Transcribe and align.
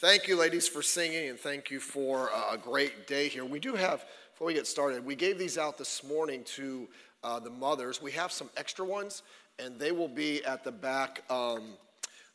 Thank 0.00 0.28
you, 0.28 0.36
ladies, 0.36 0.66
for 0.66 0.80
singing, 0.80 1.28
and 1.28 1.38
thank 1.38 1.70
you 1.70 1.78
for 1.78 2.32
uh, 2.32 2.54
a 2.54 2.56
great 2.56 3.06
day 3.06 3.28
here. 3.28 3.44
We 3.44 3.60
do 3.60 3.74
have, 3.74 4.06
before 4.32 4.46
we 4.46 4.54
get 4.54 4.66
started, 4.66 5.04
we 5.04 5.14
gave 5.14 5.38
these 5.38 5.58
out 5.58 5.76
this 5.76 6.02
morning 6.02 6.42
to 6.56 6.88
uh, 7.22 7.38
the 7.38 7.50
mothers. 7.50 8.00
We 8.00 8.10
have 8.12 8.32
some 8.32 8.48
extra 8.56 8.82
ones, 8.82 9.22
and 9.58 9.78
they 9.78 9.92
will 9.92 10.08
be 10.08 10.42
at 10.46 10.64
the 10.64 10.72
back, 10.72 11.22
um, 11.28 11.74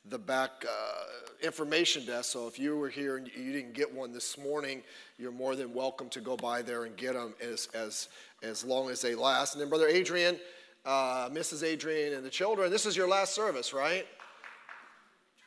the 0.07 0.19
back 0.19 0.63
uh, 0.63 1.05
information 1.41 2.05
desk. 2.05 2.33
So 2.33 2.47
if 2.47 2.59
you 2.59 2.77
were 2.77 2.87
here 2.87 3.17
and 3.17 3.27
you 3.35 3.51
didn't 3.51 3.73
get 3.73 3.91
one 3.91 4.13
this 4.13 4.37
morning, 4.37 4.83
you're 5.17 5.31
more 5.31 5.55
than 5.55 5.73
welcome 5.73 6.07
to 6.09 6.21
go 6.21 6.37
by 6.37 6.61
there 6.61 6.85
and 6.85 6.95
get 6.95 7.13
them 7.13 7.33
as 7.41 7.67
as 7.73 8.09
as 8.43 8.63
long 8.63 8.91
as 8.91 9.01
they 9.01 9.15
last. 9.15 9.55
And 9.55 9.61
then, 9.61 9.69
Brother 9.69 9.87
Adrian, 9.87 10.39
uh, 10.85 11.29
Mrs. 11.29 11.63
Adrian, 11.63 12.13
and 12.13 12.23
the 12.23 12.29
children. 12.29 12.69
This 12.69 12.85
is 12.85 12.95
your 12.95 13.09
last 13.09 13.33
service, 13.33 13.73
right? 13.73 14.05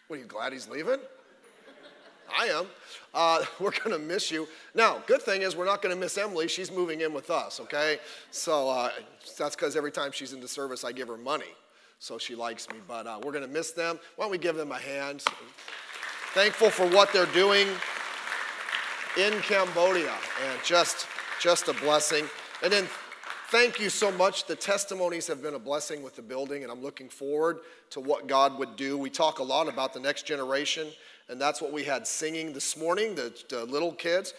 What 0.09 0.17
are 0.17 0.23
you 0.23 0.27
glad 0.27 0.53
he's 0.53 0.69
leaving? 0.69 0.99
I 2.37 2.47
am. 2.47 2.67
Uh, 3.15 3.45
we're 3.61 3.71
going 3.71 3.91
to 3.91 3.99
miss 3.99 4.31
you. 4.31 4.49
Now, 4.75 5.03
good 5.07 5.23
thing 5.23 5.43
is 5.43 5.57
we're 5.57 5.65
not 5.65 5.83
going 5.83 5.95
to 5.95 6.01
miss 6.01 6.19
Emily. 6.19 6.49
She's 6.49 6.71
moving 6.71 7.01
in 7.01 7.13
with 7.13 7.31
us, 7.31 7.61
okay? 7.61 7.99
So 8.31 8.69
uh, 8.69 8.91
that's 9.39 9.55
because 9.55 9.77
every 9.77 9.93
time 9.93 10.13
she's 10.13 10.33
in 10.33 10.41
the 10.41 10.49
service, 10.49 10.85
I 10.85 10.93
give 10.93 11.09
her 11.09 11.17
money. 11.17 11.53
So 11.99 12.19
she 12.19 12.35
likes 12.35 12.69
me. 12.69 12.77
But 12.87 13.07
uh, 13.07 13.21
we're 13.23 13.33
going 13.33 13.47
to 13.47 13.51
miss 13.51 13.73
them. 13.73 13.99
Why 14.17 14.25
don't 14.25 14.31
we 14.31 14.39
give 14.39 14.57
them 14.57 14.73
a 14.73 14.79
hand? 14.79 15.23
Thankful 16.35 16.71
for 16.71 16.87
what 16.89 17.13
they're 17.13 17.27
doing 17.27 17.67
in 19.17 19.33
Cambodia. 19.41 20.15
And 20.49 20.61
just, 20.65 21.07
just 21.41 21.69
a 21.69 21.73
blessing. 21.75 22.27
And 22.63 22.73
then 22.73 22.87
thank 23.49 23.81
you 23.81 23.91
so 23.91 24.13
much. 24.13 24.47
The 24.47 24.55
testimonies 24.55 25.27
have 25.27 25.43
been 25.43 25.55
a 25.55 25.59
blessing 25.59 26.03
with 26.03 26.15
the 26.15 26.23
building, 26.23 26.63
and 26.63 26.71
I'm 26.71 26.83
looking 26.83 27.09
forward 27.09 27.61
to 27.91 28.01
what 28.01 28.27
God 28.27 28.59
would 28.59 28.77
do. 28.77 28.97
We 28.97 29.11
talk 29.11 29.39
a 29.39 29.43
lot 29.43 29.69
about 29.69 29.93
the 29.93 30.01
next 30.01 30.27
generation 30.27 30.89
and 31.29 31.41
that's 31.41 31.61
what 31.61 31.73
we 31.73 31.85
had 31.85 32.07
singing 32.07 32.53
this 32.53 32.77
morning, 32.77 33.15
the, 33.15 33.33
the 33.49 33.65
little 33.65 33.93
kids. 33.93 34.35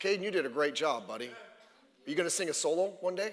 Caden, 0.00 0.22
you 0.22 0.30
did 0.30 0.44
a 0.44 0.50
great 0.50 0.74
job, 0.74 1.08
buddy. 1.08 1.28
Are 1.28 2.10
you 2.10 2.14
going 2.14 2.26
to 2.26 2.34
sing 2.34 2.50
a 2.50 2.54
solo 2.54 2.92
one 3.00 3.14
day? 3.14 3.32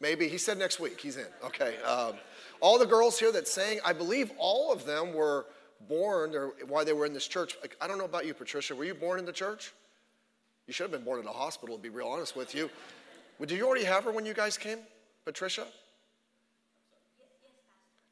Maybe. 0.00 0.28
He 0.28 0.38
said 0.38 0.58
next 0.58 0.80
week. 0.80 1.00
He's 1.00 1.16
in. 1.16 1.26
Okay. 1.44 1.76
Um, 1.82 2.14
all 2.60 2.78
the 2.78 2.86
girls 2.86 3.18
here 3.18 3.30
that 3.32 3.46
sang, 3.46 3.78
I 3.84 3.92
believe 3.92 4.32
all 4.38 4.72
of 4.72 4.84
them 4.86 5.14
were 5.14 5.46
born 5.88 6.34
or 6.34 6.52
why 6.66 6.84
they 6.84 6.92
were 6.92 7.06
in 7.06 7.12
this 7.12 7.28
church. 7.28 7.56
I 7.80 7.86
don't 7.86 7.98
know 7.98 8.04
about 8.04 8.26
you, 8.26 8.34
Patricia. 8.34 8.74
Were 8.74 8.84
you 8.84 8.94
born 8.94 9.18
in 9.18 9.26
the 9.26 9.32
church? 9.32 9.72
You 10.66 10.72
should 10.72 10.84
have 10.84 10.90
been 10.90 11.04
born 11.04 11.20
in 11.20 11.26
a 11.26 11.32
hospital, 11.32 11.76
to 11.76 11.82
be 11.82 11.90
real 11.90 12.08
honest 12.08 12.36
with 12.36 12.54
you. 12.54 12.70
Did 13.38 13.52
you 13.52 13.66
already 13.66 13.84
have 13.84 14.04
her 14.04 14.12
when 14.12 14.24
you 14.24 14.32
guys 14.32 14.56
came, 14.56 14.78
Patricia? 15.24 15.66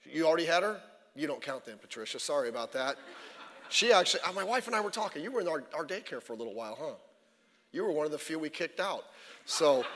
You 0.05 0.27
already 0.27 0.45
had 0.45 0.63
her? 0.63 0.81
You 1.17 1.27
don't 1.27 1.41
count 1.41 1.65
then, 1.65 1.79
Patricia. 1.79 2.19
Sorry 2.19 2.49
about 2.49 2.73
that. 2.73 2.97
She 3.73 3.91
actually, 3.91 4.21
uh, 4.21 4.33
my 4.33 4.45
wife 4.45 4.67
and 4.67 4.77
I 4.77 4.83
were 4.83 4.91
talking. 4.91 5.25
You 5.25 5.33
were 5.33 5.41
in 5.41 5.49
our, 5.49 5.65
our 5.75 5.87
daycare 5.87 6.23
for 6.23 6.35
a 6.35 6.37
little 6.37 6.53
while, 6.53 6.77
huh? 6.79 6.93
You 7.73 7.85
were 7.85 7.91
one 7.91 8.05
of 8.05 8.13
the 8.13 8.19
few 8.19 8.39
we 8.39 8.51
kicked 8.51 8.81
out. 8.81 9.05
So 9.47 9.87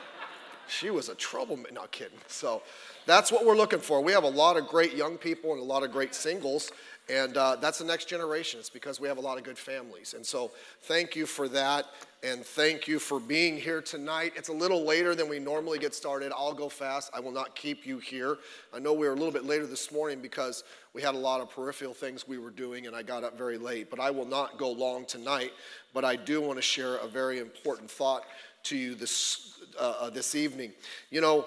she 0.67 0.89
was 0.89 1.09
a 1.09 1.15
troublemaker. 1.15 1.75
Not 1.75 1.91
kidding. 1.91 2.17
So 2.25 2.63
that's 3.05 3.31
what 3.31 3.45
we're 3.45 3.55
looking 3.55 3.77
for. 3.77 4.01
We 4.01 4.13
have 4.13 4.23
a 4.23 4.29
lot 4.29 4.57
of 4.57 4.67
great 4.67 4.95
young 4.95 5.15
people 5.15 5.51
and 5.51 5.61
a 5.61 5.63
lot 5.63 5.83
of 5.83 5.91
great 5.91 6.15
singles. 6.15 6.71
And 7.09 7.37
uh, 7.37 7.55
that's 7.55 7.77
the 7.77 7.85
next 7.85 8.09
generation. 8.09 8.59
It's 8.59 8.69
because 8.69 8.99
we 8.99 9.07
have 9.07 9.17
a 9.17 9.21
lot 9.21 9.37
of 9.37 9.45
good 9.45 9.57
families. 9.57 10.13
And 10.13 10.25
so 10.25 10.51
thank 10.83 11.15
you 11.15 11.25
for 11.25 11.47
that. 11.49 11.85
And 12.21 12.43
thank 12.43 12.87
you 12.87 12.99
for 12.99 13.19
being 13.19 13.55
here 13.57 13.81
tonight. 13.81 14.33
It's 14.35 14.49
a 14.49 14.53
little 14.53 14.83
later 14.83 15.15
than 15.15 15.29
we 15.29 15.39
normally 15.39 15.79
get 15.79 15.95
started. 15.95 16.33
I'll 16.35 16.53
go 16.53 16.67
fast. 16.67 17.11
I 17.13 17.21
will 17.21 17.31
not 17.31 17.55
keep 17.55 17.85
you 17.85 17.99
here. 17.99 18.37
I 18.73 18.79
know 18.79 18.91
we 18.91 19.07
were 19.07 19.13
a 19.13 19.15
little 19.15 19.31
bit 19.31 19.45
later 19.45 19.65
this 19.65 19.91
morning 19.91 20.19
because 20.19 20.65
we 20.93 21.01
had 21.01 21.15
a 21.15 21.17
lot 21.17 21.39
of 21.39 21.49
peripheral 21.49 21.93
things 21.93 22.27
we 22.27 22.39
were 22.39 22.49
doing 22.49 22.87
and 22.87 22.95
I 22.95 23.03
got 23.03 23.23
up 23.23 23.37
very 23.37 23.57
late. 23.57 23.89
But 23.89 24.01
I 24.01 24.11
will 24.11 24.25
not 24.25 24.57
go 24.57 24.69
long 24.69 25.05
tonight. 25.05 25.53
But 25.93 26.03
I 26.03 26.17
do 26.17 26.41
want 26.41 26.57
to 26.57 26.63
share 26.63 26.95
a 26.97 27.07
very 27.07 27.39
important 27.39 27.89
thought 27.89 28.23
to 28.63 28.77
you 28.77 28.95
this, 28.95 29.59
uh, 29.79 29.93
uh 30.01 30.09
this 30.09 30.35
evening. 30.35 30.71
You 31.09 31.21
know, 31.21 31.45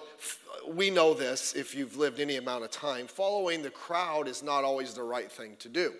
we 0.67 0.91
know 0.91 1.15
this 1.15 1.55
if 1.55 1.75
you've 1.75 1.97
lived 1.97 2.21
any 2.21 2.37
amount 2.37 2.65
of 2.65 2.71
time. 2.71 3.07
Following 3.07 3.63
the 3.63 3.71
crowd 3.71 4.29
is 4.29 4.43
not 4.43 4.65
always 4.65 4.95
the 4.95 5.03
right 5.03 5.31
thing 5.31 5.57
to 5.61 5.69
do, 5.69 5.93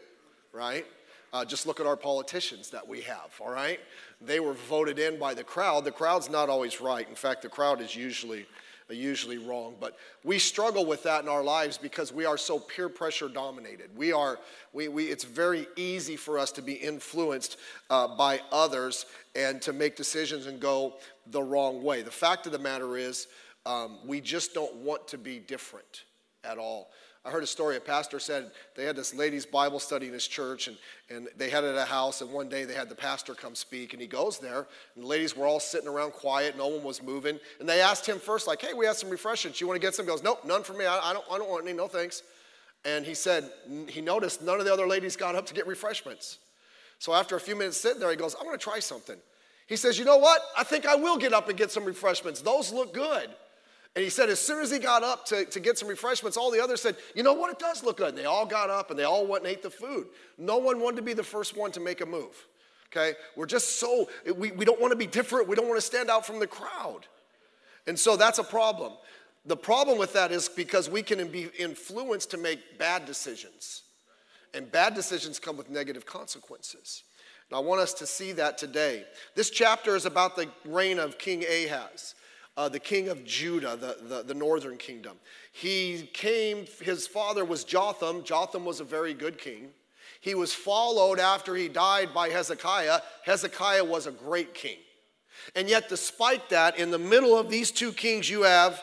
right? 0.53 0.87
Uh, 1.33 1.45
just 1.45 1.67
look 1.67 1.79
at 1.79 1.87
our 1.87 1.97
politicians 1.97 2.71
that 2.71 2.87
we 2.87 3.01
have, 3.03 3.31
all 3.41 3.51
right? 3.51 3.79
They 4.21 4.41
were 4.41 4.55
voted 4.55 4.99
in 4.99 5.19
by 5.19 5.33
the 5.35 5.45
crowd. 5.45 5.85
The 5.85 5.93
crowd's 5.93 6.29
not 6.29 6.49
always 6.49 6.81
right. 6.81 7.09
In 7.09 7.15
fact, 7.15 7.43
the 7.43 7.49
crowd 7.49 7.81
is 7.81 7.95
usually 7.95 8.47
usually 8.97 9.39
wrong. 9.39 9.75
But 9.81 9.97
we 10.25 10.39
struggle 10.39 10.85
with 10.85 11.03
that 11.05 11.23
in 11.23 11.29
our 11.29 11.43
lives 11.43 11.79
because 11.79 12.13
we 12.13 12.25
are 12.25 12.37
so 12.37 12.59
peer 12.59 12.89
pressure 12.89 13.29
dominated. 13.29 13.91
We 13.97 14.13
are, 14.13 14.39
we, 14.73 14.89
we, 14.89 15.05
it's 15.07 15.25
very 15.25 15.67
easy 15.77 16.17
for 16.17 16.39
us 16.39 16.53
to 16.53 16.63
be 16.63 16.75
influenced 16.75 17.57
uh, 17.89 18.17
by 18.17 18.41
others 18.53 19.07
and 19.35 19.61
to 19.63 19.73
make 19.73 19.97
decisions 19.97 20.47
and 20.47 20.61
go 20.61 20.95
the 21.27 21.43
wrong 21.43 21.83
way. 21.83 22.03
The 22.03 22.11
fact 22.11 22.47
of 22.47 22.53
the 22.53 22.59
matter 22.59 22.97
is, 22.97 23.27
um, 23.67 23.99
we 24.07 24.21
just 24.21 24.55
don't 24.55 24.75
want 24.77 25.07
to 25.09 25.19
be 25.19 25.39
different 25.39 26.05
at 26.45 26.59
all. 26.59 26.91
I 27.23 27.31
heard 27.31 27.43
a 27.43 27.47
story. 27.47 27.77
A 27.77 27.81
pastor 27.81 28.19
said 28.19 28.51
they 28.75 28.85
had 28.85 28.97
this 28.97 29.15
ladies' 29.15 29.45
Bible 29.45 29.79
study 29.79 30.07
in 30.07 30.13
his 30.15 30.27
church, 30.27 30.69
and, 30.69 30.79
and 31.11 31.29
they 31.37 31.51
had 31.51 31.65
it 31.65 31.69
at 31.69 31.77
a 31.77 31.85
house. 31.85 32.23
And 32.23 32.33
one 32.33 32.49
day 32.49 32.65
they 32.65 32.73
had 32.73 32.89
the 32.89 32.95
pastor 32.95 33.35
come 33.35 33.55
speak, 33.55 33.93
and 33.93 34.01
he 34.01 34.09
goes 34.09 34.39
there, 34.39 34.67
and 34.95 35.05
the 35.05 35.09
ladies 35.09 35.37
were 35.37 35.47
all 35.47 35.61
sitting 35.61 35.89
around 35.89 36.13
quiet, 36.13 36.57
no 36.57 36.69
one 36.69 36.83
was 36.83 37.03
moving. 37.03 37.39
And 37.59 37.69
they 37.69 37.83
asked 37.83 38.07
him 38.07 38.19
first, 38.19 38.47
like, 38.47 38.63
"Hey, 38.63 38.73
we 38.73 38.87
have 38.87 38.97
some 38.97 39.11
refreshments. 39.11 39.61
You 39.61 39.67
want 39.67 39.79
to 39.79 39.87
get 39.87 39.95
some?" 39.95 40.07
He 40.07 40.11
goes, 40.11 40.23
"Nope, 40.23 40.47
none 40.47 40.63
for 40.63 40.73
me. 40.73 40.87
I, 40.87 41.11
I 41.11 41.13
don't, 41.13 41.25
I 41.31 41.37
don't 41.37 41.51
want 41.51 41.67
any. 41.67 41.77
No 41.77 41.89
thanks." 41.89 42.23
And 42.87 43.05
he 43.05 43.13
said 43.13 43.51
he 43.89 44.01
noticed 44.01 44.41
none 44.41 44.59
of 44.59 44.65
the 44.65 44.73
other 44.73 44.87
ladies 44.87 45.15
got 45.15 45.35
up 45.35 45.45
to 45.47 45.55
get 45.55 45.67
refreshments. 45.67 46.39
So 46.99 47.13
after 47.13 47.37
a 47.37 47.41
few 47.41 47.55
minutes 47.55 47.77
sitting 47.77 48.01
there, 48.01 48.11
he 48.11 48.17
goes, 48.17 48.35
"I'm 48.35 48.47
going 48.47 48.57
to 48.57 48.63
try 48.63 48.79
something." 48.79 49.19
He 49.67 49.77
says, 49.77 49.99
"You 49.99 50.07
know 50.07 50.17
what? 50.17 50.41
I 50.57 50.65
think 50.65 50.87
I 50.87 50.95
will 50.95 51.19
get 51.19 51.35
up 51.35 51.51
and 51.51 51.59
get 51.59 51.71
some 51.71 51.85
refreshments. 51.85 52.41
Those 52.41 52.73
look 52.73 52.95
good." 52.95 53.29
And 53.97 54.05
he 54.05 54.11
said, 54.11 54.29
as 54.29 54.39
soon 54.39 54.63
as 54.63 54.71
he 54.71 54.79
got 54.79 55.03
up 55.03 55.27
to, 55.27 55.45
to 55.47 55.59
get 55.59 55.77
some 55.77 55.89
refreshments, 55.89 56.37
all 56.37 56.51
the 56.51 56.63
others 56.63 56.81
said, 56.81 56.97
You 57.15 57.25
know 57.25 57.33
what? 57.33 57.51
It 57.51 57.59
does 57.59 57.83
look 57.83 57.97
good. 57.97 58.11
And 58.11 58.19
they 58.19 58.25
all 58.25 58.47
got 58.47 58.71
up 58.71 58.91
and 58.91 58.99
they 58.99 59.05
all 59.05 59.27
went 59.27 59.45
and 59.45 59.53
ate 59.53 59.63
the 59.63 59.71
food. 59.71 60.07
No 60.39 60.59
one 60.59 60.81
wanted 60.81 60.97
to 60.97 61.03
be 61.03 61.13
the 61.13 61.25
first 61.25 61.57
one 61.57 61.73
to 61.73 61.81
make 61.81 62.01
a 62.01 62.07
move. 62.07 62.47
Okay? 62.93 63.17
We're 63.37 63.47
just 63.47 63.81
so, 63.81 64.09
we, 64.37 64.53
we 64.53 64.65
don't 64.65 64.81
want 64.81 64.93
to 64.93 64.97
be 64.97 65.07
different. 65.07 65.49
We 65.49 65.57
don't 65.57 65.69
want 65.69 65.79
to 65.79 65.87
stand 65.87 66.09
out 66.09 66.25
from 66.25 66.39
the 66.39 66.47
crowd. 66.47 67.01
And 67.87 67.99
so 67.99 68.17
that's 68.17 68.39
a 68.39 68.45
problem. 68.45 68.93
The 69.47 69.57
problem 69.57 69.99
with 69.99 70.13
that 70.13 70.31
is 70.31 70.49
because 70.49 70.89
we 70.89 71.03
can 71.03 71.27
be 71.29 71.49
influenced 71.59 72.31
to 72.33 72.37
make 72.37 72.79
bad 72.79 73.07
decisions. 73.07 73.83
And 74.55 74.71
bad 74.71 74.95
decisions 74.95 75.39
come 75.39 75.57
with 75.57 75.71
negative 75.71 76.07
consequences. 76.07 77.05
And 77.49 77.57
I 77.57 77.61
want 77.61 77.81
us 77.81 77.95
to 77.95 78.07
see 78.07 78.33
that 78.33 78.59
today. 78.59 79.05
This 79.35 79.51
chapter 79.51 79.97
is 79.97 80.07
about 80.07 80.37
the 80.37 80.49
reign 80.65 80.99
of 80.99 81.19
King 81.19 81.45
Ahaz 81.45 82.15
uh, 82.57 82.69
the 82.69 82.79
king 82.79 83.09
of 83.09 83.25
Judah, 83.25 83.77
the, 83.77 83.97
the, 84.03 84.23
the, 84.23 84.35
northern 84.35 84.77
kingdom. 84.77 85.17
He 85.53 86.11
came, 86.13 86.67
his 86.83 87.07
father 87.07 87.45
was 87.45 87.65
Jotham. 87.65 88.23
Jotham 88.25 88.65
was 88.65 88.81
a 88.81 88.85
very 88.85 89.15
good 89.15 89.39
king. 89.39 89.69
He 90.21 90.35
was 90.35 90.53
followed 90.53 91.19
after 91.19 91.55
he 91.55 91.69
died 91.69 92.13
by 92.13 92.29
Hezekiah. 92.29 93.01
Hezekiah 93.25 93.85
was 93.85 94.07
a 94.07 94.13
great 94.13 94.53
king. 94.53 94.77
And 95.55 95.69
yet, 95.69 95.89
despite 95.89 96.51
that, 96.51 96.79
in 96.79 96.91
the 96.91 96.99
middle 96.99 97.37
of 97.37 97.49
these 97.49 97.71
two 97.71 97.93
kings, 97.93 98.29
you 98.29 98.43
have 98.43 98.83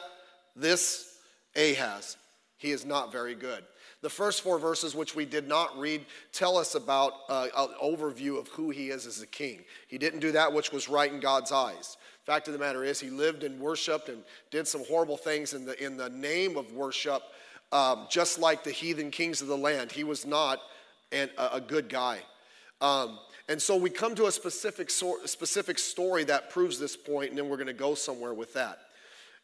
this 0.56 1.17
Ahaz. 1.56 2.17
He 2.57 2.72
is 2.72 2.85
not 2.85 3.11
very 3.11 3.35
good. 3.35 3.63
The 4.01 4.09
first 4.09 4.41
four 4.41 4.59
verses, 4.59 4.95
which 4.95 5.16
we 5.16 5.25
did 5.25 5.47
not 5.47 5.77
read, 5.77 6.06
tell 6.31 6.57
us 6.57 6.75
about 6.75 7.13
uh, 7.29 7.47
an 7.56 7.69
overview 7.81 8.39
of 8.39 8.47
who 8.50 8.69
he 8.69 8.89
is 8.89 9.06
as 9.06 9.22
a 9.22 9.27
king. 9.27 9.63
He 9.88 9.97
didn't 9.97 10.19
do 10.19 10.31
that 10.33 10.53
which 10.53 10.72
was 10.72 10.88
right 10.88 11.11
in 11.11 11.19
God's 11.19 11.51
eyes. 11.51 11.97
Fact 12.27 12.49
of 12.49 12.53
the 12.53 12.59
matter 12.59 12.83
is, 12.83 12.99
he 12.99 13.09
lived 13.09 13.43
and 13.43 13.57
worshiped 13.57 14.09
and 14.09 14.21
did 14.51 14.67
some 14.67 14.83
horrible 14.83 15.15
things 15.15 15.53
in 15.53 15.65
the, 15.65 15.81
in 15.81 15.95
the 15.95 16.09
name 16.09 16.57
of 16.57 16.73
worship, 16.73 17.23
um, 17.71 18.05
just 18.09 18.38
like 18.38 18.65
the 18.65 18.71
heathen 18.71 19.11
kings 19.11 19.41
of 19.41 19.47
the 19.47 19.55
land. 19.55 19.93
He 19.93 20.03
was 20.03 20.25
not 20.25 20.59
an, 21.13 21.29
a, 21.38 21.51
a, 21.53 21.61
good 21.61 21.88
guy. 21.88 22.19
Um, 22.81 23.17
and 23.47 23.61
so 23.61 23.77
we 23.77 23.89
come 23.89 24.13
to 24.15 24.25
a 24.25 24.31
specific, 24.33 24.89
so, 24.89 25.19
specific 25.24 25.79
story 25.79 26.25
that 26.25 26.50
proves 26.50 26.77
this 26.77 26.97
point, 26.97 27.29
and 27.29 27.38
then 27.38 27.47
we're 27.47 27.56
going 27.56 27.68
to 27.68 27.74
go 27.74 27.95
somewhere 27.95 28.33
with 28.33 28.53
that. 28.56 28.77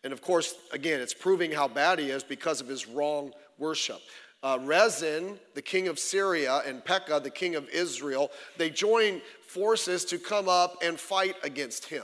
And 0.04 0.12
of 0.12 0.22
course, 0.22 0.54
again, 0.74 1.00
it's 1.00 1.14
proving 1.14 1.54
how 1.54 1.70
bad 1.70 2.00
he 2.00 2.10
is 2.10 2.22
because 2.22 2.60
of 2.60 2.68
his 2.68 2.86
wrong 2.86 3.32
worship. 3.58 4.02
Uh, 4.44 4.60
Rezin, 4.62 5.40
the 5.56 5.62
king 5.62 5.88
of 5.88 6.00
Syria, 6.00 6.62
and 6.68 6.84
Pekah, 6.84 7.22
the 7.22 7.30
king 7.30 7.56
of 7.56 7.70
Israel, 7.70 8.30
they 8.58 8.70
join 8.70 9.22
forces 9.48 10.04
to 10.04 10.18
come 10.18 10.50
up 10.50 10.84
and 10.84 11.00
fight 11.00 11.38
against 11.46 11.86
him. 11.86 12.04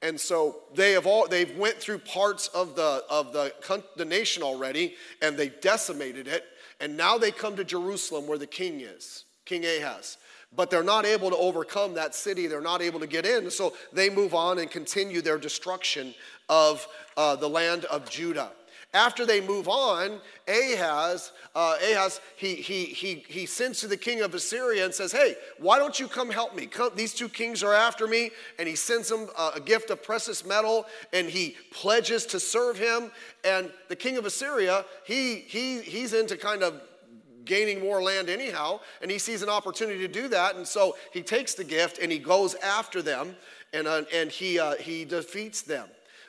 And 0.00 0.20
so 0.20 0.60
they 0.74 0.92
have 0.92 1.06
all 1.06 1.26
they've 1.26 1.56
went 1.56 1.76
through 1.76 1.98
parts 1.98 2.48
of 2.48 2.76
the 2.76 3.02
of 3.10 3.32
the, 3.32 3.52
the 3.96 4.04
nation 4.04 4.42
already 4.42 4.94
and 5.22 5.36
they 5.36 5.48
decimated 5.48 6.28
it. 6.28 6.44
And 6.80 6.96
now 6.96 7.18
they 7.18 7.32
come 7.32 7.56
to 7.56 7.64
Jerusalem 7.64 8.26
where 8.28 8.38
the 8.38 8.46
king 8.46 8.80
is, 8.80 9.24
King 9.44 9.64
Ahaz. 9.64 10.18
But 10.54 10.70
they're 10.70 10.84
not 10.84 11.04
able 11.04 11.28
to 11.30 11.36
overcome 11.36 11.94
that 11.94 12.14
city. 12.14 12.46
They're 12.46 12.60
not 12.60 12.80
able 12.80 13.00
to 13.00 13.06
get 13.06 13.26
in. 13.26 13.50
So 13.50 13.74
they 13.92 14.08
move 14.08 14.34
on 14.34 14.58
and 14.58 14.70
continue 14.70 15.20
their 15.20 15.36
destruction 15.36 16.14
of 16.48 16.86
uh, 17.16 17.36
the 17.36 17.48
land 17.48 17.84
of 17.86 18.08
Judah. 18.08 18.52
After 18.94 19.26
they 19.26 19.42
move 19.42 19.68
on, 19.68 20.18
Ahaz, 20.48 21.32
uh, 21.54 21.76
Ahaz, 21.82 22.22
he, 22.36 22.54
he, 22.54 22.86
he, 22.86 23.22
he 23.28 23.44
sends 23.44 23.80
to 23.80 23.86
the 23.86 23.98
king 23.98 24.22
of 24.22 24.34
Assyria 24.34 24.82
and 24.82 24.94
says, 24.94 25.12
Hey, 25.12 25.36
why 25.58 25.78
don't 25.78 26.00
you 26.00 26.08
come 26.08 26.30
help 26.30 26.56
me? 26.56 26.64
Come, 26.64 26.92
these 26.94 27.12
two 27.12 27.28
kings 27.28 27.62
are 27.62 27.74
after 27.74 28.06
me. 28.06 28.30
And 28.58 28.66
he 28.66 28.76
sends 28.76 29.10
him 29.10 29.28
a, 29.38 29.52
a 29.56 29.60
gift 29.60 29.90
of 29.90 30.02
precious 30.02 30.46
metal 30.46 30.86
and 31.12 31.28
he 31.28 31.56
pledges 31.70 32.24
to 32.26 32.40
serve 32.40 32.78
him. 32.78 33.10
And 33.44 33.70
the 33.88 33.96
king 33.96 34.16
of 34.16 34.24
Assyria, 34.24 34.86
he, 35.04 35.36
he, 35.36 35.80
he's 35.82 36.14
into 36.14 36.38
kind 36.38 36.62
of 36.62 36.80
gaining 37.44 37.80
more 37.80 38.02
land 38.02 38.28
anyhow, 38.28 38.78
and 39.00 39.10
he 39.10 39.18
sees 39.18 39.42
an 39.42 39.48
opportunity 39.48 39.98
to 40.00 40.08
do 40.08 40.28
that. 40.28 40.56
And 40.56 40.68
so 40.68 40.96
he 41.12 41.22
takes 41.22 41.54
the 41.54 41.64
gift 41.64 41.98
and 41.98 42.12
he 42.12 42.18
goes 42.18 42.54
after 42.56 43.02
them 43.02 43.36
and, 43.72 43.86
uh, 43.86 44.02
and 44.14 44.30
he, 44.30 44.58
uh, 44.58 44.76
he 44.76 45.04
defeats 45.04 45.62
them. 45.62 45.88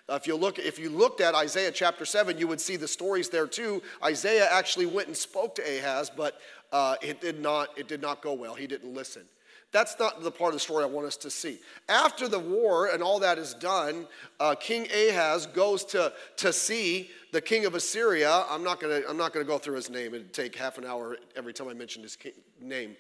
Uh, 0.10 0.16
if 0.16 0.26
you 0.26 0.36
look, 0.36 0.58
if 0.58 0.80
you 0.80 0.90
looked 0.90 1.22
at 1.22 1.36
Isaiah 1.36 1.72
chapter 1.72 2.06
seven, 2.06 2.38
you 2.38 2.48
would 2.48 2.60
see 2.60 2.76
the 2.76 2.88
stories 2.88 3.30
there 3.30 3.48
too. 3.48 3.82
Isaiah 4.04 4.48
actually 4.52 4.88
went 4.88 5.08
and 5.08 5.16
spoke 5.16 5.56
to 5.56 5.62
Ahaz, 5.62 6.10
but 6.10 6.40
uh, 6.72 6.96
it 7.02 7.22
did 7.22 7.40
not. 7.40 7.70
It 7.78 7.88
did 7.88 8.02
not 8.02 8.22
go 8.22 8.34
well. 8.34 8.56
He 8.56 8.68
didn't 8.68 8.94
listen. 8.94 9.24
That's 9.72 10.00
not 10.00 10.24
the 10.24 10.32
part 10.32 10.50
of 10.50 10.56
the 10.56 10.62
story 10.62 10.84
I 10.84 10.88
want 10.88 11.06
us 11.06 11.18
to 11.18 11.30
see. 11.30 11.60
After 11.88 12.28
the 12.28 12.40
war 12.40 12.88
and 12.88 13.04
all 13.04 13.20
that 13.20 13.38
is 13.38 13.54
done, 13.54 14.08
uh, 14.40 14.56
King 14.56 14.88
Ahaz 14.92 15.46
goes 15.46 15.86
to, 15.86 16.12
to 16.38 16.52
see 16.52 17.12
the 17.32 17.40
king 17.40 17.66
of 17.66 17.76
Assyria. 17.76 18.46
I'm 18.50 18.64
not 18.64 18.80
going 18.80 19.04
to 19.04 19.08
I'm 19.08 19.18
not 19.18 19.32
gonna 19.32 19.46
go 19.46 19.60
through 19.60 19.76
his 19.76 19.92
name. 19.92 20.16
It'd 20.16 20.34
take 20.34 20.56
half 20.56 20.80
an 20.80 20.86
hour 20.86 21.18
every 21.36 21.54
time 21.54 21.68
I 21.68 21.76
mentioned 21.76 22.04
his 22.04 22.16
king, 22.16 22.32
name. 22.60 22.96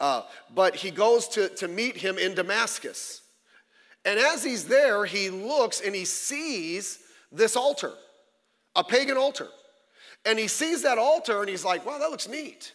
Uh, 0.00 0.22
but 0.54 0.74
he 0.74 0.90
goes 0.90 1.28
to, 1.28 1.50
to 1.50 1.68
meet 1.68 1.96
him 1.96 2.16
in 2.16 2.34
Damascus. 2.34 3.20
And 4.04 4.18
as 4.18 4.44
he's 4.44 4.64
there, 4.64 5.04
he 5.04 5.30
looks 5.30 5.80
and 5.80 5.94
he 5.94 6.04
sees 6.04 6.98
this 7.32 7.56
altar, 7.56 7.92
a 8.76 8.84
pagan 8.84 9.16
altar. 9.16 9.48
And 10.26 10.38
he 10.38 10.48
sees 10.48 10.82
that 10.82 10.98
altar 10.98 11.40
and 11.40 11.48
he's 11.48 11.64
like, 11.64 11.84
wow, 11.84 11.98
that 11.98 12.10
looks 12.10 12.28
neat. 12.28 12.72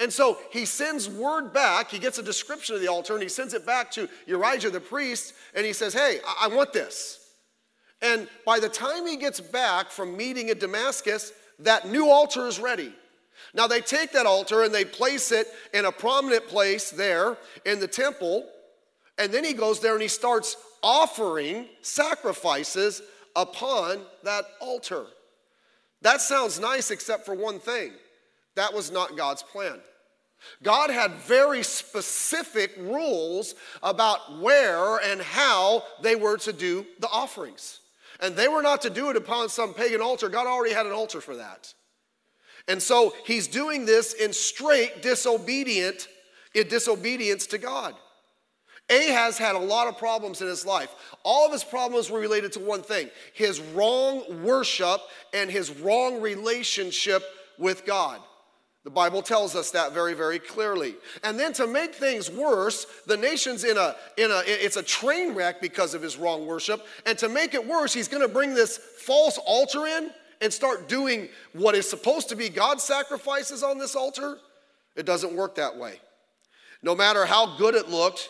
And 0.00 0.12
so 0.12 0.38
he 0.50 0.64
sends 0.64 1.08
word 1.08 1.52
back. 1.52 1.90
He 1.90 1.98
gets 1.98 2.18
a 2.18 2.22
description 2.22 2.74
of 2.74 2.80
the 2.80 2.88
altar 2.88 3.14
and 3.14 3.22
he 3.22 3.28
sends 3.28 3.54
it 3.54 3.64
back 3.64 3.90
to 3.92 4.08
Urijah 4.28 4.72
the 4.72 4.80
priest 4.80 5.34
and 5.54 5.64
he 5.64 5.72
says, 5.72 5.94
hey, 5.94 6.18
I, 6.26 6.46
I 6.50 6.54
want 6.54 6.72
this. 6.72 7.20
And 8.02 8.28
by 8.44 8.58
the 8.58 8.68
time 8.68 9.06
he 9.06 9.16
gets 9.16 9.40
back 9.40 9.90
from 9.90 10.16
meeting 10.16 10.50
at 10.50 10.60
Damascus, 10.60 11.32
that 11.60 11.88
new 11.88 12.10
altar 12.10 12.46
is 12.46 12.58
ready. 12.58 12.92
Now 13.54 13.66
they 13.66 13.80
take 13.80 14.12
that 14.12 14.26
altar 14.26 14.62
and 14.62 14.74
they 14.74 14.84
place 14.84 15.30
it 15.30 15.46
in 15.72 15.84
a 15.84 15.92
prominent 15.92 16.48
place 16.48 16.90
there 16.90 17.36
in 17.64 17.78
the 17.78 17.86
temple. 17.86 18.46
And 19.18 19.32
then 19.32 19.44
he 19.44 19.52
goes 19.52 19.80
there 19.80 19.92
and 19.92 20.02
he 20.02 20.08
starts 20.08 20.56
offering 20.82 21.66
sacrifices 21.82 23.02
upon 23.36 24.00
that 24.22 24.44
altar. 24.60 25.06
That 26.02 26.20
sounds 26.20 26.60
nice, 26.60 26.90
except 26.90 27.24
for 27.24 27.34
one 27.34 27.58
thing 27.58 27.92
that 28.56 28.72
was 28.72 28.90
not 28.90 29.16
God's 29.16 29.42
plan. 29.42 29.80
God 30.62 30.90
had 30.90 31.12
very 31.12 31.62
specific 31.62 32.72
rules 32.76 33.54
about 33.82 34.40
where 34.40 34.98
and 34.98 35.20
how 35.20 35.82
they 36.02 36.16
were 36.16 36.36
to 36.38 36.52
do 36.52 36.86
the 37.00 37.08
offerings. 37.08 37.80
And 38.20 38.36
they 38.36 38.48
were 38.48 38.62
not 38.62 38.82
to 38.82 38.90
do 38.90 39.10
it 39.10 39.16
upon 39.16 39.48
some 39.48 39.74
pagan 39.74 40.00
altar. 40.00 40.28
God 40.28 40.46
already 40.46 40.74
had 40.74 40.86
an 40.86 40.92
altar 40.92 41.20
for 41.20 41.36
that. 41.36 41.72
And 42.68 42.80
so 42.80 43.14
he's 43.26 43.48
doing 43.48 43.84
this 43.86 44.12
in 44.14 44.32
straight 44.32 45.02
disobedient, 45.02 46.08
in 46.54 46.68
disobedience 46.68 47.46
to 47.48 47.58
God. 47.58 47.94
Ahaz 48.90 49.38
had 49.38 49.54
a 49.54 49.58
lot 49.58 49.88
of 49.88 49.96
problems 49.96 50.42
in 50.42 50.48
his 50.48 50.66
life. 50.66 50.94
All 51.22 51.46
of 51.46 51.52
his 51.52 51.64
problems 51.64 52.10
were 52.10 52.20
related 52.20 52.52
to 52.52 52.60
one 52.60 52.82
thing 52.82 53.10
his 53.32 53.60
wrong 53.60 54.42
worship 54.42 55.00
and 55.32 55.50
his 55.50 55.70
wrong 55.70 56.20
relationship 56.20 57.22
with 57.58 57.86
God. 57.86 58.20
The 58.84 58.90
Bible 58.90 59.22
tells 59.22 59.56
us 59.56 59.70
that 59.70 59.94
very, 59.94 60.12
very 60.12 60.38
clearly. 60.38 60.94
And 61.22 61.40
then 61.40 61.54
to 61.54 61.66
make 61.66 61.94
things 61.94 62.30
worse, 62.30 62.86
the 63.06 63.16
nation's 63.16 63.64
in 63.64 63.78
a, 63.78 63.96
in 64.18 64.30
a, 64.30 64.42
it's 64.46 64.76
a 64.76 64.82
train 64.82 65.34
wreck 65.34 65.62
because 65.62 65.94
of 65.94 66.02
his 66.02 66.18
wrong 66.18 66.46
worship. 66.46 66.84
And 67.06 67.16
to 67.18 67.30
make 67.30 67.54
it 67.54 67.66
worse, 67.66 67.94
he's 67.94 68.08
gonna 68.08 68.28
bring 68.28 68.52
this 68.52 68.76
false 68.76 69.38
altar 69.38 69.86
in 69.86 70.10
and 70.42 70.52
start 70.52 70.86
doing 70.86 71.30
what 71.54 71.74
is 71.74 71.88
supposed 71.88 72.28
to 72.28 72.36
be 72.36 72.50
God's 72.50 72.82
sacrifices 72.82 73.62
on 73.62 73.78
this 73.78 73.96
altar. 73.96 74.36
It 74.96 75.06
doesn't 75.06 75.34
work 75.34 75.54
that 75.54 75.78
way. 75.78 75.98
No 76.82 76.94
matter 76.94 77.24
how 77.24 77.56
good 77.56 77.74
it 77.74 77.88
looked, 77.88 78.28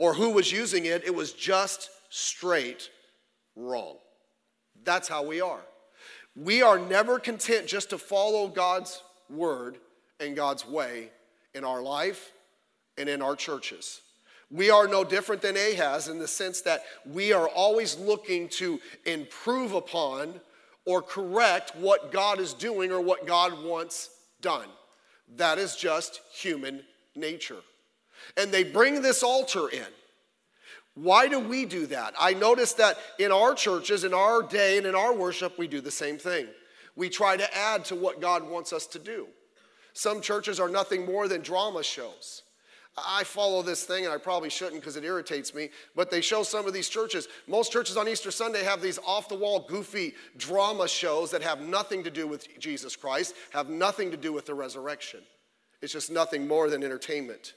or 0.00 0.14
who 0.14 0.30
was 0.30 0.50
using 0.50 0.86
it, 0.86 1.04
it 1.04 1.14
was 1.14 1.34
just 1.34 1.90
straight 2.08 2.88
wrong. 3.54 3.98
That's 4.82 5.06
how 5.06 5.22
we 5.22 5.42
are. 5.42 5.60
We 6.34 6.62
are 6.62 6.78
never 6.78 7.18
content 7.18 7.66
just 7.66 7.90
to 7.90 7.98
follow 7.98 8.48
God's 8.48 9.02
word 9.28 9.76
and 10.18 10.34
God's 10.34 10.66
way 10.66 11.10
in 11.52 11.64
our 11.64 11.82
life 11.82 12.32
and 12.96 13.10
in 13.10 13.20
our 13.20 13.36
churches. 13.36 14.00
We 14.50 14.70
are 14.70 14.88
no 14.88 15.04
different 15.04 15.42
than 15.42 15.58
Ahaz 15.58 16.08
in 16.08 16.18
the 16.18 16.26
sense 16.26 16.62
that 16.62 16.82
we 17.04 17.34
are 17.34 17.48
always 17.48 17.98
looking 17.98 18.48
to 18.48 18.80
improve 19.04 19.74
upon 19.74 20.40
or 20.86 21.02
correct 21.02 21.76
what 21.76 22.10
God 22.10 22.40
is 22.40 22.54
doing 22.54 22.90
or 22.90 23.02
what 23.02 23.26
God 23.26 23.62
wants 23.62 24.08
done. 24.40 24.68
That 25.36 25.58
is 25.58 25.76
just 25.76 26.22
human 26.32 26.84
nature 27.14 27.60
and 28.36 28.50
they 28.50 28.64
bring 28.64 29.02
this 29.02 29.22
altar 29.22 29.68
in. 29.68 29.86
Why 30.94 31.28
do 31.28 31.38
we 31.38 31.64
do 31.64 31.86
that? 31.86 32.14
I 32.18 32.34
notice 32.34 32.72
that 32.74 32.98
in 33.18 33.32
our 33.32 33.54
churches, 33.54 34.04
in 34.04 34.12
our 34.12 34.42
day, 34.42 34.76
and 34.76 34.86
in 34.86 34.94
our 34.94 35.14
worship, 35.14 35.58
we 35.58 35.68
do 35.68 35.80
the 35.80 35.90
same 35.90 36.18
thing. 36.18 36.46
We 36.96 37.08
try 37.08 37.36
to 37.36 37.56
add 37.56 37.84
to 37.86 37.94
what 37.94 38.20
God 38.20 38.48
wants 38.48 38.72
us 38.72 38.86
to 38.88 38.98
do. 38.98 39.28
Some 39.92 40.20
churches 40.20 40.60
are 40.60 40.68
nothing 40.68 41.06
more 41.06 41.28
than 41.28 41.42
drama 41.42 41.82
shows. 41.82 42.42
I 42.96 43.24
follow 43.24 43.62
this 43.62 43.84
thing, 43.84 44.04
and 44.04 44.12
I 44.12 44.18
probably 44.18 44.50
shouldn't 44.50 44.80
because 44.80 44.96
it 44.96 45.04
irritates 45.04 45.54
me, 45.54 45.70
but 45.94 46.10
they 46.10 46.20
show 46.20 46.42
some 46.42 46.66
of 46.66 46.72
these 46.72 46.88
churches. 46.88 47.28
Most 47.46 47.72
churches 47.72 47.96
on 47.96 48.08
Easter 48.08 48.30
Sunday 48.30 48.64
have 48.64 48.82
these 48.82 48.98
off 49.06 49.28
the 49.28 49.36
wall, 49.36 49.64
goofy 49.68 50.14
drama 50.36 50.88
shows 50.88 51.30
that 51.30 51.42
have 51.42 51.60
nothing 51.60 52.02
to 52.04 52.10
do 52.10 52.26
with 52.26 52.58
Jesus 52.58 52.96
Christ, 52.96 53.34
have 53.50 53.68
nothing 53.68 54.10
to 54.10 54.16
do 54.16 54.32
with 54.32 54.46
the 54.46 54.54
resurrection. 54.54 55.20
It's 55.80 55.92
just 55.92 56.10
nothing 56.10 56.46
more 56.46 56.68
than 56.68 56.82
entertainment. 56.82 57.54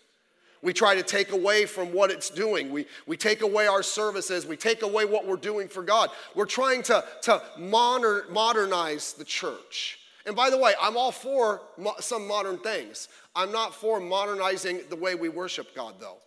We 0.64 0.72
try 0.72 0.96
to 0.96 1.04
take 1.04 1.34
away 1.34 1.66
from 1.66 1.92
what 1.92 2.10
it's 2.10 2.30
doing. 2.30 2.72
We, 2.72 2.86
we 3.06 3.18
take 3.18 3.42
away 3.42 3.68
our 3.68 3.84
services. 3.84 4.46
We 4.46 4.56
take 4.56 4.82
away 4.82 5.04
what 5.04 5.28
we're 5.28 5.36
doing 5.36 5.68
for 5.68 5.84
God. 5.84 6.10
We're 6.36 6.46
trying 6.46 6.84
to, 6.84 7.04
to 7.24 7.44
modern, 7.58 8.24
modernize 8.32 9.12
the 9.12 9.26
church. 9.26 10.00
And 10.26 10.38
by 10.38 10.50
the 10.50 10.58
way, 10.58 10.74
I'm 10.82 10.96
all 10.96 11.12
for 11.12 11.62
mo- 11.78 11.96
some 12.00 12.26
modern 12.26 12.58
things. 12.60 13.10
I'm 13.36 13.52
not 13.52 13.76
for 13.76 14.00
modernizing 14.00 14.84
the 14.90 14.96
way 14.96 15.16
we 15.16 15.28
worship 15.28 15.76
God, 15.76 15.96
though. 16.00 16.18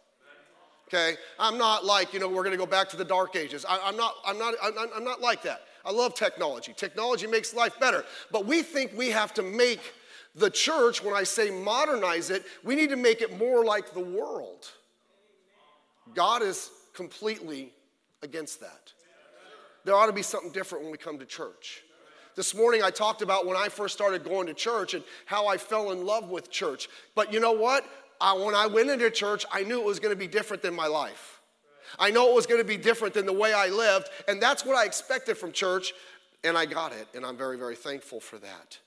Okay? 0.88 1.16
I'm 1.38 1.56
not 1.56 1.86
like, 1.86 2.12
you 2.12 2.20
know, 2.20 2.28
we're 2.28 2.44
going 2.44 2.52
to 2.52 2.58
go 2.58 2.66
back 2.66 2.90
to 2.90 2.96
the 2.98 3.06
dark 3.06 3.36
ages. 3.36 3.64
I, 3.66 3.88
am 3.88 3.96
not, 3.96 4.16
I'm, 4.24 4.38
not, 4.38 4.54
I'm, 4.62 4.74
I'm 4.94 5.04
not 5.04 5.22
like 5.22 5.42
that. 5.44 5.62
I 5.82 5.92
love 5.92 6.14
technology. 6.14 6.74
Technology 6.76 7.26
makes 7.26 7.54
life 7.54 7.80
better. 7.80 8.04
But 8.30 8.44
we 8.44 8.62
think 8.62 8.92
we 8.94 9.08
have 9.10 9.32
to 9.34 9.42
make 9.42 9.80
the 10.36 10.50
church, 10.50 11.02
when 11.02 11.14
I 11.14 11.22
say 11.22 11.50
modernize 11.50 12.30
it, 12.30 12.44
we 12.62 12.74
need 12.74 12.90
to 12.90 12.96
make 12.96 13.22
it 13.22 13.38
more 13.38 13.64
like 13.64 13.94
the 13.94 14.00
world. 14.00 14.70
God 16.14 16.42
is 16.42 16.70
completely 16.92 17.72
against 18.22 18.60
that. 18.60 18.92
There 19.84 19.94
ought 19.94 20.06
to 20.06 20.12
be 20.12 20.22
something 20.22 20.52
different 20.52 20.84
when 20.84 20.92
we 20.92 20.98
come 20.98 21.18
to 21.18 21.24
church. 21.24 21.82
This 22.34 22.54
morning 22.54 22.82
I 22.82 22.90
talked 22.90 23.22
about 23.22 23.46
when 23.46 23.56
I 23.56 23.68
first 23.68 23.94
started 23.94 24.24
going 24.24 24.46
to 24.48 24.54
church 24.54 24.92
and 24.92 25.02
how 25.24 25.46
I 25.46 25.56
fell 25.56 25.90
in 25.92 26.04
love 26.04 26.28
with 26.28 26.50
church. 26.50 26.88
But 27.14 27.32
you 27.32 27.40
know 27.40 27.52
what? 27.52 27.86
I, 28.20 28.34
when 28.34 28.54
I 28.54 28.66
went 28.66 28.90
into 28.90 29.10
church, 29.10 29.46
I 29.50 29.62
knew 29.62 29.80
it 29.80 29.86
was 29.86 30.00
going 30.00 30.14
to 30.14 30.18
be 30.18 30.26
different 30.26 30.62
than 30.62 30.74
my 30.74 30.86
life. 30.86 31.40
I 31.98 32.10
know 32.10 32.28
it 32.28 32.34
was 32.34 32.46
going 32.46 32.60
to 32.60 32.66
be 32.66 32.76
different 32.76 33.14
than 33.14 33.24
the 33.26 33.32
way 33.32 33.54
I 33.54 33.68
lived, 33.68 34.08
and 34.28 34.42
that's 34.42 34.66
what 34.66 34.76
I 34.76 34.84
expected 34.84 35.38
from 35.38 35.52
church, 35.52 35.94
and 36.44 36.58
I 36.58 36.66
got 36.66 36.92
it, 36.92 37.06
and 37.14 37.24
I'm 37.24 37.36
very, 37.36 37.56
very 37.56 37.76
thankful 37.76 38.20
for 38.20 38.38
that. 38.38 38.78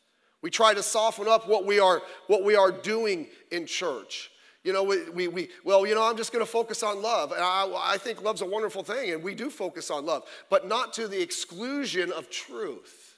We 0.42 0.50
try 0.50 0.74
to 0.74 0.84
soften 0.84 1.28
up 1.28 1.48
what 1.48 1.66
we 1.66 1.80
are, 1.80 2.02
what 2.28 2.44
we 2.44 2.56
are 2.56 2.72
doing 2.72 3.28
in 3.52 3.66
church. 3.66 4.32
You 4.64 4.74
know, 4.74 4.84
we, 4.84 5.10
we, 5.10 5.28
we 5.28 5.50
well, 5.64 5.86
you 5.86 5.96
know, 5.96 6.04
I'm 6.04 6.18
just 6.18 6.32
going 6.32 6.46
to 6.46 6.52
focus 6.52 6.84
on 6.84 7.02
love. 7.02 7.32
And 7.32 7.42
I, 7.42 7.72
I 7.78 7.98
think 7.98 8.22
love's 8.22 8.42
a 8.42 8.46
wonderful 8.46 8.84
thing, 8.84 9.12
and 9.12 9.24
we 9.24 9.36
do 9.36 9.50
focus 9.50 9.90
on 9.90 10.06
love, 10.06 10.24
but 10.50 10.68
not 10.68 10.94
to 10.94 11.08
the 11.08 11.22
exclusion 11.22 12.12
of 12.12 12.30
truth. 12.30 13.16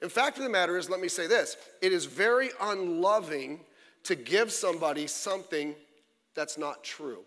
In 0.00 0.08
fact 0.08 0.38
of 0.38 0.44
the 0.44 0.50
matter 0.50 0.78
is, 0.78 0.88
let 0.88 1.00
me 1.00 1.08
say 1.08 1.26
this 1.26 1.56
it 1.82 1.92
is 1.92 2.04
very 2.04 2.50
unloving 2.60 3.60
to 4.04 4.14
give 4.14 4.52
somebody 4.52 5.06
something 5.06 5.74
that's 6.34 6.56
not 6.56 6.84
true 6.84 7.24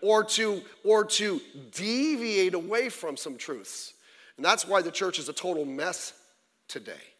or 0.00 0.24
to 0.24 0.62
or 0.84 1.04
to 1.04 1.40
deviate 1.70 2.54
away 2.54 2.88
from 2.88 3.16
some 3.16 3.36
truths 3.36 3.94
and 4.36 4.44
that's 4.44 4.66
why 4.66 4.82
the 4.82 4.90
church 4.90 5.18
is 5.18 5.28
a 5.28 5.32
total 5.32 5.64
mess 5.64 6.12
today 6.68 7.11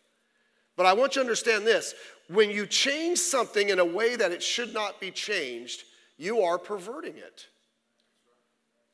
but 0.76 0.86
I 0.86 0.92
want 0.92 1.16
you 1.16 1.22
to 1.22 1.26
understand 1.26 1.66
this 1.66 1.94
when 2.28 2.50
you 2.50 2.66
change 2.66 3.18
something 3.18 3.68
in 3.68 3.78
a 3.78 3.84
way 3.84 4.16
that 4.16 4.32
it 4.32 4.42
should 4.42 4.72
not 4.72 5.00
be 5.00 5.10
changed, 5.10 5.84
you 6.16 6.40
are 6.42 6.58
perverting 6.58 7.16
it. 7.16 7.46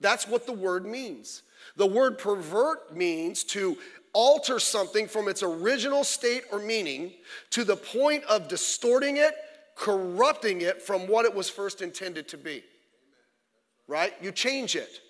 That's 0.01 0.27
what 0.27 0.47
the 0.47 0.53
word 0.53 0.87
means. 0.87 1.43
The 1.77 1.87
word 1.87 2.19
pervert 2.19 2.97
means 2.97 3.45
to 3.45 3.77
alter 4.13 4.59
something 4.59 5.07
from 5.07 5.29
its 5.29 5.43
original 5.43 6.05
state 6.05 6.45
or 6.51 6.59
meaning 6.59 7.13
to 7.51 7.65
the 7.65 7.77
point 7.77 8.25
of 8.25 8.49
distorting 8.49 9.19
it, 9.19 9.35
corrupting 9.77 10.63
it 10.63 10.83
from 10.83 11.07
what 11.07 11.25
it 11.25 11.35
was 11.35 11.49
first 11.49 11.83
intended 11.83 12.29
to 12.29 12.37
be. 12.37 12.65
Right? 13.87 14.15
You 14.21 14.33
change 14.33 14.77
it. 14.77 15.01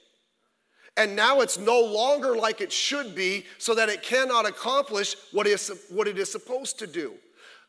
And 0.99 1.15
now 1.15 1.41
it's 1.43 1.59
no 1.59 1.81
longer 1.81 2.37
like 2.37 2.61
it 2.61 2.73
should 2.73 3.15
be, 3.15 3.47
so 3.57 3.73
that 3.77 3.89
it 3.89 4.03
cannot 4.03 4.47
accomplish 4.47 5.15
what 5.31 5.47
it 5.47 5.51
is, 5.51 5.87
what 5.91 6.09
it 6.09 6.19
is 6.19 6.31
supposed 6.31 6.81
to 6.81 6.89
do. 6.89 7.15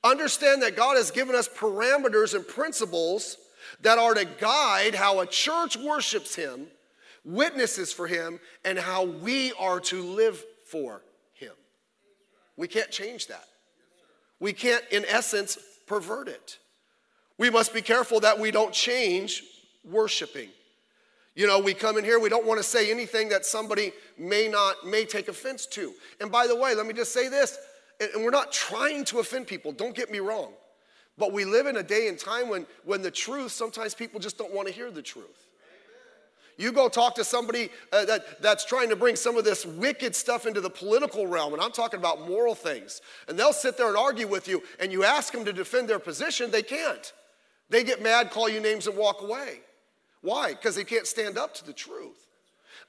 Understand 0.04 0.64
that 0.64 0.76
God 0.76 0.98
has 0.98 1.12
given 1.12 1.36
us 1.36 1.48
parameters 1.48 2.34
and 2.34 2.46
principles 2.46 3.38
that 3.82 4.00
are 4.00 4.16
to 4.16 4.26
guide 4.26 4.96
how 4.96 5.20
a 5.20 5.28
church 5.28 5.78
worships 5.78 6.34
Him, 6.34 6.66
witnesses 7.24 7.94
for 7.94 8.08
Him, 8.08 8.40
and 8.66 8.80
how 8.80 9.06
we 9.06 9.54
are 9.60 9.80
to 9.82 10.02
live 10.02 10.44
for 10.66 11.04
Him. 11.34 11.54
we 12.58 12.68
can't 12.68 12.90
change 12.90 13.28
that. 13.28 13.46
We 14.40 14.54
can't, 14.54 14.84
in 14.90 15.06
essence, 15.06 15.60
pervert 15.86 16.30
it. 16.30 16.58
We 17.38 17.52
must 17.52 17.76
be 17.76 17.84
careful 17.84 18.22
that 18.22 18.40
we 18.40 18.50
don't 18.50 18.74
change 18.74 19.44
worshiping. 19.84 20.50
You 21.40 21.48
know, 21.48 21.58
we 21.58 21.74
come 21.74 21.98
in 21.98 22.04
here, 22.04 22.20
we 22.20 22.28
don't 22.28 22.46
want 22.46 22.60
to 22.60 22.66
say 22.66 22.92
anything 22.92 23.30
that 23.30 23.46
somebody 23.46 23.94
may 24.18 24.50
not, 24.50 24.86
may 24.86 25.06
take 25.06 25.30
offense 25.30 25.66
to. 25.68 25.94
And 26.20 26.30
by 26.30 26.48
the 26.48 26.56
way, 26.58 26.76
let 26.76 26.86
me 26.86 26.92
just 26.92 27.14
say 27.14 27.30
this, 27.30 27.58
and 28.02 28.26
we're 28.26 28.30
not 28.30 28.52
trying 28.52 29.06
to 29.06 29.20
offend 29.20 29.48
people, 29.48 29.72
don't 29.72 29.96
get 29.96 30.12
me 30.12 30.20
wrong. 30.20 30.52
But 31.18 31.32
we 31.32 31.46
live 31.46 31.66
in 31.66 31.78
a 31.78 31.82
day 31.82 32.10
and 32.10 32.20
time 32.20 32.50
when, 32.50 32.66
when 32.84 33.02
the 33.02 33.10
truth, 33.10 33.54
sometimes 33.54 33.94
people 33.94 34.20
just 34.20 34.38
don't 34.38 34.54
want 34.54 34.68
to 34.68 34.74
hear 34.74 34.92
the 34.92 35.02
truth. 35.02 35.48
You 36.58 36.74
go 36.74 36.90
talk 36.90 37.16
to 37.16 37.24
somebody 37.24 37.70
uh, 37.94 38.04
that, 38.04 38.42
that's 38.42 38.66
trying 38.66 38.90
to 38.90 38.98
bring 38.98 39.16
some 39.16 39.38
of 39.38 39.46
this 39.46 39.66
wicked 39.66 40.18
stuff 40.18 40.46
into 40.46 40.60
the 40.60 40.70
political 40.70 41.26
realm, 41.26 41.54
and 41.54 41.62
I'm 41.62 41.72
talking 41.72 42.02
about 42.02 42.28
moral 42.28 42.54
things, 42.54 43.00
and 43.30 43.40
they'll 43.40 43.54
sit 43.54 43.78
there 43.78 43.88
and 43.88 43.96
argue 43.96 44.28
with 44.28 44.50
you, 44.50 44.62
and 44.78 44.92
you 44.92 45.06
ask 45.06 45.32
them 45.32 45.46
to 45.46 45.54
defend 45.54 45.88
their 45.88 46.00
position, 46.00 46.52
they 46.52 46.64
can't. 46.64 47.14
They 47.70 47.86
get 47.86 48.04
mad, 48.04 48.30
call 48.30 48.50
you 48.50 48.60
names, 48.60 48.88
and 48.88 48.98
walk 48.98 49.22
away. 49.22 49.62
Why? 50.22 50.50
Because 50.54 50.76
they 50.76 50.84
can't 50.84 51.08
stand 51.08 51.38
up 51.38 51.54
to 51.56 51.66
the 51.66 51.74
truth. 51.74 52.28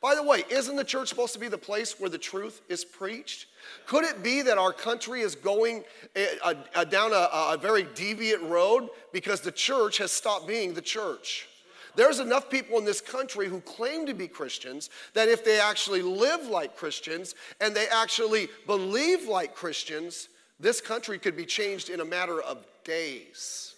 By 0.00 0.14
the 0.14 0.22
way, 0.22 0.44
isn't 0.50 0.76
the 0.76 0.84
church 0.84 1.08
supposed 1.08 1.34
to 1.34 1.38
be 1.38 1.48
the 1.48 1.58
place 1.58 2.00
where 2.00 2.08
the 2.08 2.18
truth 2.18 2.62
is 2.68 2.84
preached? 2.84 3.46
Could 3.86 4.04
it 4.04 4.22
be 4.22 4.40
that 4.42 4.56
our 4.56 4.72
country 4.72 5.20
is 5.20 5.34
going 5.34 5.84
a, 6.16 6.20
eh, 6.20 6.54
a, 6.74 6.80
a, 6.80 6.86
down 6.86 7.10
a 7.12 7.58
very 7.60 7.84
deviant 7.84 8.48
road 8.48 8.88
because 9.12 9.42
the 9.42 9.52
church 9.52 9.98
has 9.98 10.10
stopped 10.10 10.48
being 10.48 10.72
the 10.72 10.80
church? 10.80 11.48
There's 11.96 12.20
enough 12.20 12.48
people 12.48 12.78
in 12.78 12.84
this 12.84 13.00
country 13.00 13.48
who 13.48 13.60
claim 13.60 14.06
to 14.06 14.14
be 14.14 14.26
Christians 14.28 14.88
that 15.12 15.28
if 15.28 15.44
they 15.44 15.60
actually 15.60 16.02
live 16.02 16.46
like 16.46 16.76
Christians 16.76 17.34
and 17.60 17.74
they 17.74 17.88
actually 17.88 18.48
believe 18.66 19.28
like 19.28 19.54
Christians, 19.54 20.28
this 20.58 20.80
country 20.80 21.18
could 21.18 21.36
be 21.36 21.44
changed 21.44 21.90
in 21.90 22.00
a 22.00 22.04
matter 22.04 22.40
of 22.40 22.64
days. 22.84 23.74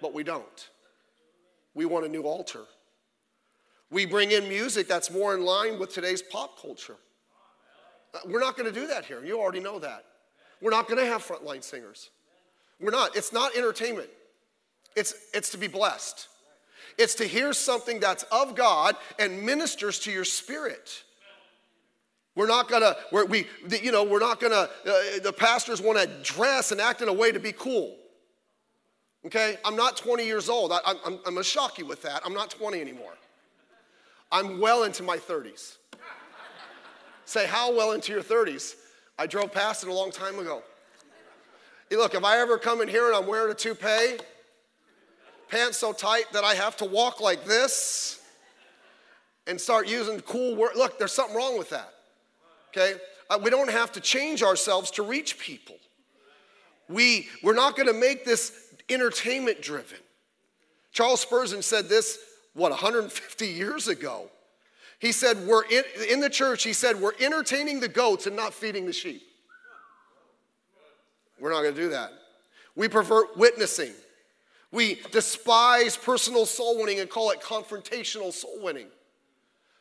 But 0.00 0.14
we 0.14 0.22
don't. 0.22 0.68
We 1.76 1.84
want 1.84 2.06
a 2.06 2.08
new 2.08 2.22
altar. 2.22 2.62
We 3.90 4.06
bring 4.06 4.30
in 4.30 4.48
music 4.48 4.88
that's 4.88 5.10
more 5.10 5.34
in 5.34 5.44
line 5.44 5.78
with 5.78 5.92
today's 5.92 6.22
pop 6.22 6.60
culture. 6.60 6.96
Uh, 8.14 8.20
we're 8.26 8.40
not 8.40 8.56
going 8.56 8.72
to 8.72 8.80
do 8.80 8.86
that 8.86 9.04
here. 9.04 9.22
You 9.22 9.38
already 9.38 9.60
know 9.60 9.78
that. 9.78 10.06
We're 10.62 10.70
not 10.70 10.88
going 10.88 10.98
to 10.98 11.06
have 11.06 11.22
frontline 11.22 11.62
singers. 11.62 12.08
We're 12.80 12.90
not. 12.90 13.14
It's 13.14 13.30
not 13.30 13.54
entertainment. 13.54 14.08
It's, 14.96 15.14
it's 15.34 15.50
to 15.50 15.58
be 15.58 15.66
blessed. 15.68 16.28
It's 16.96 17.14
to 17.16 17.24
hear 17.26 17.52
something 17.52 18.00
that's 18.00 18.22
of 18.32 18.56
God 18.56 18.96
and 19.18 19.42
ministers 19.42 19.98
to 20.00 20.10
your 20.10 20.24
spirit. 20.24 21.04
We're 22.34 22.46
not 22.46 22.68
gonna, 22.68 22.96
we're, 23.12 23.26
we, 23.26 23.46
you 23.82 23.92
know, 23.92 24.04
we're 24.04 24.18
not 24.18 24.40
gonna, 24.40 24.68
uh, 24.86 25.18
the 25.22 25.34
pastors 25.36 25.82
wanna 25.82 26.06
dress 26.22 26.72
and 26.72 26.80
act 26.80 27.02
in 27.02 27.08
a 27.08 27.12
way 27.12 27.32
to 27.32 27.40
be 27.40 27.52
cool. 27.52 27.96
Okay? 29.26 29.56
I'm 29.64 29.76
not 29.76 29.96
20 29.96 30.24
years 30.24 30.48
old. 30.48 30.72
I, 30.72 30.76
am 30.86 30.96
I'm, 31.04 31.12
I'm 31.26 31.34
gonna 31.34 31.42
shock 31.42 31.78
you 31.78 31.86
with 31.86 32.02
that. 32.02 32.22
I'm 32.24 32.32
not 32.32 32.50
20 32.50 32.80
anymore. 32.80 33.14
I'm 34.30 34.60
well 34.60 34.84
into 34.84 35.02
my 35.02 35.16
30s. 35.16 35.76
Say, 37.24 37.46
how 37.46 37.74
well 37.74 37.92
into 37.92 38.12
your 38.12 38.22
30s? 38.22 38.76
I 39.18 39.26
drove 39.26 39.52
past 39.52 39.82
it 39.82 39.88
a 39.88 39.92
long 39.92 40.12
time 40.12 40.38
ago. 40.38 40.62
Hey, 41.90 41.96
look, 41.96 42.14
if 42.14 42.24
I 42.24 42.38
ever 42.38 42.58
come 42.58 42.80
in 42.80 42.88
here 42.88 43.06
and 43.06 43.16
I'm 43.16 43.26
wearing 43.26 43.50
a 43.50 43.54
toupee, 43.54 44.18
pants 45.48 45.78
so 45.78 45.92
tight 45.92 46.32
that 46.32 46.44
I 46.44 46.54
have 46.54 46.76
to 46.78 46.84
walk 46.84 47.20
like 47.20 47.44
this 47.44 48.20
and 49.46 49.60
start 49.60 49.88
using 49.88 50.20
cool 50.20 50.56
words. 50.56 50.76
Look, 50.76 50.98
there's 50.98 51.12
something 51.12 51.36
wrong 51.36 51.58
with 51.58 51.70
that. 51.70 51.94
Okay? 52.70 52.94
Uh, 53.30 53.38
we 53.42 53.50
don't 53.50 53.70
have 53.70 53.92
to 53.92 54.00
change 54.00 54.42
ourselves 54.42 54.90
to 54.92 55.02
reach 55.02 55.38
people. 55.38 55.76
We, 56.88 57.28
we're 57.42 57.54
not 57.54 57.76
going 57.76 57.88
to 57.88 57.94
make 57.94 58.24
this 58.24 58.65
entertainment 58.88 59.62
driven. 59.62 59.98
Charles 60.92 61.20
Spurgeon 61.20 61.62
said 61.62 61.88
this, 61.88 62.18
what, 62.54 62.70
150 62.70 63.46
years 63.46 63.88
ago. 63.88 64.30
He 64.98 65.12
said, 65.12 65.46
We're 65.46 65.64
in, 65.64 65.84
in 66.08 66.20
the 66.20 66.30
church, 66.30 66.62
he 66.62 66.72
said, 66.72 67.00
We're 67.00 67.12
entertaining 67.20 67.80
the 67.80 67.88
goats 67.88 68.26
and 68.26 68.34
not 68.34 68.54
feeding 68.54 68.86
the 68.86 68.92
sheep. 68.92 69.22
We're 71.38 71.50
not 71.50 71.62
going 71.62 71.74
to 71.74 71.80
do 71.80 71.90
that. 71.90 72.12
We 72.74 72.88
pervert 72.88 73.36
witnessing. 73.36 73.92
We 74.72 75.00
despise 75.12 75.96
personal 75.96 76.46
soul 76.46 76.78
winning 76.78 77.00
and 77.00 77.08
call 77.08 77.30
it 77.30 77.40
confrontational 77.40 78.32
soul 78.32 78.58
winning. 78.62 78.88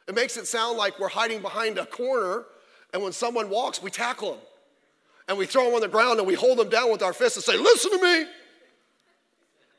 It 0.07 0.15
makes 0.15 0.38
it 0.38 0.47
sound 0.47 0.77
like 0.77 1.00
we're 1.00 1.07
hiding 1.07 1.41
behind 1.41 1.77
a 1.77 1.85
corner, 1.85 2.45
and 2.93 3.01
when 3.01 3.12
someone 3.12 3.50
walks, 3.50 3.81
we 3.81 3.89
tackle 3.89 4.31
them. 4.31 4.41
And 5.27 5.38
we 5.38 5.47
throw 5.47 5.65
them 5.65 5.74
on 5.74 5.81
the 5.81 5.88
ground 5.88 6.19
and 6.19 6.27
we 6.27 6.35
hold 6.35 6.59
them 6.59 6.69
down 6.69 6.91
with 6.91 7.01
our 7.01 7.13
fists 7.13 7.38
and 7.38 7.43
say, 7.43 7.57
Listen 7.57 7.97
to 7.97 8.03
me. 8.03 8.25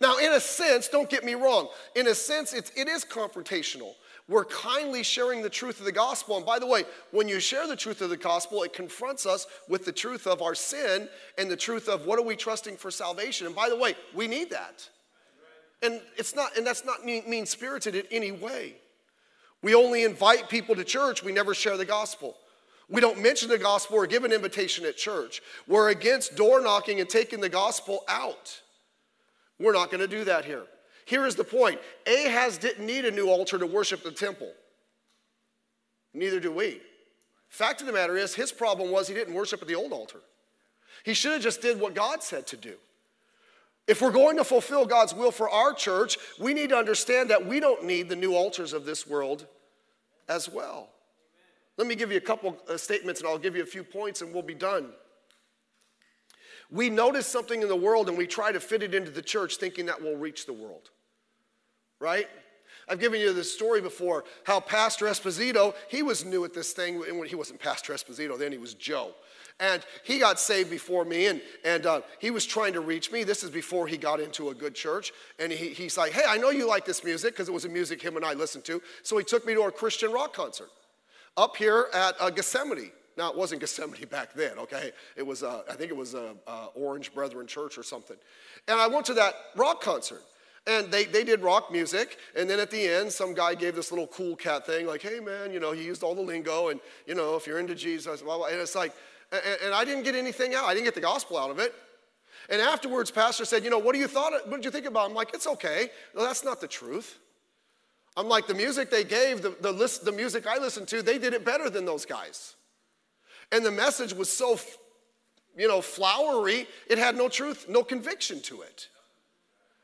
Now, 0.00 0.18
in 0.18 0.32
a 0.32 0.40
sense, 0.40 0.88
don't 0.88 1.08
get 1.08 1.24
me 1.24 1.34
wrong, 1.34 1.68
in 1.94 2.08
a 2.08 2.14
sense, 2.14 2.52
it's, 2.52 2.70
it 2.76 2.88
is 2.88 3.04
confrontational. 3.04 3.94
We're 4.28 4.44
kindly 4.44 5.04
sharing 5.04 5.40
the 5.40 5.48
truth 5.48 5.78
of 5.78 5.84
the 5.84 5.92
gospel. 5.92 6.36
And 6.36 6.44
by 6.44 6.58
the 6.58 6.66
way, 6.66 6.84
when 7.12 7.28
you 7.28 7.38
share 7.38 7.68
the 7.68 7.76
truth 7.76 8.00
of 8.00 8.10
the 8.10 8.16
gospel, 8.16 8.64
it 8.64 8.72
confronts 8.72 9.24
us 9.24 9.46
with 9.68 9.84
the 9.84 9.92
truth 9.92 10.26
of 10.26 10.42
our 10.42 10.54
sin 10.54 11.08
and 11.38 11.48
the 11.48 11.56
truth 11.56 11.88
of 11.88 12.06
what 12.06 12.18
are 12.18 12.24
we 12.24 12.34
trusting 12.34 12.76
for 12.76 12.90
salvation. 12.90 13.46
And 13.46 13.54
by 13.54 13.68
the 13.68 13.76
way, 13.76 13.94
we 14.14 14.26
need 14.26 14.50
that. 14.50 14.88
And 15.82 16.00
it's 16.16 16.34
not, 16.34 16.56
and 16.56 16.66
that's 16.66 16.84
not 16.84 17.04
mean 17.04 17.46
spirited 17.46 17.94
in 17.94 18.04
any 18.10 18.32
way. 18.32 18.74
We 19.62 19.74
only 19.74 20.04
invite 20.04 20.48
people 20.48 20.74
to 20.74 20.84
church, 20.84 21.22
we 21.22 21.32
never 21.32 21.54
share 21.54 21.76
the 21.76 21.84
gospel. 21.84 22.36
We 22.88 23.00
don't 23.00 23.20
mention 23.20 23.48
the 23.48 23.58
gospel 23.58 23.96
or 23.96 24.06
give 24.06 24.24
an 24.24 24.32
invitation 24.32 24.84
at 24.86 24.96
church. 24.96 25.42
We're 25.66 25.90
against 25.90 26.36
door 26.36 26.60
knocking 26.60 27.00
and 27.00 27.08
taking 27.08 27.40
the 27.40 27.48
gospel 27.48 28.04
out. 28.08 28.60
We're 29.58 29.72
not 29.72 29.90
going 29.90 30.00
to 30.00 30.08
do 30.08 30.24
that 30.24 30.44
here. 30.44 30.64
Here 31.06 31.24
is 31.24 31.34
the 31.36 31.44
point 31.44 31.80
Ahaz 32.06 32.58
didn't 32.58 32.84
need 32.84 33.04
a 33.04 33.10
new 33.10 33.28
altar 33.28 33.58
to 33.58 33.66
worship 33.66 34.02
the 34.02 34.10
temple. 34.10 34.52
Neither 36.12 36.40
do 36.40 36.50
we. 36.50 36.80
Fact 37.48 37.80
of 37.80 37.86
the 37.86 37.92
matter 37.92 38.16
is, 38.16 38.34
his 38.34 38.52
problem 38.52 38.90
was 38.90 39.06
he 39.06 39.14
didn't 39.14 39.34
worship 39.34 39.62
at 39.62 39.68
the 39.68 39.74
old 39.74 39.92
altar. 39.92 40.20
He 41.04 41.14
should 41.14 41.32
have 41.32 41.42
just 41.42 41.62
did 41.62 41.78
what 41.80 41.94
God 41.94 42.22
said 42.22 42.46
to 42.48 42.56
do. 42.56 42.74
If 43.86 44.02
we're 44.02 44.10
going 44.10 44.36
to 44.38 44.44
fulfill 44.44 44.84
God's 44.84 45.14
will 45.14 45.30
for 45.30 45.48
our 45.48 45.72
church, 45.72 46.18
we 46.40 46.52
need 46.52 46.70
to 46.70 46.76
understand 46.76 47.30
that 47.30 47.46
we 47.46 47.60
don't 47.60 47.84
need 47.84 48.08
the 48.08 48.16
new 48.16 48.34
altars 48.34 48.72
of 48.72 48.84
this 48.84 49.06
world 49.06 49.46
as 50.28 50.48
well. 50.48 50.88
Let 51.76 51.86
me 51.86 51.94
give 51.94 52.10
you 52.10 52.16
a 52.16 52.22
couple 52.22 52.56
uh, 52.68 52.76
statements 52.76 53.20
and 53.20 53.28
I'll 53.28 53.38
give 53.38 53.54
you 53.54 53.62
a 53.62 53.66
few 53.66 53.84
points 53.84 54.22
and 54.22 54.32
we'll 54.32 54.42
be 54.42 54.54
done. 54.54 54.90
We 56.70 56.90
notice 56.90 57.26
something 57.26 57.62
in 57.62 57.68
the 57.68 57.76
world 57.76 58.08
and 58.08 58.18
we 58.18 58.26
try 58.26 58.52
to 58.52 58.60
fit 58.60 58.82
it 58.82 58.94
into 58.94 59.10
the 59.10 59.22
church 59.22 59.56
thinking 59.56 59.86
that 59.86 60.02
will 60.02 60.16
reach 60.16 60.46
the 60.46 60.52
world. 60.52 60.90
Right? 62.00 62.28
I've 62.88 63.00
given 63.00 63.20
you 63.20 63.32
this 63.32 63.52
story 63.52 63.80
before 63.80 64.24
how 64.44 64.60
Pastor 64.60 65.06
Esposito, 65.06 65.74
he 65.88 66.02
was 66.02 66.24
new 66.24 66.44
at 66.44 66.54
this 66.54 66.72
thing. 66.72 66.98
When 67.00 67.26
he 67.26 67.34
wasn't 67.34 67.60
Pastor 67.60 67.92
Esposito, 67.92 68.38
then 68.38 68.52
he 68.52 68.58
was 68.58 68.74
Joe. 68.74 69.12
And 69.58 69.84
he 70.04 70.18
got 70.18 70.38
saved 70.38 70.68
before 70.68 71.06
me, 71.06 71.28
and, 71.28 71.40
and 71.64 71.86
uh, 71.86 72.02
he 72.18 72.30
was 72.30 72.44
trying 72.44 72.74
to 72.74 72.80
reach 72.80 73.10
me. 73.10 73.24
This 73.24 73.42
is 73.42 73.50
before 73.50 73.86
he 73.86 73.96
got 73.96 74.20
into 74.20 74.50
a 74.50 74.54
good 74.54 74.74
church. 74.74 75.12
And 75.38 75.50
he, 75.50 75.70
he's 75.70 75.96
like, 75.96 76.12
Hey, 76.12 76.24
I 76.28 76.36
know 76.36 76.50
you 76.50 76.68
like 76.68 76.84
this 76.84 77.02
music, 77.02 77.32
because 77.32 77.48
it 77.48 77.52
was 77.52 77.64
a 77.64 77.68
music 77.68 78.02
him 78.02 78.16
and 78.16 78.24
I 78.24 78.34
listened 78.34 78.64
to. 78.66 78.82
So 79.02 79.16
he 79.16 79.24
took 79.24 79.46
me 79.46 79.54
to 79.54 79.62
a 79.62 79.72
Christian 79.72 80.12
rock 80.12 80.34
concert 80.34 80.68
up 81.36 81.56
here 81.56 81.86
at 81.94 82.14
uh, 82.20 82.30
Gethsemane. 82.30 82.92
Now, 83.16 83.30
it 83.30 83.36
wasn't 83.36 83.60
Gethsemane 83.60 84.06
back 84.10 84.34
then, 84.34 84.58
okay? 84.58 84.92
It 85.16 85.26
was, 85.26 85.42
uh, 85.42 85.62
I 85.70 85.74
think 85.74 85.90
it 85.90 85.96
was 85.96 86.14
uh, 86.14 86.34
uh, 86.46 86.66
Orange 86.74 87.14
Brethren 87.14 87.46
Church 87.46 87.78
or 87.78 87.82
something. 87.82 88.16
And 88.68 88.78
I 88.78 88.86
went 88.86 89.06
to 89.06 89.14
that 89.14 89.34
rock 89.56 89.80
concert. 89.80 90.22
And 90.68 90.90
they, 90.90 91.04
they 91.04 91.22
did 91.22 91.42
rock 91.42 91.70
music, 91.70 92.18
and 92.34 92.50
then 92.50 92.58
at 92.58 92.72
the 92.72 92.88
end, 92.88 93.12
some 93.12 93.34
guy 93.34 93.54
gave 93.54 93.76
this 93.76 93.92
little 93.92 94.08
cool 94.08 94.34
cat 94.34 94.66
thing, 94.66 94.84
like, 94.88 95.00
hey 95.00 95.20
man, 95.20 95.52
you 95.52 95.60
know, 95.60 95.70
he 95.70 95.84
used 95.84 96.02
all 96.02 96.16
the 96.16 96.20
lingo, 96.20 96.70
and 96.70 96.80
you 97.06 97.14
know, 97.14 97.36
if 97.36 97.46
you're 97.46 97.60
into 97.60 97.76
Jesus, 97.76 98.20
blah, 98.20 98.36
blah. 98.36 98.46
and 98.46 98.56
it's 98.56 98.74
like, 98.74 98.92
and, 99.30 99.42
and 99.66 99.72
I 99.74 99.84
didn't 99.84 100.02
get 100.02 100.16
anything 100.16 100.56
out. 100.56 100.64
I 100.64 100.74
didn't 100.74 100.86
get 100.86 100.96
the 100.96 101.00
gospel 101.00 101.38
out 101.38 101.50
of 101.50 101.60
it. 101.60 101.72
And 102.48 102.60
afterwards, 102.60 103.12
pastor 103.12 103.44
said, 103.44 103.64
you 103.64 103.70
know, 103.70 103.78
what 103.78 103.92
do 103.92 104.00
you 104.00 104.08
thought? 104.08 104.32
What 104.48 104.56
did 104.56 104.64
you 104.64 104.70
think 104.72 104.86
about? 104.86 105.08
I'm 105.08 105.14
like, 105.14 105.34
it's 105.34 105.46
okay. 105.46 105.90
That's 106.14 106.44
not 106.44 106.60
the 106.60 106.68
truth. 106.68 107.18
I'm 108.16 108.28
like, 108.28 108.46
the 108.46 108.54
music 108.54 108.90
they 108.90 109.04
gave, 109.04 109.42
the, 109.42 109.54
the, 109.60 109.72
list, 109.72 110.04
the 110.04 110.12
music 110.12 110.46
I 110.46 110.58
listened 110.58 110.88
to, 110.88 111.02
they 111.02 111.18
did 111.18 111.34
it 111.34 111.44
better 111.44 111.68
than 111.68 111.84
those 111.84 112.06
guys. 112.06 112.54
And 113.52 113.64
the 113.64 113.70
message 113.70 114.12
was 114.12 114.30
so, 114.30 114.58
you 115.56 115.68
know, 115.68 115.80
flowery, 115.80 116.66
it 116.88 116.98
had 116.98 117.16
no 117.16 117.28
truth, 117.28 117.66
no 117.68 117.82
conviction 117.82 118.40
to 118.42 118.62
it. 118.62 118.88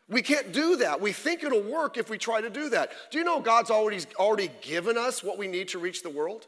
We 0.08 0.20
can't 0.20 0.52
do 0.52 0.76
that. 0.76 1.00
We 1.00 1.12
think 1.12 1.42
it'll 1.42 1.62
work 1.62 1.96
if 1.96 2.10
we 2.10 2.18
try 2.18 2.40
to 2.40 2.50
do 2.50 2.68
that. 2.70 2.92
Do 3.10 3.18
you 3.18 3.24
know 3.24 3.40
God's 3.40 3.70
already, 3.70 4.04
already 4.16 4.50
given 4.60 4.98
us 4.98 5.22
what 5.22 5.38
we 5.38 5.46
need 5.46 5.68
to 5.68 5.78
reach 5.78 6.02
the 6.02 6.10
world? 6.10 6.46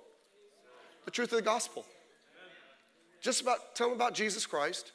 The 1.04 1.10
truth 1.10 1.32
of 1.32 1.36
the 1.36 1.42
gospel. 1.42 1.86
Just 3.22 3.40
about 3.40 3.74
tell 3.74 3.88
them 3.88 3.96
about 3.96 4.12
Jesus 4.12 4.44
Christ. 4.44 4.92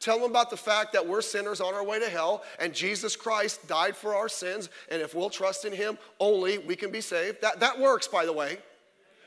Tell 0.00 0.18
them 0.20 0.30
about 0.30 0.50
the 0.50 0.56
fact 0.56 0.92
that 0.92 1.06
we're 1.06 1.20
sinners 1.20 1.60
on 1.60 1.74
our 1.74 1.84
way 1.84 1.98
to 1.98 2.08
hell 2.08 2.44
and 2.60 2.72
Jesus 2.72 3.16
Christ 3.16 3.66
died 3.68 3.96
for 3.96 4.14
our 4.14 4.28
sins. 4.28 4.68
And 4.90 5.02
if 5.02 5.14
we'll 5.14 5.30
trust 5.30 5.64
in 5.64 5.72
Him 5.72 5.98
only, 6.18 6.58
we 6.58 6.76
can 6.76 6.90
be 6.90 7.00
saved. 7.00 7.40
That, 7.40 7.60
that 7.60 7.78
works, 7.78 8.08
by 8.08 8.24
the 8.24 8.32
way. 8.32 8.58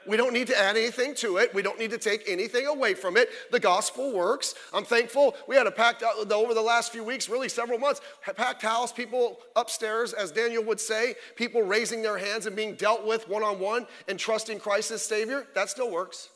We 0.07 0.17
don't 0.17 0.33
need 0.33 0.47
to 0.47 0.57
add 0.57 0.75
anything 0.77 1.13
to 1.15 1.37
it. 1.37 1.53
We 1.53 1.61
don't 1.61 1.77
need 1.77 1.91
to 1.91 1.97
take 1.97 2.23
anything 2.27 2.65
away 2.65 2.95
from 2.95 3.17
it. 3.17 3.29
The 3.51 3.59
gospel 3.59 4.11
works. 4.11 4.55
I'm 4.73 4.83
thankful. 4.83 5.35
We 5.47 5.55
had 5.55 5.67
a 5.67 5.71
packed 5.71 6.03
uh, 6.03 6.33
over 6.33 6.53
the 6.53 6.61
last 6.61 6.91
few 6.91 7.03
weeks, 7.03 7.29
really 7.29 7.49
several 7.49 7.77
months, 7.77 8.01
packed 8.35 8.63
house, 8.63 8.91
people 8.91 9.39
upstairs, 9.55 10.13
as 10.13 10.31
Daniel 10.31 10.63
would 10.63 10.79
say, 10.79 11.15
people 11.35 11.61
raising 11.61 12.01
their 12.01 12.17
hands 12.17 12.47
and 12.47 12.55
being 12.55 12.75
dealt 12.75 13.05
with 13.05 13.29
one 13.29 13.43
on 13.43 13.59
one 13.59 13.85
and 14.07 14.17
trusting 14.17 14.59
Christ 14.59 14.89
as 14.91 15.03
Savior. 15.03 15.45
That 15.53 15.69
still 15.69 15.91
works. 15.91 16.29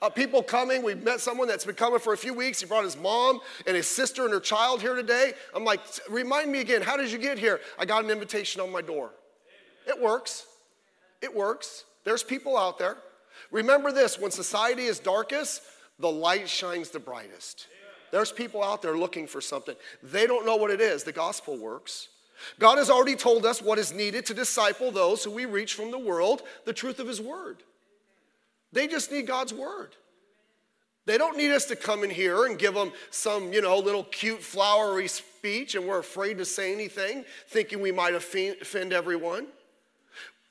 Uh, 0.00 0.10
people 0.10 0.42
coming. 0.42 0.82
We've 0.82 1.02
met 1.02 1.20
someone 1.20 1.48
that's 1.48 1.64
been 1.64 1.74
coming 1.74 1.98
for 1.98 2.12
a 2.12 2.18
few 2.18 2.34
weeks. 2.34 2.60
He 2.60 2.66
brought 2.66 2.84
his 2.84 2.98
mom 2.98 3.40
and 3.66 3.74
his 3.74 3.86
sister 3.86 4.24
and 4.24 4.32
her 4.32 4.40
child 4.40 4.82
here 4.82 4.94
today. 4.94 5.32
I'm 5.54 5.64
like, 5.64 5.80
remind 6.08 6.52
me 6.52 6.60
again, 6.60 6.82
how 6.82 6.96
did 6.96 7.10
you 7.10 7.18
get 7.18 7.38
here? 7.38 7.60
I 7.78 7.86
got 7.86 8.04
an 8.04 8.10
invitation 8.10 8.60
on 8.60 8.70
my 8.70 8.82
door. 8.82 9.10
It 9.88 10.00
works. 10.00 10.46
It 11.22 11.34
works. 11.34 11.84
There's 12.06 12.22
people 12.22 12.56
out 12.56 12.78
there. 12.78 12.96
Remember 13.50 13.90
this 13.90 14.16
when 14.16 14.30
society 14.30 14.84
is 14.84 15.00
darkest, 15.00 15.60
the 15.98 16.10
light 16.10 16.48
shines 16.48 16.88
the 16.90 17.00
brightest. 17.00 17.66
There's 18.12 18.30
people 18.30 18.62
out 18.62 18.80
there 18.80 18.96
looking 18.96 19.26
for 19.26 19.40
something. 19.40 19.74
They 20.04 20.28
don't 20.28 20.46
know 20.46 20.54
what 20.54 20.70
it 20.70 20.80
is. 20.80 21.02
The 21.02 21.10
gospel 21.10 21.58
works. 21.58 22.08
God 22.60 22.78
has 22.78 22.90
already 22.90 23.16
told 23.16 23.44
us 23.44 23.60
what 23.60 23.78
is 23.78 23.92
needed 23.92 24.24
to 24.26 24.34
disciple 24.34 24.92
those 24.92 25.24
who 25.24 25.32
we 25.32 25.46
reach 25.46 25.74
from 25.74 25.90
the 25.90 25.98
world, 25.98 26.42
the 26.64 26.72
truth 26.72 27.00
of 27.00 27.08
His 27.08 27.20
Word. 27.20 27.64
They 28.72 28.86
just 28.86 29.10
need 29.10 29.26
God's 29.26 29.52
word. 29.52 29.96
They 31.06 31.18
don't 31.18 31.36
need 31.36 31.50
us 31.50 31.64
to 31.66 31.76
come 31.76 32.04
in 32.04 32.10
here 32.10 32.46
and 32.46 32.58
give 32.58 32.74
them 32.74 32.92
some, 33.10 33.52
you 33.52 33.62
know, 33.62 33.78
little 33.78 34.04
cute 34.04 34.42
flowery 34.42 35.08
speech 35.08 35.74
and 35.74 35.86
we're 35.86 35.98
afraid 35.98 36.38
to 36.38 36.44
say 36.44 36.72
anything, 36.72 37.24
thinking 37.48 37.80
we 37.80 37.90
might 37.90 38.14
offend 38.14 38.92
everyone. 38.92 39.46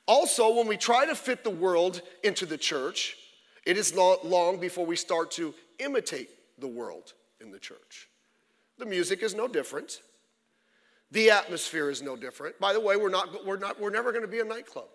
Also, 0.06 0.54
when 0.54 0.68
we 0.68 0.76
try 0.76 1.04
to 1.04 1.14
fit 1.14 1.42
the 1.42 1.50
world 1.50 2.02
into 2.22 2.46
the 2.46 2.56
church, 2.56 3.16
it 3.64 3.76
is 3.76 3.94
not 3.94 4.24
long 4.24 4.58
before 4.58 4.86
we 4.86 4.96
start 4.96 5.32
to 5.32 5.52
imitate 5.80 6.30
the 6.58 6.68
world 6.68 7.12
in 7.40 7.50
the 7.50 7.58
church. 7.58 8.08
The 8.78 8.86
music 8.86 9.22
is 9.22 9.34
no 9.34 9.48
different. 9.48 10.00
The 11.10 11.30
atmosphere 11.30 11.90
is 11.90 12.02
no 12.02 12.16
different. 12.16 12.58
By 12.60 12.72
the 12.72 12.80
way, 12.80 12.96
we're, 12.96 13.10
not, 13.10 13.44
we're, 13.44 13.58
not, 13.58 13.80
we're 13.80 13.90
never 13.90 14.12
going 14.12 14.24
to 14.24 14.30
be 14.30 14.40
a 14.40 14.44
nightclub. 14.44 14.88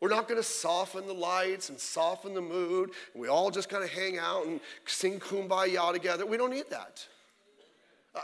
We're 0.00 0.10
not 0.10 0.28
going 0.28 0.38
to 0.38 0.46
soften 0.46 1.06
the 1.06 1.14
lights 1.14 1.70
and 1.70 1.78
soften 1.78 2.34
the 2.34 2.42
mood. 2.42 2.90
We 3.14 3.28
all 3.28 3.50
just 3.50 3.68
kind 3.68 3.82
of 3.82 3.90
hang 3.90 4.18
out 4.18 4.46
and 4.46 4.60
sing 4.84 5.18
kumbaya 5.18 5.92
together. 5.92 6.26
We 6.26 6.36
don't 6.36 6.50
need 6.50 6.70
that. 6.70 7.06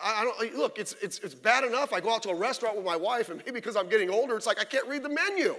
I, 0.03 0.25
don't, 0.25 0.57
look, 0.57 0.79
it's, 0.79 0.95
it's, 1.03 1.19
it's 1.19 1.35
bad 1.35 1.65
enough. 1.65 1.93
I 1.93 2.01
go 2.01 2.15
out 2.15 2.23
to 2.25 2.31
a 2.31 2.35
restaurant 2.35 2.77
with 2.77 2.85
my 2.85 2.97
wife, 2.97 3.29
and 3.29 3.39
maybe 3.39 3.53
because 3.53 3.77
I'm 3.77 3.89
getting 3.89 4.11
older, 4.11 4.37
it's 4.37 4.47
like 4.47 4.61
I 4.61 4.65
can't 4.65 4.87
read 4.87 5.03
the 5.03 5.09
menu. 5.09 5.55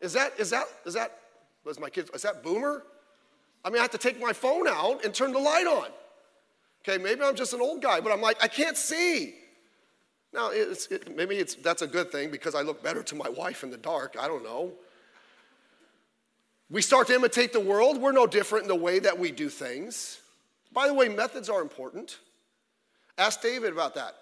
Is 0.00 0.12
that, 0.14 0.32
is 0.38 0.50
that, 0.50 0.66
is 0.84 0.94
that, 0.94 1.18
was 1.64 1.78
my 1.78 1.88
kids, 1.88 2.10
is 2.12 2.22
that 2.22 2.42
boomer? 2.42 2.82
I 3.64 3.70
mean, 3.70 3.78
I 3.78 3.82
have 3.82 3.92
to 3.92 3.98
take 3.98 4.20
my 4.20 4.32
phone 4.32 4.66
out 4.66 5.04
and 5.04 5.14
turn 5.14 5.32
the 5.32 5.38
light 5.38 5.66
on. 5.66 5.88
Okay, 6.82 7.02
maybe 7.02 7.22
I'm 7.22 7.36
just 7.36 7.52
an 7.52 7.60
old 7.60 7.80
guy, 7.80 8.00
but 8.00 8.10
I'm 8.10 8.20
like, 8.20 8.42
I 8.42 8.48
can't 8.48 8.76
see. 8.76 9.36
Now, 10.32 10.50
it's, 10.50 10.86
it, 10.86 11.14
maybe 11.14 11.36
it's, 11.36 11.54
that's 11.54 11.82
a 11.82 11.86
good 11.86 12.10
thing 12.10 12.30
because 12.30 12.54
I 12.54 12.62
look 12.62 12.82
better 12.82 13.02
to 13.04 13.14
my 13.14 13.28
wife 13.28 13.62
in 13.62 13.70
the 13.70 13.76
dark. 13.76 14.16
I 14.18 14.26
don't 14.26 14.42
know. 14.42 14.72
We 16.70 16.82
start 16.82 17.06
to 17.08 17.14
imitate 17.14 17.52
the 17.52 17.60
world. 17.60 17.98
We're 17.98 18.12
no 18.12 18.26
different 18.26 18.64
in 18.64 18.68
the 18.68 18.74
way 18.74 18.98
that 18.98 19.18
we 19.18 19.30
do 19.30 19.48
things. 19.48 20.20
By 20.72 20.88
the 20.88 20.94
way, 20.94 21.08
methods 21.08 21.50
are 21.50 21.60
important. 21.60 22.18
Ask 23.18 23.42
David 23.42 23.72
about 23.72 23.94
that. 23.94 24.14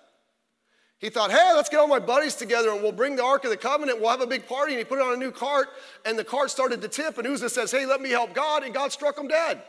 He 0.99 1.09
thought, 1.09 1.31
hey, 1.31 1.53
let's 1.55 1.71
get 1.71 1.81
all 1.81 1.89
my 1.89 1.99
buddies 1.99 2.35
together 2.35 2.71
and 2.71 2.83
we'll 2.83 2.93
bring 2.93 3.17
the 3.17 3.25
Ark 3.25 3.45
of 3.45 3.51
the 3.51 3.57
Covenant. 3.57 4.01
We'll 4.01 4.11
have 4.11 4.21
a 4.21 4.27
big 4.27 4.47
party. 4.47 4.75
And 4.75 4.79
he 4.79 4.85
put 4.85 4.99
it 4.99 5.03
on 5.03 5.15
a 5.15 5.17
new 5.17 5.31
cart, 5.31 5.69
and 6.05 6.19
the 6.19 6.25
cart 6.25 6.51
started 6.51 6.83
to 6.83 6.89
tip. 6.89 7.17
And 7.17 7.27
Uzzah 7.27 7.49
says, 7.49 7.71
hey, 7.71 7.87
let 7.87 8.03
me 8.03 8.11
help 8.11 8.35
God. 8.35 8.65
And 8.65 8.75
God 8.75 8.93
struck 8.93 9.19
him 9.19 9.27
dead. 9.27 9.63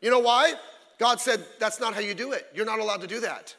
You 0.00 0.10
know 0.10 0.18
why? 0.18 0.54
God 0.98 1.20
said, 1.20 1.44
that's 1.60 1.78
not 1.78 1.94
how 1.94 2.00
you 2.00 2.14
do 2.14 2.32
it. 2.32 2.46
You're 2.54 2.66
not 2.66 2.80
allowed 2.80 3.02
to 3.02 3.06
do 3.06 3.20
that. 3.20 3.54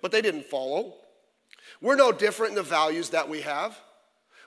But 0.00 0.10
they 0.10 0.22
didn't 0.22 0.46
follow. 0.46 0.94
We're 1.82 1.96
no 1.96 2.12
different 2.12 2.52
in 2.52 2.56
the 2.56 2.62
values 2.62 3.10
that 3.10 3.28
we 3.28 3.42
have. 3.42 3.78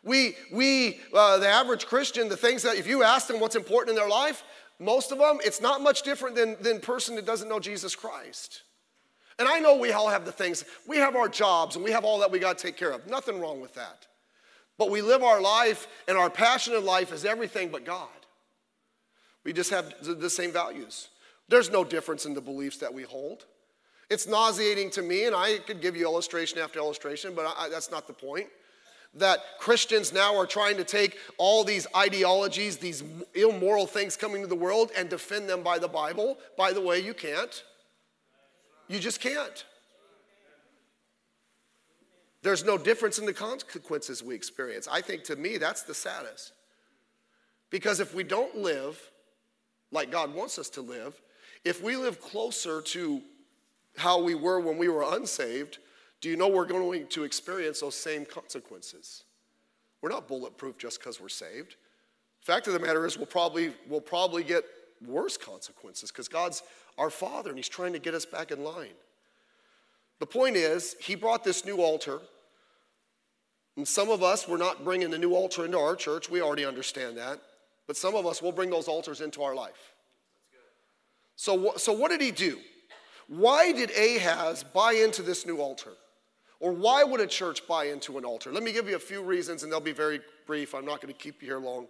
We, 0.03 0.35
we 0.51 0.99
uh, 1.13 1.37
the 1.37 1.47
average 1.47 1.85
Christian, 1.85 2.29
the 2.29 2.37
things 2.37 2.63
that 2.63 2.77
if 2.77 2.87
you 2.87 3.03
ask 3.03 3.27
them 3.27 3.39
what's 3.39 3.55
important 3.55 3.91
in 3.91 3.95
their 3.95 4.09
life, 4.09 4.43
most 4.79 5.11
of 5.11 5.19
them, 5.19 5.37
it's 5.45 5.61
not 5.61 5.81
much 5.81 6.01
different 6.01 6.35
than, 6.35 6.57
than 6.61 6.79
person 6.79 7.15
that 7.15 7.25
doesn't 7.27 7.47
know 7.47 7.59
Jesus 7.59 7.95
Christ. 7.95 8.63
And 9.39 9.47
I 9.47 9.59
know 9.59 9.75
we 9.75 9.91
all 9.91 10.09
have 10.09 10.25
the 10.25 10.31
things, 10.31 10.65
we 10.87 10.97
have 10.97 11.15
our 11.15 11.29
jobs 11.29 11.75
and 11.75 11.83
we 11.83 11.91
have 11.91 12.05
all 12.05 12.19
that 12.19 12.31
we 12.31 12.39
got 12.39 12.57
to 12.57 12.63
take 12.63 12.77
care 12.77 12.91
of. 12.91 13.07
Nothing 13.07 13.39
wrong 13.39 13.61
with 13.61 13.73
that. 13.75 14.07
But 14.77 14.89
we 14.89 15.01
live 15.01 15.23
our 15.23 15.41
life 15.41 15.87
and 16.07 16.17
our 16.17 16.29
passion 16.29 16.73
in 16.73 16.85
life 16.85 17.13
is 17.13 17.25
everything 17.25 17.69
but 17.69 17.85
God. 17.85 18.09
We 19.43 19.53
just 19.53 19.71
have 19.71 19.93
the 20.01 20.29
same 20.29 20.51
values. 20.51 21.09
There's 21.49 21.69
no 21.69 21.83
difference 21.83 22.25
in 22.25 22.33
the 22.33 22.41
beliefs 22.41 22.77
that 22.77 22.93
we 22.93 23.03
hold. 23.03 23.45
It's 24.09 24.27
nauseating 24.27 24.89
to 24.91 25.01
me, 25.01 25.25
and 25.25 25.35
I 25.35 25.59
could 25.59 25.81
give 25.81 25.95
you 25.95 26.03
illustration 26.03 26.59
after 26.59 26.79
illustration, 26.79 27.33
but 27.33 27.45
I, 27.57 27.69
that's 27.69 27.91
not 27.91 28.07
the 28.07 28.13
point. 28.13 28.47
That 29.13 29.39
Christians 29.59 30.13
now 30.13 30.37
are 30.37 30.45
trying 30.45 30.77
to 30.77 30.83
take 30.83 31.17
all 31.37 31.63
these 31.63 31.87
ideologies, 31.95 32.77
these 32.77 33.03
immoral 33.33 33.87
things 33.87 34.15
coming 34.15 34.41
to 34.41 34.47
the 34.47 34.55
world, 34.55 34.91
and 34.97 35.09
defend 35.09 35.49
them 35.49 35.63
by 35.63 35.79
the 35.79 35.87
Bible. 35.87 36.37
By 36.57 36.71
the 36.73 36.81
way, 36.81 36.99
you 36.99 37.13
can't. 37.13 37.63
You 38.87 38.99
just 38.99 39.21
can't. 39.21 39.65
There's 42.43 42.65
no 42.65 42.77
difference 42.77 43.19
in 43.19 43.25
the 43.25 43.33
consequences 43.33 44.23
we 44.23 44.35
experience. 44.35 44.87
I 44.91 45.01
think 45.01 45.23
to 45.25 45.35
me, 45.35 45.57
that's 45.57 45.83
the 45.83 45.93
saddest. 45.93 46.53
Because 47.69 47.99
if 47.99 48.13
we 48.13 48.23
don't 48.23 48.57
live 48.57 48.99
like 49.91 50.11
God 50.11 50.33
wants 50.33 50.57
us 50.57 50.69
to 50.71 50.81
live, 50.81 51.21
if 51.63 51.83
we 51.83 51.95
live 51.95 52.19
closer 52.19 52.81
to 52.81 53.21
how 53.97 54.21
we 54.21 54.35
were 54.35 54.59
when 54.59 54.77
we 54.77 54.89
were 54.89 55.03
unsaved, 55.03 55.77
do 56.19 56.29
you 56.29 56.35
know 56.35 56.47
we're 56.47 56.65
going 56.65 57.07
to 57.07 57.23
experience 57.23 57.81
those 57.81 57.95
same 57.95 58.25
consequences? 58.25 59.23
We're 60.01 60.09
not 60.09 60.27
bulletproof 60.27 60.77
just 60.77 60.99
because 60.99 61.21
we're 61.21 61.29
saved. 61.29 61.75
Fact 62.39 62.67
of 62.67 62.73
the 62.73 62.79
matter 62.79 63.05
is, 63.05 63.17
we'll 63.17 63.27
probably, 63.27 63.73
we'll 63.87 64.01
probably 64.01 64.43
get 64.43 64.63
worse 65.05 65.37
consequences 65.37 66.11
because 66.11 66.27
God's 66.27 66.63
our 66.97 67.09
Father 67.09 67.49
and 67.49 67.57
He's 67.57 67.69
trying 67.69 67.93
to 67.93 67.99
get 67.99 68.13
us 68.13 68.25
back 68.25 68.51
in 68.51 68.63
line. 68.63 68.93
The 70.19 70.25
point 70.25 70.55
is, 70.55 70.95
He 70.99 71.15
brought 71.15 71.43
this 71.43 71.65
new 71.65 71.77
altar. 71.77 72.19
And 73.77 73.87
some 73.87 74.09
of 74.09 74.21
us, 74.21 74.47
we're 74.47 74.57
not 74.57 74.83
bringing 74.83 75.09
the 75.09 75.17
new 75.17 75.33
altar 75.33 75.65
into 75.65 75.79
our 75.79 75.95
church. 75.95 76.29
We 76.29 76.41
already 76.41 76.65
understand 76.65 77.17
that. 77.17 77.39
But 77.87 77.97
some 77.97 78.15
of 78.15 78.25
us 78.25 78.41
will 78.41 78.51
bring 78.51 78.69
those 78.69 78.87
altars 78.87 79.21
into 79.21 79.41
our 79.43 79.55
life. 79.55 79.93
So, 81.35 81.73
so 81.77 81.93
what 81.93 82.11
did 82.11 82.21
He 82.21 82.31
do? 82.31 82.59
Why 83.27 83.71
did 83.71 83.91
Ahaz 83.91 84.63
buy 84.63 84.93
into 84.93 85.21
this 85.21 85.45
new 85.45 85.57
altar? 85.57 85.93
Or 86.59 86.71
why 86.71 87.03
would 87.03 87.19
a 87.19 87.27
church 87.27 87.65
buy 87.67 87.85
into 87.85 88.17
an 88.19 88.25
altar? 88.25 88.51
Let 88.51 88.61
me 88.61 88.71
give 88.71 88.87
you 88.87 88.95
a 88.95 88.99
few 88.99 89.23
reasons, 89.23 89.63
and 89.63 89.71
they'll 89.71 89.79
be 89.79 89.93
very 89.93 90.21
brief. 90.45 90.75
I'm 90.75 90.85
not 90.85 91.01
going 91.01 91.11
to 91.11 91.19
keep 91.19 91.41
you 91.41 91.47
here 91.47 91.59
long. 91.59 91.87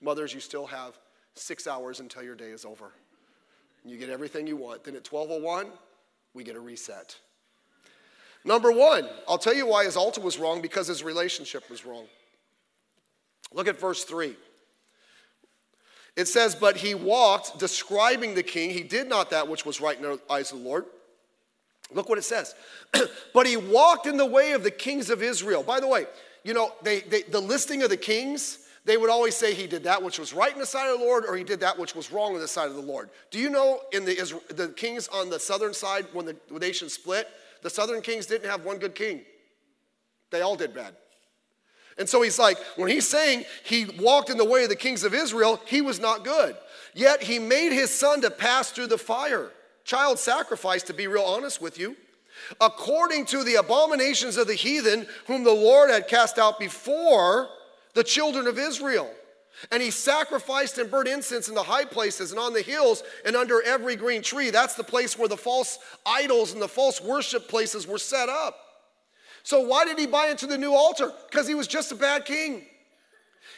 Mothers, 0.00 0.32
you 0.32 0.40
still 0.40 0.66
have 0.66 0.98
six 1.34 1.66
hours 1.66 2.00
until 2.00 2.22
your 2.22 2.34
day 2.34 2.50
is 2.50 2.64
over. 2.64 2.92
You 3.84 3.96
get 3.96 4.10
everything 4.10 4.46
you 4.46 4.56
want. 4.56 4.84
Then 4.84 4.94
at 4.94 5.10
1201, 5.10 5.72
we 6.34 6.44
get 6.44 6.56
a 6.56 6.60
reset. 6.60 7.16
Number 8.44 8.72
one, 8.72 9.08
I'll 9.28 9.38
tell 9.38 9.54
you 9.54 9.66
why 9.66 9.84
his 9.84 9.96
altar 9.96 10.20
was 10.20 10.38
wrong 10.38 10.60
because 10.60 10.86
his 10.86 11.02
relationship 11.02 11.68
was 11.70 11.84
wrong. 11.84 12.06
Look 13.52 13.68
at 13.68 13.78
verse 13.78 14.04
3. 14.04 14.34
It 16.16 16.26
says, 16.26 16.54
But 16.54 16.76
he 16.76 16.94
walked, 16.94 17.58
describing 17.58 18.34
the 18.34 18.42
king. 18.42 18.70
He 18.70 18.82
did 18.82 19.08
not 19.08 19.30
that 19.30 19.48
which 19.48 19.64
was 19.64 19.80
right 19.80 19.96
in 19.96 20.02
the 20.02 20.20
eyes 20.28 20.52
of 20.52 20.58
the 20.58 20.64
Lord. 20.64 20.84
Look 21.92 22.08
what 22.08 22.18
it 22.18 22.22
says. 22.22 22.54
but 23.34 23.46
he 23.46 23.56
walked 23.56 24.06
in 24.06 24.16
the 24.16 24.26
way 24.26 24.52
of 24.52 24.62
the 24.62 24.70
kings 24.70 25.10
of 25.10 25.22
Israel. 25.22 25.62
By 25.62 25.80
the 25.80 25.88
way, 25.88 26.06
you 26.44 26.54
know, 26.54 26.72
they, 26.82 27.00
they, 27.00 27.22
the 27.22 27.40
listing 27.40 27.82
of 27.82 27.90
the 27.90 27.96
kings, 27.96 28.61
they 28.84 28.96
would 28.96 29.10
always 29.10 29.36
say 29.36 29.54
he 29.54 29.66
did 29.66 29.84
that 29.84 30.02
which 30.02 30.18
was 30.18 30.32
right 30.32 30.52
in 30.52 30.58
the 30.58 30.66
sight 30.66 30.92
of 30.92 30.98
the 30.98 31.04
Lord 31.04 31.24
or 31.24 31.36
he 31.36 31.44
did 31.44 31.60
that 31.60 31.78
which 31.78 31.94
was 31.94 32.10
wrong 32.10 32.34
in 32.34 32.40
the 32.40 32.48
sight 32.48 32.68
of 32.68 32.74
the 32.74 32.82
Lord. 32.82 33.10
Do 33.30 33.38
you 33.38 33.48
know 33.48 33.80
in 33.92 34.04
the, 34.04 34.40
the 34.48 34.68
kings 34.68 35.08
on 35.08 35.30
the 35.30 35.38
southern 35.38 35.72
side, 35.72 36.06
when 36.12 36.26
the 36.26 36.36
nation 36.50 36.88
split, 36.88 37.28
the 37.62 37.70
southern 37.70 38.02
kings 38.02 38.26
didn't 38.26 38.50
have 38.50 38.64
one 38.64 38.78
good 38.78 38.94
king? 38.94 39.22
They 40.30 40.40
all 40.40 40.56
did 40.56 40.74
bad. 40.74 40.96
And 41.98 42.08
so 42.08 42.22
he's 42.22 42.38
like, 42.38 42.58
when 42.76 42.88
he's 42.88 43.08
saying 43.08 43.44
he 43.64 43.84
walked 44.00 44.30
in 44.30 44.38
the 44.38 44.44
way 44.44 44.64
of 44.64 44.70
the 44.70 44.76
kings 44.76 45.04
of 45.04 45.14
Israel, 45.14 45.60
he 45.66 45.80
was 45.80 46.00
not 46.00 46.24
good. 46.24 46.56
Yet 46.94 47.22
he 47.22 47.38
made 47.38 47.72
his 47.72 47.90
son 47.90 48.22
to 48.22 48.30
pass 48.30 48.70
through 48.70 48.88
the 48.88 48.98
fire. 48.98 49.50
Child 49.84 50.18
sacrifice, 50.18 50.82
to 50.84 50.94
be 50.94 51.06
real 51.06 51.22
honest 51.22 51.60
with 51.60 51.78
you. 51.78 51.96
According 52.60 53.26
to 53.26 53.44
the 53.44 53.56
abominations 53.56 54.36
of 54.36 54.46
the 54.46 54.54
heathen, 54.54 55.06
whom 55.26 55.44
the 55.44 55.52
Lord 55.52 55.90
had 55.90 56.08
cast 56.08 56.38
out 56.38 56.58
before 56.58 57.48
the 57.94 58.04
children 58.04 58.46
of 58.46 58.58
Israel. 58.58 59.10
And 59.70 59.82
he 59.82 59.90
sacrificed 59.90 60.78
and 60.78 60.90
burnt 60.90 61.08
incense 61.08 61.48
in 61.48 61.54
the 61.54 61.62
high 61.62 61.84
places 61.84 62.30
and 62.30 62.40
on 62.40 62.52
the 62.52 62.62
hills 62.62 63.02
and 63.24 63.36
under 63.36 63.62
every 63.62 63.96
green 63.96 64.22
tree. 64.22 64.50
That's 64.50 64.74
the 64.74 64.84
place 64.84 65.18
where 65.18 65.28
the 65.28 65.36
false 65.36 65.78
idols 66.04 66.52
and 66.52 66.60
the 66.60 66.68
false 66.68 67.00
worship 67.00 67.48
places 67.48 67.86
were 67.86 67.98
set 67.98 68.28
up. 68.28 68.58
So, 69.44 69.60
why 69.60 69.84
did 69.84 69.98
he 69.98 70.06
buy 70.06 70.28
into 70.28 70.46
the 70.46 70.58
new 70.58 70.72
altar? 70.72 71.12
Because 71.28 71.46
he 71.46 71.54
was 71.54 71.66
just 71.66 71.92
a 71.92 71.96
bad 71.96 72.24
king. 72.24 72.64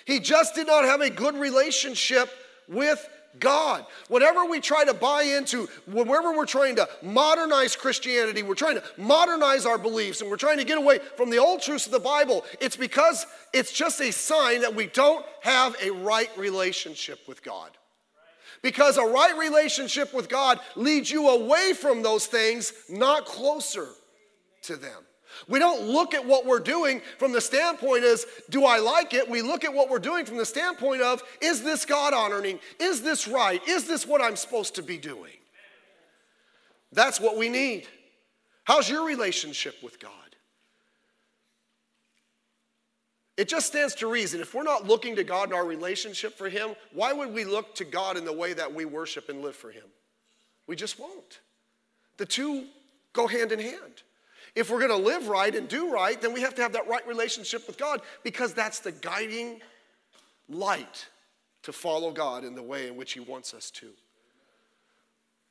He 0.05 0.19
just 0.19 0.55
did 0.55 0.67
not 0.67 0.85
have 0.85 1.01
a 1.01 1.11
good 1.11 1.37
relationship 1.37 2.29
with 2.69 3.07
God. 3.41 3.87
Whenever 4.09 4.45
we 4.45 4.61
try 4.61 4.85
to 4.85 4.95
buy 4.95 5.23
into, 5.23 5.69
whenever 5.87 6.33
we're 6.33 6.47
trying 6.47 6.77
to 6.77 6.89
modernize 7.03 7.77
Christianity, 7.77 8.43
we're 8.43 8.55
trying 8.55 8.77
to 8.77 8.85
modernize 8.97 9.67
our 9.67 9.79
beliefs, 9.79 10.21
and 10.21 10.31
we're 10.31 10.37
trying 10.37 10.59
to 10.59 10.65
get 10.65 10.79
away 10.79 10.99
from 11.17 11.31
the 11.31 11.39
old 11.39 11.63
truths 11.63 11.87
of 11.87 11.93
the 11.93 11.99
Bible, 11.99 12.45
it's 12.61 12.77
because 12.77 13.27
it's 13.53 13.73
just 13.73 14.01
a 14.01 14.13
sign 14.13 14.61
that 14.63 14.75
we 14.75 14.87
don't 14.87 15.25
have 15.43 15.77
a 15.83 15.91
right 15.91 16.31
relationship 16.37 17.21
with 17.27 17.43
God. 17.43 17.71
Because 18.63 18.97
a 18.97 19.05
right 19.05 19.37
relationship 19.37 20.15
with 20.15 20.29
God 20.29 20.59
leads 20.75 21.11
you 21.11 21.29
away 21.29 21.75
from 21.75 22.03
those 22.03 22.27
things, 22.27 22.73
not 22.89 23.27
closer 23.27 23.89
to 24.63 24.77
them. 24.77 25.03
We 25.49 25.59
don't 25.59 25.89
look 25.89 26.15
at 26.15 26.25
what 26.25 26.47
we're 26.47 26.61
doing 26.61 27.03
from 27.19 27.33
the 27.33 27.41
standpoint 27.41 28.05
as, 28.05 28.27
do 28.51 28.65
I 28.65 28.79
like 28.79 29.15
it? 29.15 29.29
We 29.29 29.43
look 29.43 29.65
at 29.65 29.73
what 29.73 29.91
we're 29.91 29.99
doing 29.99 30.25
from 30.25 30.37
the 30.37 30.47
standpoint 30.47 31.03
of, 31.03 31.23
is 31.41 31.63
this 31.63 31.85
God 31.85 32.15
honoring? 32.15 32.59
Is 32.81 33.03
this 33.03 33.29
right? 33.29 33.61
Is 33.69 33.87
this 33.87 34.07
what 34.07 34.23
I'm 34.23 34.37
supposed 34.37 34.75
to 34.77 34.83
be 34.83 34.97
doing? 34.97 35.33
That's 36.93 37.21
what 37.21 37.37
we 37.37 37.49
need. 37.49 37.87
How's 38.65 38.89
your 38.89 39.05
relationship 39.05 39.77
with 39.83 39.99
God? 39.99 40.11
It 43.37 43.49
just 43.49 43.67
stands 43.67 43.97
to 43.97 44.07
reason. 44.07 44.41
If 44.41 44.55
we're 44.55 44.63
not 44.63 44.87
looking 44.87 45.17
to 45.17 45.25
God 45.25 45.49
in 45.49 45.55
our 45.55 45.67
relationship 45.67 46.39
for 46.39 46.49
Him, 46.49 46.77
why 46.93 47.13
would 47.13 47.35
we 47.35 47.45
look 47.45 47.75
to 47.77 47.85
God 47.85 48.17
in 48.17 48.25
the 48.25 48.33
way 48.33 48.53
that 48.53 48.73
we 48.73 48.85
worship 48.85 49.29
and 49.29 49.43
live 49.43 49.57
for 49.57 49.71
Him? 49.71 49.85
We 50.67 50.77
just 50.77 51.01
won't. 51.01 51.41
The 52.17 52.27
two 52.27 52.67
go 53.13 53.27
hand 53.27 53.51
in 53.51 53.59
hand. 53.59 54.03
If 54.55 54.71
we're 54.71 54.79
going 54.79 54.91
to 54.91 55.09
live 55.09 55.29
right 55.29 55.55
and 55.55 55.69
do 55.69 55.93
right, 55.93 56.21
then 56.21 56.33
we 56.33 56.41
have 56.43 56.55
to 56.57 56.63
have 56.63 56.73
that 56.75 56.89
right 56.89 57.07
relationship 57.07 57.67
with 57.67 57.77
God 57.77 58.01
because 58.23 58.55
that's 58.55 58.79
the 58.79 58.93
guiding 58.93 59.61
light 60.49 61.07
to 61.65 61.73
follow 61.73 62.13
God 62.13 62.45
in 62.45 62.55
the 62.55 62.63
way 62.63 62.87
in 62.87 62.97
which 62.97 63.13
He 63.13 63.21
wants 63.21 63.53
us 63.53 63.71
to. 63.73 63.91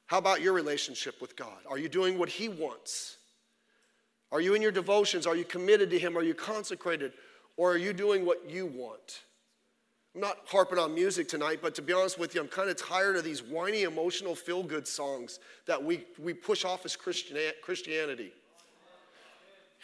How 0.06 0.20
about 0.20 0.42
your 0.42 0.54
relationship 0.54 1.20
with 1.22 1.36
God? 1.36 1.58
Are 1.70 1.78
you 1.78 1.90
doing 1.90 2.18
what 2.18 2.30
He 2.30 2.48
wants? 2.48 3.18
Are 4.32 4.40
you 4.40 4.54
in 4.54 4.62
your 4.62 4.72
devotions? 4.72 5.28
Are 5.28 5.36
you 5.36 5.44
committed 5.44 5.90
to 5.90 6.00
Him? 6.00 6.18
Are 6.18 6.24
you 6.24 6.34
consecrated? 6.34 7.14
Or 7.58 7.74
are 7.74 7.78
you 7.78 7.94
doing 7.94 8.26
what 8.26 8.50
you 8.50 8.66
want? 8.66 9.22
I'm 10.16 10.22
not 10.22 10.38
harping 10.46 10.78
on 10.78 10.94
music 10.94 11.28
tonight, 11.28 11.60
but 11.62 11.74
to 11.76 11.82
be 11.82 11.92
honest 11.92 12.20
with 12.20 12.36
you, 12.36 12.42
I'm 12.42 12.48
kind 12.48 12.70
of 12.70 12.78
tired 12.78 13.16
of 13.16 13.24
these 13.24 13.42
whiny, 13.42 13.82
emotional, 13.84 14.36
feel 14.36 14.62
good 14.62 14.88
songs 14.88 15.40
that 15.66 15.84
we, 15.84 16.06
we 16.20 16.34
push 16.34 16.64
off 16.64 16.86
as 16.86 16.96
Christian, 16.96 17.38
Christianity. 17.64 18.32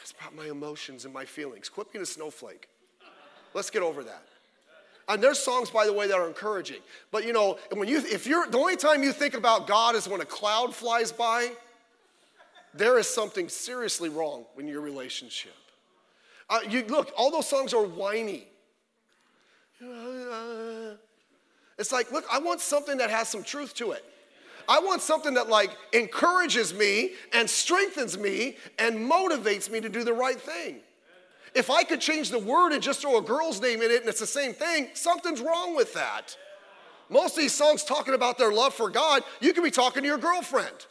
It's 0.02 0.12
about 0.12 0.36
my 0.36 0.46
emotions 0.48 1.06
and 1.06 1.14
my 1.14 1.26
feelings. 1.26 1.70
Quit 1.70 1.92
being 1.92 2.04
a 2.04 2.06
snowflake. 2.06 2.70
Let's 3.54 3.70
get 3.70 3.82
over 3.82 4.04
that. 4.04 4.24
And 5.08 5.24
there's 5.24 5.40
songs, 5.40 5.72
by 5.72 5.88
the 5.88 5.94
way, 5.94 6.08
that 6.08 6.16
are 6.16 6.28
encouraging. 6.28 6.82
But 7.12 7.26
you 7.26 7.34
know, 7.34 7.58
when 7.74 7.88
you 7.88 7.98
if 7.98 8.28
you're 8.28 8.46
the 8.48 8.60
only 8.60 8.78
time 8.78 9.04
you 9.04 9.12
think 9.12 9.34
about 9.34 9.66
God 9.68 9.96
is 9.96 10.08
when 10.08 10.22
a 10.22 10.26
cloud 10.26 10.76
flies 10.76 11.12
by, 11.12 11.52
there 12.74 13.00
is 13.00 13.08
something 13.08 13.50
seriously 13.50 14.10
wrong 14.10 14.46
in 14.58 14.68
your 14.68 14.82
relationship. 14.82 15.56
Uh, 16.48 16.60
you 16.70 16.84
look, 16.88 17.12
all 17.18 17.32
those 17.32 17.48
songs 17.48 17.74
are 17.74 17.84
whiny. 17.84 18.48
It's 21.80 21.92
like, 21.92 22.12
look, 22.12 22.26
I 22.32 22.40
want 22.40 22.60
something 22.60 22.98
that 22.98 23.10
has 23.10 23.30
some 23.30 23.44
truth 23.44 23.74
to 23.76 23.92
it. 23.92 24.04
I 24.70 24.80
want 24.80 25.02
something 25.02 25.34
that 25.34 25.50
like 25.50 25.72
encourages 25.94 26.76
me 26.76 27.14
and 27.34 27.50
strengthens 27.50 28.20
me 28.20 28.56
and 28.78 29.10
motivates 29.12 29.70
me 29.70 29.82
to 29.82 29.90
do 29.90 30.04
the 30.04 30.14
right 30.14 30.40
thing. 30.40 30.78
If 31.56 31.72
I 31.72 31.84
could 31.84 32.00
change 32.00 32.30
the 32.30 32.38
word 32.38 32.74
and 32.74 32.84
just 32.84 33.02
throw 33.02 33.18
a 33.18 33.22
girl's 33.24 33.60
name 33.60 33.82
in 33.82 33.90
it 33.90 34.02
and 34.02 34.08
it's 34.08 34.20
the 34.20 34.28
same 34.28 34.54
thing, 34.54 34.90
something's 34.94 35.42
wrong 35.42 35.76
with 35.76 35.96
that. 35.96 36.38
Most 37.10 37.36
of 37.36 37.42
these 37.42 37.56
songs 37.56 37.84
talking 37.84 38.14
about 38.14 38.38
their 38.38 38.52
love 38.52 38.76
for 38.76 38.92
God, 38.92 39.24
you 39.42 39.54
could 39.54 39.64
be 39.64 39.72
talking 39.72 40.04
to 40.04 40.08
your 40.08 40.20
girlfriend. 40.20 40.86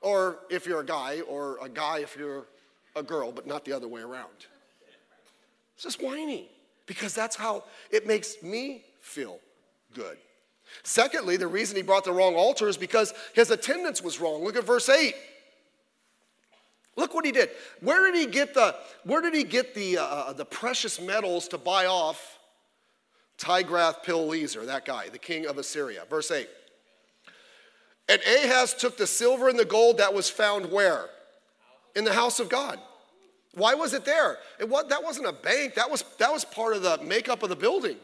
Or 0.00 0.38
if 0.48 0.64
you're 0.64 0.80
a 0.80 0.86
guy, 0.86 1.22
or 1.22 1.58
a 1.60 1.68
guy 1.68 1.98
if 1.98 2.16
you're 2.16 2.46
a 2.94 3.02
girl, 3.02 3.32
but 3.32 3.48
not 3.48 3.64
the 3.64 3.72
other 3.72 3.88
way 3.88 4.02
around. 4.02 4.46
It's 5.74 5.82
just 5.82 6.00
whiny 6.00 6.48
because 6.86 7.14
that's 7.14 7.34
how 7.34 7.64
it 7.90 8.06
makes 8.06 8.40
me 8.44 8.84
feel 9.00 9.40
good. 9.92 10.16
Secondly, 10.82 11.36
the 11.36 11.46
reason 11.46 11.76
he 11.76 11.82
brought 11.82 12.04
the 12.04 12.12
wrong 12.12 12.34
altar 12.34 12.68
is 12.68 12.76
because 12.76 13.12
his 13.34 13.50
attendance 13.50 14.02
was 14.02 14.20
wrong. 14.20 14.44
Look 14.44 14.56
at 14.56 14.64
verse 14.64 14.88
8. 14.88 15.14
Look 16.96 17.14
what 17.14 17.24
he 17.24 17.32
did. 17.32 17.50
Where 17.80 18.10
did 18.10 18.18
he 18.18 18.26
get 18.26 18.54
the, 18.54 18.74
where 19.04 19.20
did 19.20 19.34
he 19.34 19.44
get 19.44 19.74
the, 19.74 19.98
uh, 19.98 20.04
uh 20.04 20.32
the 20.32 20.44
precious 20.44 21.00
metals 21.00 21.48
to 21.48 21.58
buy 21.58 21.86
off 21.86 22.38
Tiglath-Pileser, 23.38 24.66
that 24.66 24.84
guy, 24.84 25.08
the 25.08 25.18
king 25.18 25.46
of 25.46 25.58
Assyria? 25.58 26.04
Verse 26.08 26.30
8. 26.30 26.48
And 28.08 28.20
Ahaz 28.22 28.74
took 28.74 28.96
the 28.96 29.06
silver 29.06 29.48
and 29.48 29.58
the 29.58 29.64
gold 29.64 29.98
that 29.98 30.12
was 30.12 30.28
found 30.28 30.70
where? 30.70 31.06
In 31.94 32.04
the 32.04 32.12
house 32.12 32.40
of 32.40 32.48
God. 32.48 32.78
Why 33.54 33.74
was 33.74 33.94
it 33.94 34.04
there? 34.04 34.38
It 34.58 34.68
was, 34.68 34.86
that 34.88 35.02
wasn't 35.02 35.26
a 35.26 35.32
bank. 35.32 35.74
That 35.74 35.90
was, 35.90 36.04
that 36.18 36.32
was 36.32 36.44
part 36.44 36.74
of 36.74 36.82
the 36.82 36.98
makeup 37.02 37.42
of 37.42 37.48
the 37.48 37.56
building 37.56 37.96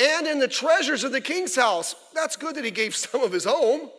and 0.00 0.26
in 0.26 0.38
the 0.38 0.48
treasures 0.48 1.04
of 1.04 1.12
the 1.12 1.20
king's 1.20 1.54
house. 1.54 1.94
That's 2.14 2.36
good 2.36 2.56
that 2.56 2.64
he 2.64 2.70
gave 2.70 2.96
some 2.96 3.22
of 3.22 3.32
his 3.32 3.44
home. 3.44 3.90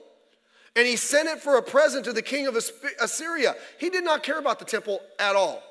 And 0.75 0.87
he 0.87 0.95
sent 0.95 1.27
it 1.27 1.41
for 1.41 1.57
a 1.57 1.61
present 1.61 2.05
to 2.05 2.13
the 2.13 2.21
king 2.21 2.47
of 2.47 2.57
Assyria. 2.99 3.55
He 3.77 3.89
did 3.89 4.03
not 4.03 4.23
care 4.23 4.39
about 4.39 4.59
the 4.59 4.65
temple 4.65 5.01
at 5.19 5.35
all. 5.35 5.61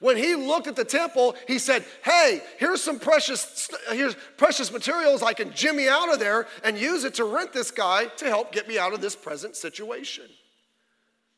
When 0.00 0.16
he 0.16 0.34
looked 0.34 0.66
at 0.66 0.74
the 0.74 0.84
temple, 0.84 1.36
he 1.46 1.58
said, 1.58 1.84
"Hey, 2.02 2.42
here's 2.58 2.82
some 2.82 2.98
precious 2.98 3.70
here's 3.90 4.16
precious 4.36 4.72
materials 4.72 5.22
I 5.22 5.32
can 5.32 5.52
jimmy 5.52 5.88
out 5.88 6.12
of 6.12 6.18
there 6.18 6.48
and 6.64 6.78
use 6.78 7.04
it 7.04 7.14
to 7.14 7.24
rent 7.24 7.52
this 7.52 7.70
guy 7.70 8.06
to 8.06 8.24
help 8.24 8.52
get 8.52 8.66
me 8.66 8.78
out 8.78 8.94
of 8.94 9.00
this 9.00 9.14
present 9.14 9.54
situation." 9.54 10.28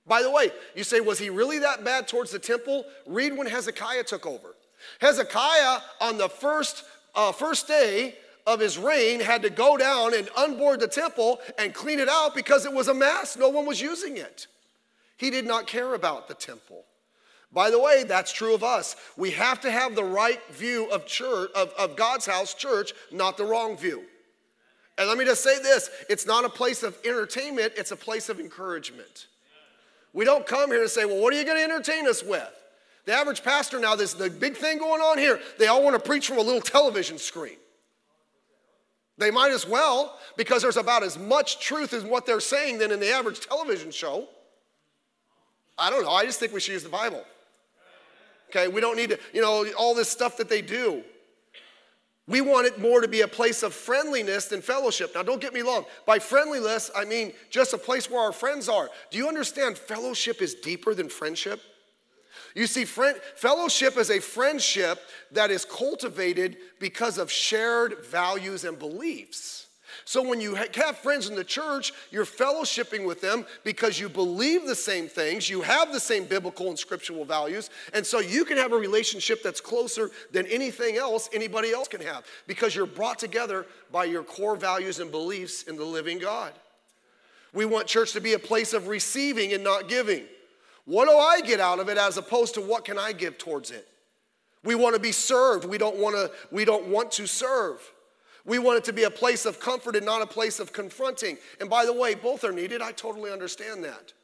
By 0.07 0.23
the 0.23 0.31
way, 0.31 0.51
you 0.75 0.85
say, 0.85 1.01
was 1.01 1.19
he 1.19 1.29
really 1.29 1.59
that 1.59 1.85
bad 1.85 2.09
towards 2.09 2.31
the 2.31 2.39
temple? 2.39 2.87
Read 3.07 3.37
when 3.37 3.47
Hezekiah 3.47 4.05
took 4.05 4.25
over. 4.25 4.57
Hezekiah, 5.01 5.81
on 6.01 6.17
the 6.17 6.31
first 6.31 6.85
uh, 7.15 7.33
first 7.33 7.69
day 7.69 8.15
of 8.47 8.61
his 8.61 8.79
reign, 8.79 9.21
had 9.21 9.43
to 9.43 9.51
go 9.51 9.77
down 9.77 10.15
and 10.15 10.27
unboard 10.29 10.81
the 10.81 10.89
temple 10.89 11.41
and 11.59 11.75
clean 11.75 12.01
it 12.01 12.09
out 12.09 12.35
because 12.35 12.65
it 12.65 12.73
was 12.73 12.89
a 12.89 12.95
mess. 12.95 13.37
No 13.37 13.51
one 13.51 13.67
was 13.67 13.81
using 13.81 14.17
it. 14.17 14.47
He 15.19 15.31
did 15.31 15.47
not 15.47 15.67
care 15.67 15.95
about 15.95 16.29
the 16.29 16.35
temple. 16.35 16.85
By 17.53 17.71
the 17.71 17.81
way, 17.81 18.05
that's 18.05 18.33
true 18.33 18.55
of 18.55 18.63
us. 18.63 18.95
We 19.17 19.31
have 19.33 19.61
to 19.63 19.71
have 19.71 19.95
the 19.95 20.05
right 20.05 20.41
view 20.53 20.91
of 20.91 21.07
church, 21.07 21.51
of, 21.55 21.73
of 21.79 21.97
God's 21.97 22.27
house, 22.27 22.55
church, 22.55 22.93
not 23.11 23.37
the 23.37 23.45
wrong 23.45 23.77
view. 23.77 24.03
And 24.99 25.09
let 25.09 25.17
me 25.17 25.25
just 25.25 25.43
say 25.43 25.59
this 25.59 25.91
it's 26.09 26.27
not 26.27 26.45
a 26.45 26.49
place 26.49 26.83
of 26.83 26.97
entertainment, 27.05 27.73
it's 27.77 27.93
a 27.93 27.97
place 27.97 28.29
of 28.29 28.41
encouragement. 28.41 29.27
We 30.13 30.25
don't 30.25 30.47
come 30.47 30.71
here 30.71 30.83
to 30.83 30.89
say, 30.89 31.05
well, 31.05 31.21
what 31.21 31.33
are 31.33 31.39
you 31.39 31.45
going 31.45 31.59
to 31.59 31.65
entertain 31.65 32.09
us 32.09 32.23
with? 32.23 32.58
The 33.09 33.15
average 33.15 33.43
pastor 33.43 33.81
now, 33.81 33.97
this 33.97 34.13
the 34.13 34.29
big 34.29 34.55
thing 34.55 34.77
going 34.77 35.01
on 35.01 35.17
here. 35.17 35.41
They 35.59 35.67
all 35.67 35.83
want 35.83 35.95
to 35.95 35.99
preach 35.99 36.29
from 36.29 36.37
a 36.37 36.43
little 36.43 36.61
television 36.61 37.17
screen. 37.17 37.57
They 39.17 39.31
might 39.31 39.51
as 39.51 39.67
well, 39.67 40.19
because 40.37 40.61
there's 40.61 40.77
about 40.77 41.03
as 41.03 41.19
much 41.19 41.59
truth 41.59 41.95
in 41.95 42.07
what 42.11 42.27
they're 42.27 42.39
saying 42.39 42.77
than 42.77 42.91
in 42.91 43.01
the 43.01 43.11
average 43.11 43.41
television 43.41 43.93
show. 43.93 44.29
I 45.79 45.89
don't 45.89 46.03
know. 46.03 46.11
I 46.11 46.27
just 46.27 46.39
think 46.39 46.53
we 46.53 46.61
should 46.61 46.73
use 46.73 46.83
the 46.83 46.91
Bible. 46.91 47.25
Okay, 48.51 48.69
we 48.69 48.83
don't 48.83 48.99
need 48.99 49.09
to, 49.09 49.19
you 49.33 49.41
know, 49.41 49.65
all 49.79 49.95
this 49.95 50.11
stuff 50.11 50.37
that 50.37 50.51
they 50.51 50.61
do. 50.61 51.03
We 52.27 52.43
want 52.43 52.67
it 52.67 52.79
more 52.79 53.01
to 53.01 53.09
be 53.09 53.23
a 53.23 53.29
place 53.29 53.63
of 53.63 53.73
friendliness 53.73 54.49
than 54.49 54.61
fellowship. 54.61 55.13
Now, 55.15 55.23
don't 55.23 55.41
get 55.41 55.55
me 55.55 55.63
wrong. 55.63 55.87
By 56.05 56.19
friendliness, 56.19 56.91
I 56.95 57.07
mean 57.07 57.33
just 57.49 57.73
a 57.73 57.79
place 57.79 58.11
where 58.11 58.21
our 58.21 58.33
friends 58.33 58.69
are. 58.69 58.91
Do 59.11 59.17
you 59.17 59.29
understand 59.29 59.79
fellowship 59.79 60.43
is 60.43 60.53
deeper 60.57 60.93
than 60.93 61.09
friendship? 61.09 61.63
You 62.55 62.67
see, 62.67 62.85
friend, 62.85 63.17
fellowship 63.37 63.97
is 63.97 64.11
a 64.11 64.21
friendship 64.21 65.01
that 65.33 65.51
is 65.51 65.65
cultivated 65.65 66.57
because 66.81 67.19
of 67.19 67.31
shared 67.31 68.05
values 68.07 68.65
and 68.65 68.79
beliefs. 68.79 69.69
So 70.05 70.23
when 70.27 70.41
you 70.41 70.55
have 70.55 70.99
friends 70.99 71.29
in 71.29 71.35
the 71.35 71.45
church, 71.45 71.93
you're 72.11 72.25
fellowshipping 72.25 73.07
with 73.07 73.21
them 73.21 73.45
because 73.63 74.01
you 74.01 74.09
believe 74.09 74.67
the 74.67 74.75
same 74.75 75.07
things, 75.09 75.51
you 75.51 75.61
have 75.61 75.93
the 75.93 76.01
same 76.01 76.25
biblical 76.25 76.69
and 76.69 76.79
scriptural 76.79 77.25
values, 77.25 77.69
and 77.93 78.07
so 78.07 78.21
you 78.21 78.45
can 78.45 78.57
have 78.57 78.73
a 78.73 78.77
relationship 78.77 79.43
that's 79.43 79.61
closer 79.61 80.11
than 80.33 80.47
anything 80.47 80.97
else 80.97 81.29
anybody 81.33 81.73
else 81.73 81.89
can 81.89 82.01
have 82.01 82.25
because 82.47 82.75
you're 82.75 82.87
brought 82.87 83.19
together 83.19 83.67
by 83.93 84.05
your 84.05 84.23
core 84.23 84.57
values 84.57 84.99
and 84.99 85.11
beliefs 85.11 85.65
in 85.65 85.77
the 85.77 85.85
living 85.85 86.19
God. 86.19 86.53
We 87.53 87.65
want 87.65 87.87
church 87.87 88.13
to 88.13 88.21
be 88.21 88.35
a 88.35 88.39
place 88.39 88.73
of 88.73 88.89
receiving 88.89 89.53
and 89.53 89.65
not 89.65 89.89
giving. 89.89 90.25
What 90.89 91.07
do 91.07 91.15
I 91.15 91.43
get 91.43 91.61
out 91.61 91.81
of 91.81 91.91
it 91.91 91.99
as 91.99 92.17
opposed 92.17 92.55
to 92.55 92.63
what 92.63 92.87
can 92.87 92.99
I 92.99 93.13
give 93.13 93.37
towards 93.37 93.71
it? 93.71 93.87
We 94.65 94.75
want 94.75 94.95
to 94.95 95.01
be 95.01 95.13
served. 95.13 95.67
We 95.67 95.77
don't 95.77 95.99
want 95.99 96.17
to, 96.17 96.31
we 96.51 96.65
don't 96.65 96.87
want 96.87 97.13
to 97.13 97.27
serve. 97.27 97.79
We 98.47 98.59
want 98.59 98.79
it 98.79 98.85
to 98.85 98.95
be 98.95 99.03
a 99.03 99.11
place 99.11 99.45
of 99.45 99.61
comfort 99.61 99.97
and 99.97 100.07
not 100.07 100.23
a 100.23 100.27
place 100.27 100.59
of 100.59 100.73
confronting. 100.73 101.37
And 101.61 101.69
by 101.69 101.85
the 101.85 101.93
way, 101.93 102.15
both 102.15 102.43
are 102.43 102.53
needed. 102.53 102.81
I 102.81 102.93
totally 102.93 103.31
understand 103.31 103.85
that. 103.85 104.15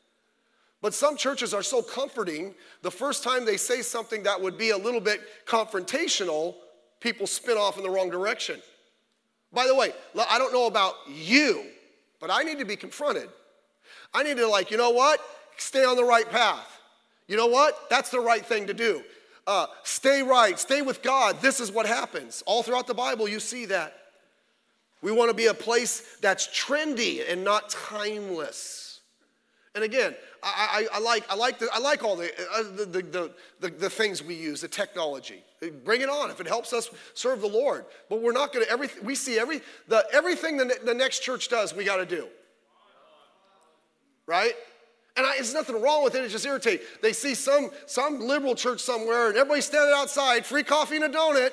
But 0.80 0.94
some 0.94 1.18
churches 1.18 1.52
are 1.52 1.62
so 1.62 1.82
comforting, 1.82 2.54
the 2.80 2.90
first 2.90 3.22
time 3.22 3.44
they 3.44 3.58
say 3.58 3.82
something 3.82 4.22
that 4.22 4.40
would 4.40 4.56
be 4.56 4.70
a 4.70 4.78
little 4.78 5.02
bit 5.02 5.20
confrontational, 5.46 6.54
people 6.98 7.26
spin 7.26 7.58
off 7.58 7.76
in 7.76 7.82
the 7.82 7.90
wrong 7.90 8.08
direction. 8.08 8.58
By 9.52 9.66
the 9.66 9.74
way, 9.74 9.92
I 10.30 10.38
don't 10.38 10.54
know 10.54 10.66
about 10.66 10.94
you, 11.14 11.66
but 12.20 12.30
I 12.32 12.42
need 12.42 12.58
to 12.58 12.64
be 12.64 12.76
confronted. 12.76 13.28
I 14.14 14.22
need 14.22 14.38
to, 14.38 14.48
like, 14.48 14.70
you 14.70 14.78
know 14.78 14.90
what? 14.90 15.20
Stay 15.56 15.84
on 15.84 15.96
the 15.96 16.04
right 16.04 16.28
path. 16.30 16.80
You 17.28 17.36
know 17.36 17.46
what? 17.46 17.88
That's 17.90 18.10
the 18.10 18.20
right 18.20 18.44
thing 18.44 18.66
to 18.66 18.74
do. 18.74 19.02
Uh, 19.46 19.66
stay 19.82 20.22
right, 20.22 20.58
stay 20.58 20.82
with 20.82 21.02
God. 21.02 21.40
This 21.42 21.60
is 21.60 21.70
what 21.70 21.86
happens. 21.86 22.42
All 22.46 22.62
throughout 22.62 22.86
the 22.86 22.94
Bible, 22.94 23.28
you 23.28 23.40
see 23.40 23.66
that. 23.66 23.94
We 25.02 25.12
want 25.12 25.28
to 25.28 25.36
be 25.36 25.46
a 25.46 25.54
place 25.54 26.16
that's 26.22 26.46
trendy 26.48 27.30
and 27.30 27.44
not 27.44 27.68
timeless. 27.68 29.00
And 29.74 29.84
again, 29.84 30.14
I, 30.42 30.86
I, 30.92 30.96
I 30.96 31.00
like, 31.00 31.24
I, 31.30 31.34
like 31.34 31.58
the, 31.58 31.68
I 31.74 31.78
like 31.78 32.04
all 32.04 32.16
the, 32.16 32.30
uh, 32.54 32.62
the, 32.74 32.86
the, 32.86 33.32
the, 33.60 33.68
the, 33.70 33.90
things 33.90 34.22
we 34.22 34.34
use, 34.34 34.60
the 34.60 34.68
technology. 34.68 35.42
Bring 35.84 36.00
it 36.00 36.08
on 36.08 36.30
if 36.30 36.40
it 36.40 36.46
helps 36.46 36.72
us 36.72 36.88
serve 37.12 37.40
the 37.40 37.48
Lord. 37.48 37.84
But 38.08 38.22
we're 38.22 38.32
not 38.32 38.52
going 38.52 38.64
to, 38.64 38.70
every, 38.70 38.88
we 39.02 39.14
see 39.14 39.38
every, 39.38 39.60
the, 39.88 40.06
everything 40.12 40.56
the, 40.56 40.74
the 40.84 40.94
next 40.94 41.20
church 41.20 41.48
does, 41.48 41.74
we 41.74 41.84
got 41.84 41.96
to 41.96 42.06
do. 42.06 42.28
Right? 44.26 44.54
And 45.16 45.24
I, 45.24 45.34
there's 45.34 45.54
nothing 45.54 45.80
wrong 45.80 46.02
with 46.02 46.14
it, 46.14 46.24
it's 46.24 46.32
just 46.32 46.46
irritating. 46.46 46.84
They 47.02 47.12
see 47.12 47.34
some, 47.34 47.70
some 47.86 48.20
liberal 48.20 48.54
church 48.54 48.80
somewhere 48.80 49.28
and 49.28 49.36
everybody's 49.36 49.66
standing 49.66 49.94
outside, 49.94 50.44
free 50.44 50.64
coffee 50.64 50.96
and 50.96 51.04
a 51.04 51.08
donut. 51.08 51.50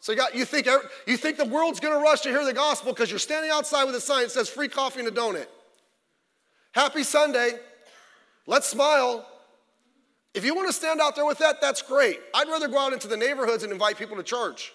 So 0.00 0.12
you, 0.12 0.18
got, 0.18 0.34
you, 0.34 0.44
think, 0.44 0.68
you 1.06 1.16
think 1.16 1.38
the 1.38 1.44
world's 1.44 1.80
gonna 1.80 1.98
rush 1.98 2.20
to 2.20 2.28
hear 2.28 2.44
the 2.44 2.52
gospel 2.52 2.92
because 2.92 3.10
you're 3.10 3.18
standing 3.18 3.50
outside 3.50 3.84
with 3.84 3.96
a 3.96 4.00
sign 4.00 4.22
that 4.22 4.30
says 4.30 4.48
free 4.48 4.68
coffee 4.68 5.00
and 5.00 5.08
a 5.08 5.12
donut. 5.12 5.46
Happy 6.72 7.02
Sunday. 7.02 7.52
Let's 8.46 8.68
smile. 8.68 9.26
If 10.34 10.44
you 10.44 10.54
want 10.54 10.68
to 10.68 10.72
stand 10.72 11.00
out 11.00 11.16
there 11.16 11.26
with 11.26 11.38
that, 11.38 11.60
that's 11.60 11.82
great. 11.82 12.20
I'd 12.32 12.48
rather 12.48 12.68
go 12.68 12.78
out 12.78 12.92
into 12.92 13.08
the 13.08 13.16
neighborhoods 13.16 13.64
and 13.64 13.72
invite 13.72 13.98
people 13.98 14.16
to 14.16 14.22
church. 14.22 14.72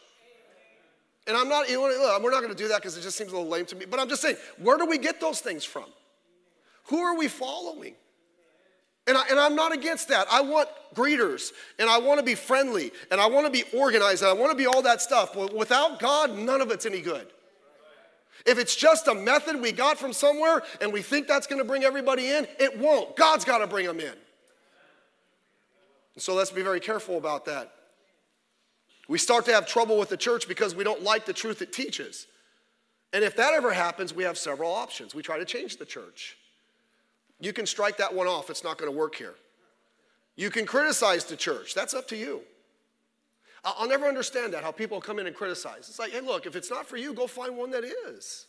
And 1.25 1.37
I'm 1.37 1.47
not, 1.47 1.69
you 1.69 1.77
know, 1.77 2.19
we're 2.21 2.31
not 2.31 2.41
going 2.41 2.53
to 2.53 2.57
do 2.57 2.67
that 2.67 2.81
because 2.81 2.97
it 2.97 3.01
just 3.01 3.17
seems 3.17 3.31
a 3.31 3.35
little 3.35 3.49
lame 3.49 3.65
to 3.67 3.75
me. 3.75 3.85
But 3.85 3.99
I'm 3.99 4.09
just 4.09 4.21
saying, 4.21 4.35
where 4.57 4.77
do 4.77 4.85
we 4.85 4.97
get 4.97 5.21
those 5.21 5.39
things 5.39 5.63
from? 5.63 5.85
Who 6.85 6.99
are 6.99 7.17
we 7.17 7.27
following? 7.27 7.95
And, 9.05 9.17
I, 9.17 9.23
I'm 9.31 9.55
not 9.55 9.73
against 9.73 10.07
that. 10.09 10.27
I 10.31 10.41
want 10.41 10.69
greeters 10.95 11.51
and 11.77 11.89
I 11.89 11.97
want 11.97 12.19
to 12.19 12.25
be 12.25 12.35
friendly 12.35 12.91
and 13.11 13.19
I 13.19 13.27
want 13.27 13.45
to 13.45 13.51
be 13.51 13.63
organized 13.77 14.21
and 14.21 14.29
I 14.29 14.33
want 14.33 14.51
to 14.51 14.57
be 14.57 14.65
all 14.65 14.81
that 14.83 15.01
stuff. 15.01 15.33
But 15.33 15.53
without 15.53 15.99
God, 15.99 16.37
none 16.37 16.61
of 16.61 16.71
it's 16.71 16.85
any 16.85 17.01
good. 17.01 17.27
If 18.45 18.57
it's 18.57 18.75
just 18.75 19.07
a 19.07 19.13
method 19.13 19.61
we 19.61 19.71
got 19.71 19.97
from 19.97 20.13
somewhere 20.13 20.63
and 20.81 20.91
we 20.91 21.01
think 21.01 21.27
that's 21.27 21.47
going 21.47 21.59
to 21.59 21.67
bring 21.67 21.83
everybody 21.83 22.29
in, 22.29 22.47
it 22.59 22.77
won't. 22.77 23.15
God's 23.15 23.45
got 23.45 23.59
to 23.59 23.67
bring 23.67 23.85
them 23.85 23.99
in. 23.99 24.13
So 26.17 26.33
let's 26.33 26.51
be 26.51 26.61
very 26.61 26.79
careful 26.79 27.17
about 27.17 27.45
that. 27.45 27.73
We 29.07 29.17
start 29.17 29.45
to 29.45 29.53
have 29.53 29.67
trouble 29.67 29.97
with 29.97 30.09
the 30.09 30.17
church 30.17 30.47
because 30.47 30.75
we 30.75 30.83
don't 30.83 31.03
like 31.03 31.25
the 31.25 31.33
truth 31.33 31.61
it 31.61 31.73
teaches. 31.73 32.27
And 33.11 33.23
if 33.23 33.35
that 33.35 33.53
ever 33.53 33.71
happens, 33.71 34.13
we 34.13 34.23
have 34.23 34.37
several 34.37 34.71
options. 34.71 35.13
We 35.13 35.21
try 35.21 35.37
to 35.37 35.45
change 35.45 35.77
the 35.77 35.85
church. 35.85 36.37
You 37.43 37.51
can 37.51 37.65
strike 37.65 37.97
that 37.97 38.13
one 38.13 38.25
off, 38.25 38.49
it's 38.49 38.63
not 38.63 38.77
going 38.77 38.89
to 38.89 38.97
work 38.97 39.15
here. 39.15 39.33
You 40.37 40.49
can 40.49 40.65
criticize 40.65 41.25
the 41.25 41.35
church, 41.35 41.75
that's 41.75 41.93
up 41.93 42.07
to 42.07 42.15
you. 42.15 42.39
I'll 43.65 43.87
never 43.87 44.05
understand 44.05 44.53
that, 44.53 44.63
how 44.63 44.71
people 44.71 45.01
come 45.01 45.19
in 45.19 45.27
and 45.27 45.35
criticize. 45.35 45.89
It's 45.89 45.99
like, 45.99 46.11
hey, 46.11 46.21
look, 46.21 46.45
if 46.45 46.55
it's 46.55 46.69
not 46.69 46.85
for 46.85 46.95
you, 46.95 47.13
go 47.13 47.27
find 47.27 47.57
one 47.57 47.71
that 47.71 47.83
is. 47.83 48.45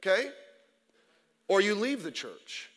Okay? 0.00 0.30
Or 1.46 1.60
you 1.60 1.74
leave 1.74 2.02
the 2.02 2.10
church. 2.10 2.70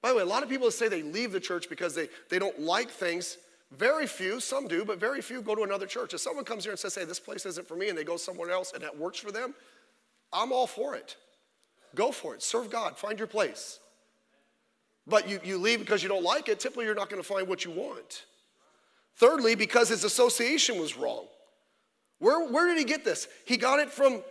By 0.00 0.08
the 0.08 0.16
way, 0.16 0.22
a 0.22 0.26
lot 0.26 0.42
of 0.42 0.48
people 0.48 0.70
say 0.70 0.88
they 0.88 1.02
leave 1.02 1.32
the 1.32 1.40
church 1.40 1.68
because 1.68 1.94
they, 1.94 2.08
they 2.30 2.38
don't 2.38 2.58
like 2.60 2.88
things. 2.88 3.36
Very 3.72 4.06
few, 4.06 4.40
some 4.40 4.68
do, 4.68 4.86
but 4.86 4.98
very 4.98 5.20
few 5.20 5.42
go 5.42 5.54
to 5.54 5.64
another 5.64 5.86
church. 5.86 6.14
If 6.14 6.20
someone 6.20 6.46
comes 6.46 6.64
here 6.64 6.72
and 6.72 6.80
says, 6.80 6.94
hey, 6.94 7.04
this 7.04 7.20
place 7.20 7.44
isn't 7.44 7.68
for 7.68 7.76
me, 7.76 7.90
and 7.90 7.98
they 7.98 8.04
go 8.04 8.16
somewhere 8.16 8.50
else 8.50 8.72
and 8.72 8.82
that 8.82 8.96
works 8.96 9.18
for 9.18 9.32
them, 9.32 9.54
I'm 10.32 10.50
all 10.50 10.66
for 10.66 10.94
it. 10.94 11.16
Go 11.94 12.10
for 12.10 12.34
it. 12.34 12.42
Serve 12.42 12.70
God. 12.70 12.96
Find 12.96 13.18
your 13.18 13.28
place 13.28 13.80
but 15.08 15.28
you, 15.28 15.40
you 15.42 15.58
leave 15.58 15.80
because 15.80 16.02
you 16.02 16.08
don't 16.08 16.24
like 16.24 16.48
it, 16.48 16.60
typically 16.60 16.84
you're 16.84 16.94
not 16.94 17.10
going 17.10 17.22
to 17.22 17.26
find 17.26 17.48
what 17.48 17.64
you 17.64 17.70
want. 17.70 18.24
Thirdly, 19.16 19.54
because 19.54 19.88
his 19.88 20.04
association 20.04 20.78
was 20.78 20.96
wrong. 20.96 21.26
Where, 22.18 22.48
where 22.50 22.66
did 22.66 22.78
he 22.78 22.84
get 22.84 23.04
this? 23.04 23.28
He 23.44 23.56
got 23.56 23.78
it 23.78 23.90
from 23.90 24.22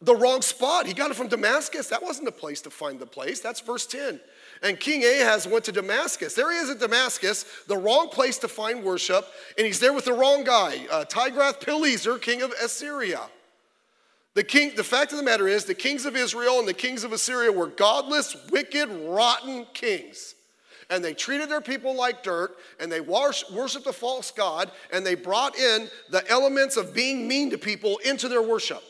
the 0.00 0.14
wrong 0.14 0.42
spot. 0.42 0.86
He 0.86 0.94
got 0.94 1.10
it 1.10 1.16
from 1.16 1.28
Damascus. 1.28 1.88
That 1.88 2.02
wasn't 2.02 2.26
the 2.26 2.32
place 2.32 2.60
to 2.62 2.70
find 2.70 2.98
the 2.98 3.06
place. 3.06 3.40
That's 3.40 3.60
verse 3.60 3.86
10. 3.86 4.20
And 4.62 4.78
King 4.78 5.04
Ahaz 5.04 5.46
went 5.46 5.64
to 5.64 5.72
Damascus. 5.72 6.34
There 6.34 6.50
he 6.50 6.58
is 6.58 6.70
at 6.70 6.80
Damascus, 6.80 7.44
the 7.66 7.76
wrong 7.76 8.08
place 8.08 8.38
to 8.38 8.48
find 8.48 8.82
worship, 8.82 9.26
and 9.56 9.66
he's 9.66 9.80
there 9.80 9.92
with 9.92 10.04
the 10.04 10.12
wrong 10.12 10.44
guy, 10.44 10.86
uh, 10.90 11.04
Tiglath-Pileser, 11.04 12.18
king 12.18 12.42
of 12.42 12.52
Assyria. 12.62 13.20
The, 14.34 14.44
king, 14.44 14.72
the 14.76 14.84
fact 14.84 15.10
of 15.12 15.18
the 15.18 15.24
matter 15.24 15.48
is, 15.48 15.64
the 15.64 15.74
kings 15.74 16.06
of 16.06 16.14
Israel 16.14 16.60
and 16.60 16.68
the 16.68 16.74
kings 16.74 17.02
of 17.02 17.12
Assyria 17.12 17.50
were 17.50 17.66
godless, 17.66 18.36
wicked, 18.50 18.88
rotten 18.88 19.66
kings. 19.74 20.34
And 20.88 21.04
they 21.04 21.14
treated 21.14 21.48
their 21.48 21.60
people 21.60 21.94
like 21.94 22.22
dirt, 22.22 22.56
and 22.78 22.90
they 22.90 23.00
worshiped 23.00 23.86
a 23.86 23.92
false 23.92 24.30
God, 24.30 24.70
and 24.92 25.04
they 25.04 25.14
brought 25.14 25.56
in 25.56 25.88
the 26.10 26.28
elements 26.30 26.76
of 26.76 26.94
being 26.94 27.26
mean 27.26 27.50
to 27.50 27.58
people 27.58 27.98
into 27.98 28.28
their 28.28 28.42
worship. 28.42 28.82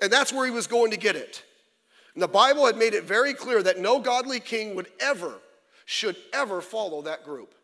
And 0.00 0.12
that's 0.12 0.32
where 0.32 0.44
he 0.44 0.52
was 0.52 0.66
going 0.66 0.90
to 0.90 0.96
get 0.96 1.16
it. 1.16 1.44
And 2.14 2.22
the 2.22 2.28
Bible 2.28 2.66
had 2.66 2.76
made 2.76 2.94
it 2.94 3.04
very 3.04 3.34
clear 3.34 3.62
that 3.62 3.78
no 3.78 3.98
godly 4.00 4.40
king 4.40 4.74
would 4.74 4.88
ever, 5.00 5.34
should 5.84 6.16
ever 6.32 6.60
follow 6.60 7.02
that 7.02 7.24
group. 7.24 7.54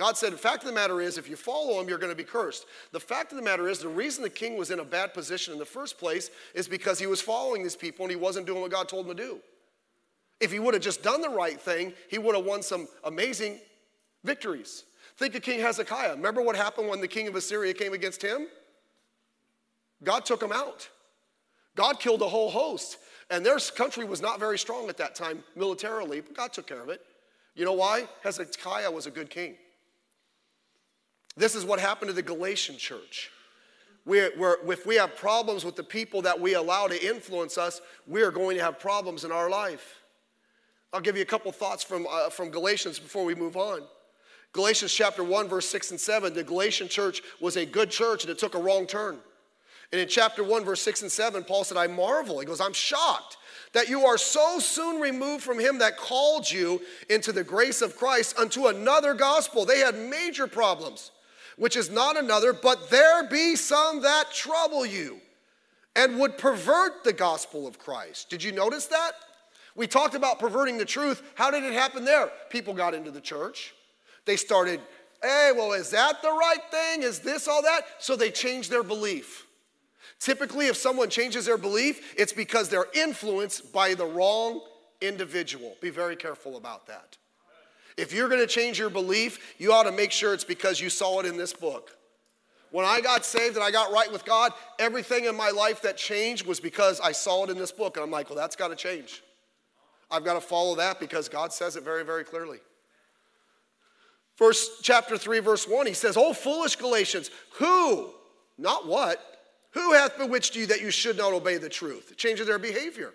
God 0.00 0.16
said, 0.16 0.32
the 0.32 0.38
fact 0.38 0.62
of 0.62 0.66
the 0.66 0.74
matter 0.74 1.02
is, 1.02 1.18
if 1.18 1.28
you 1.28 1.36
follow 1.36 1.78
him, 1.78 1.86
you're 1.86 1.98
going 1.98 2.10
to 2.10 2.16
be 2.16 2.24
cursed. 2.24 2.64
The 2.90 2.98
fact 2.98 3.32
of 3.32 3.36
the 3.36 3.44
matter 3.44 3.68
is, 3.68 3.80
the 3.80 3.88
reason 3.88 4.22
the 4.22 4.30
king 4.30 4.56
was 4.56 4.70
in 4.70 4.80
a 4.80 4.84
bad 4.84 5.12
position 5.12 5.52
in 5.52 5.58
the 5.58 5.66
first 5.66 5.98
place 5.98 6.30
is 6.54 6.66
because 6.66 6.98
he 6.98 7.06
was 7.06 7.20
following 7.20 7.62
these 7.62 7.76
people 7.76 8.06
and 8.06 8.10
he 8.10 8.16
wasn't 8.16 8.46
doing 8.46 8.62
what 8.62 8.70
God 8.70 8.88
told 8.88 9.04
him 9.06 9.14
to 9.14 9.22
do. 9.22 9.40
If 10.40 10.52
he 10.52 10.58
would 10.58 10.72
have 10.72 10.82
just 10.82 11.02
done 11.02 11.20
the 11.20 11.28
right 11.28 11.60
thing, 11.60 11.92
he 12.08 12.16
would 12.16 12.34
have 12.34 12.46
won 12.46 12.62
some 12.62 12.88
amazing 13.04 13.58
victories. 14.24 14.84
Think 15.18 15.34
of 15.34 15.42
King 15.42 15.60
Hezekiah. 15.60 16.12
Remember 16.12 16.40
what 16.40 16.56
happened 16.56 16.88
when 16.88 17.02
the 17.02 17.06
king 17.06 17.28
of 17.28 17.36
Assyria 17.36 17.74
came 17.74 17.92
against 17.92 18.22
him? 18.22 18.46
God 20.02 20.24
took 20.24 20.42
him 20.42 20.50
out. 20.50 20.88
God 21.76 22.00
killed 22.00 22.22
a 22.22 22.28
whole 22.28 22.48
host. 22.48 22.96
And 23.28 23.44
their 23.44 23.58
country 23.58 24.06
was 24.06 24.22
not 24.22 24.40
very 24.40 24.58
strong 24.58 24.88
at 24.88 24.96
that 24.96 25.14
time 25.14 25.44
militarily, 25.54 26.22
but 26.22 26.34
God 26.34 26.54
took 26.54 26.66
care 26.66 26.80
of 26.80 26.88
it. 26.88 27.02
You 27.54 27.66
know 27.66 27.74
why? 27.74 28.08
Hezekiah 28.22 28.90
was 28.90 29.04
a 29.04 29.10
good 29.10 29.28
king. 29.28 29.56
This 31.40 31.54
is 31.54 31.64
what 31.64 31.80
happened 31.80 32.10
to 32.10 32.12
the 32.12 32.20
Galatian 32.20 32.76
church. 32.76 33.30
We're, 34.04 34.30
we're, 34.36 34.56
if 34.70 34.84
we 34.84 34.96
have 34.96 35.16
problems 35.16 35.64
with 35.64 35.74
the 35.74 35.82
people 35.82 36.20
that 36.22 36.38
we 36.38 36.52
allow 36.52 36.86
to 36.86 37.08
influence 37.08 37.56
us, 37.56 37.80
we 38.06 38.20
are 38.20 38.30
going 38.30 38.58
to 38.58 38.62
have 38.62 38.78
problems 38.78 39.24
in 39.24 39.32
our 39.32 39.48
life. 39.48 40.02
I'll 40.92 41.00
give 41.00 41.16
you 41.16 41.22
a 41.22 41.26
couple 41.26 41.50
thoughts 41.50 41.82
from, 41.82 42.06
uh, 42.10 42.28
from 42.28 42.50
Galatians 42.50 42.98
before 42.98 43.24
we 43.24 43.34
move 43.34 43.56
on. 43.56 43.80
Galatians 44.52 44.92
chapter 44.92 45.24
1, 45.24 45.48
verse 45.48 45.66
6 45.70 45.92
and 45.92 46.00
7, 46.00 46.34
the 46.34 46.44
Galatian 46.44 46.88
church 46.88 47.22
was 47.40 47.56
a 47.56 47.64
good 47.64 47.90
church 47.90 48.24
and 48.24 48.30
it 48.30 48.38
took 48.38 48.54
a 48.54 48.60
wrong 48.60 48.86
turn. 48.86 49.16
And 49.92 50.00
in 50.00 50.08
chapter 50.08 50.44
1, 50.44 50.62
verse 50.62 50.82
6 50.82 51.02
and 51.02 51.10
7, 51.10 51.42
Paul 51.44 51.64
said, 51.64 51.78
I 51.78 51.86
marvel. 51.86 52.38
He 52.40 52.44
goes, 52.44 52.60
I'm 52.60 52.74
shocked 52.74 53.38
that 53.72 53.88
you 53.88 54.04
are 54.04 54.18
so 54.18 54.58
soon 54.58 55.00
removed 55.00 55.42
from 55.42 55.58
him 55.58 55.78
that 55.78 55.96
called 55.96 56.50
you 56.50 56.82
into 57.08 57.32
the 57.32 57.44
grace 57.44 57.80
of 57.80 57.96
Christ 57.96 58.38
unto 58.38 58.66
another 58.66 59.14
gospel. 59.14 59.64
They 59.64 59.78
had 59.78 59.96
major 59.96 60.46
problems 60.46 61.12
which 61.60 61.76
is 61.76 61.90
not 61.90 62.16
another, 62.16 62.54
but 62.54 62.88
there 62.88 63.28
be 63.28 63.54
some 63.54 64.00
that 64.00 64.32
trouble 64.32 64.86
you 64.86 65.20
and 65.94 66.18
would 66.18 66.38
pervert 66.38 67.04
the 67.04 67.12
gospel 67.12 67.66
of 67.66 67.78
Christ. 67.78 68.30
Did 68.30 68.42
you 68.42 68.50
notice 68.50 68.86
that? 68.86 69.12
We 69.76 69.86
talked 69.86 70.14
about 70.14 70.38
perverting 70.38 70.78
the 70.78 70.86
truth. 70.86 71.22
How 71.34 71.50
did 71.50 71.62
it 71.62 71.74
happen 71.74 72.06
there? 72.06 72.30
People 72.48 72.72
got 72.72 72.94
into 72.94 73.10
the 73.10 73.20
church. 73.20 73.74
They 74.24 74.36
started, 74.36 74.80
hey, 75.22 75.52
well, 75.54 75.74
is 75.74 75.90
that 75.90 76.22
the 76.22 76.30
right 76.30 76.62
thing? 76.70 77.02
Is 77.02 77.18
this 77.18 77.46
all 77.46 77.60
that? 77.60 77.82
So 77.98 78.16
they 78.16 78.30
changed 78.30 78.70
their 78.70 78.82
belief. 78.82 79.46
Typically, 80.18 80.68
if 80.68 80.78
someone 80.78 81.10
changes 81.10 81.44
their 81.44 81.58
belief, 81.58 82.14
it's 82.16 82.32
because 82.32 82.70
they're 82.70 82.88
influenced 82.94 83.70
by 83.70 83.92
the 83.92 84.06
wrong 84.06 84.62
individual. 85.02 85.76
Be 85.82 85.90
very 85.90 86.16
careful 86.16 86.56
about 86.56 86.86
that. 86.86 87.18
If 88.00 88.14
you're 88.14 88.28
going 88.28 88.40
to 88.40 88.46
change 88.46 88.78
your 88.78 88.90
belief, 88.90 89.54
you 89.58 89.72
ought 89.72 89.82
to 89.82 89.92
make 89.92 90.10
sure 90.10 90.32
it's 90.32 90.44
because 90.44 90.80
you 90.80 90.88
saw 90.88 91.20
it 91.20 91.26
in 91.26 91.36
this 91.36 91.52
book. 91.52 91.96
When 92.70 92.86
I 92.86 93.00
got 93.00 93.24
saved 93.24 93.56
and 93.56 93.64
I 93.64 93.70
got 93.70 93.92
right 93.92 94.10
with 94.10 94.24
God, 94.24 94.52
everything 94.78 95.26
in 95.26 95.36
my 95.36 95.50
life 95.50 95.82
that 95.82 95.96
changed 95.96 96.46
was 96.46 96.60
because 96.60 97.00
I 97.00 97.12
saw 97.12 97.44
it 97.44 97.50
in 97.50 97.58
this 97.58 97.72
book. 97.72 97.96
And 97.96 98.04
I'm 98.04 98.10
like, 98.10 98.30
well, 98.30 98.38
that's 98.38 98.56
got 98.56 98.68
to 98.68 98.76
change. 98.76 99.22
I've 100.10 100.24
got 100.24 100.34
to 100.34 100.40
follow 100.40 100.76
that 100.76 100.98
because 100.98 101.28
God 101.28 101.52
says 101.52 101.76
it 101.76 101.82
very, 101.82 102.04
very 102.04 102.24
clearly. 102.24 102.58
First 104.36 104.82
chapter 104.82 105.18
3, 105.18 105.40
verse 105.40 105.68
1, 105.68 105.86
he 105.86 105.92
says, 105.92 106.16
Oh, 106.16 106.32
foolish 106.32 106.76
Galatians, 106.76 107.30
who, 107.56 108.10
not 108.56 108.86
what, 108.86 109.20
who 109.72 109.92
hath 109.92 110.16
bewitched 110.16 110.56
you 110.56 110.66
that 110.68 110.80
you 110.80 110.90
should 110.90 111.18
not 111.18 111.32
obey 111.32 111.58
the 111.58 111.68
truth? 111.68 112.12
It 112.12 112.16
changes 112.16 112.46
their 112.46 112.58
behavior. 112.58 113.12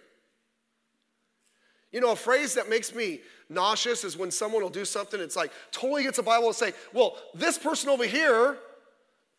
You 1.91 2.01
know, 2.01 2.11
a 2.11 2.15
phrase 2.15 2.53
that 2.55 2.69
makes 2.69 2.93
me 2.93 3.21
nauseous 3.49 4.03
is 4.03 4.17
when 4.17 4.31
someone 4.31 4.62
will 4.62 4.69
do 4.69 4.86
something, 4.86 5.19
it's 5.19 5.36
like 5.36 5.51
totally 5.71 6.03
gets 6.03 6.17
a 6.17 6.23
Bible 6.23 6.47
and 6.47 6.55
say, 6.55 6.73
well, 6.93 7.17
this 7.34 7.58
person 7.58 7.89
over 7.89 8.05
here, 8.05 8.58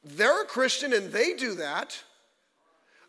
they're 0.05 0.43
a 0.43 0.47
Christian 0.47 0.93
and 0.93 1.13
they 1.13 1.35
do 1.35 1.55
that. 1.57 1.99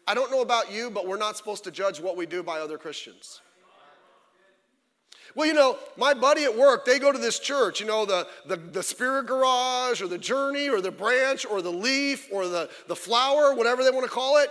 I 0.07 0.13
don't 0.13 0.31
know 0.31 0.41
about 0.41 0.71
you, 0.71 0.89
but 0.89 1.05
we're 1.05 1.17
not 1.17 1.37
supposed 1.37 1.65
to 1.65 1.71
judge 1.71 1.99
what 1.99 2.15
we 2.15 2.25
do 2.25 2.41
by 2.41 2.59
other 2.59 2.77
Christians. 2.77 3.41
Well, 5.35 5.45
you 5.45 5.53
know, 5.53 5.77
my 5.97 6.15
buddy 6.15 6.45
at 6.45 6.57
work, 6.57 6.85
they 6.85 6.97
go 6.97 7.11
to 7.11 7.17
this 7.19 7.37
church, 7.37 7.79
you 7.79 7.85
know, 7.85 8.05
the, 8.05 8.27
the, 8.47 8.55
the 8.55 8.81
Spirit 8.81 9.27
Garage 9.27 10.01
or 10.01 10.07
the 10.07 10.17
Journey 10.17 10.67
or 10.69 10.81
the 10.81 10.89
Branch 10.89 11.45
or 11.45 11.61
the 11.61 11.71
Leaf 11.71 12.27
or 12.31 12.47
the, 12.47 12.69
the 12.87 12.95
Flower, 12.95 13.53
whatever 13.53 13.83
they 13.83 13.91
want 13.91 14.05
to 14.05 14.09
call 14.11 14.37
it. 14.37 14.49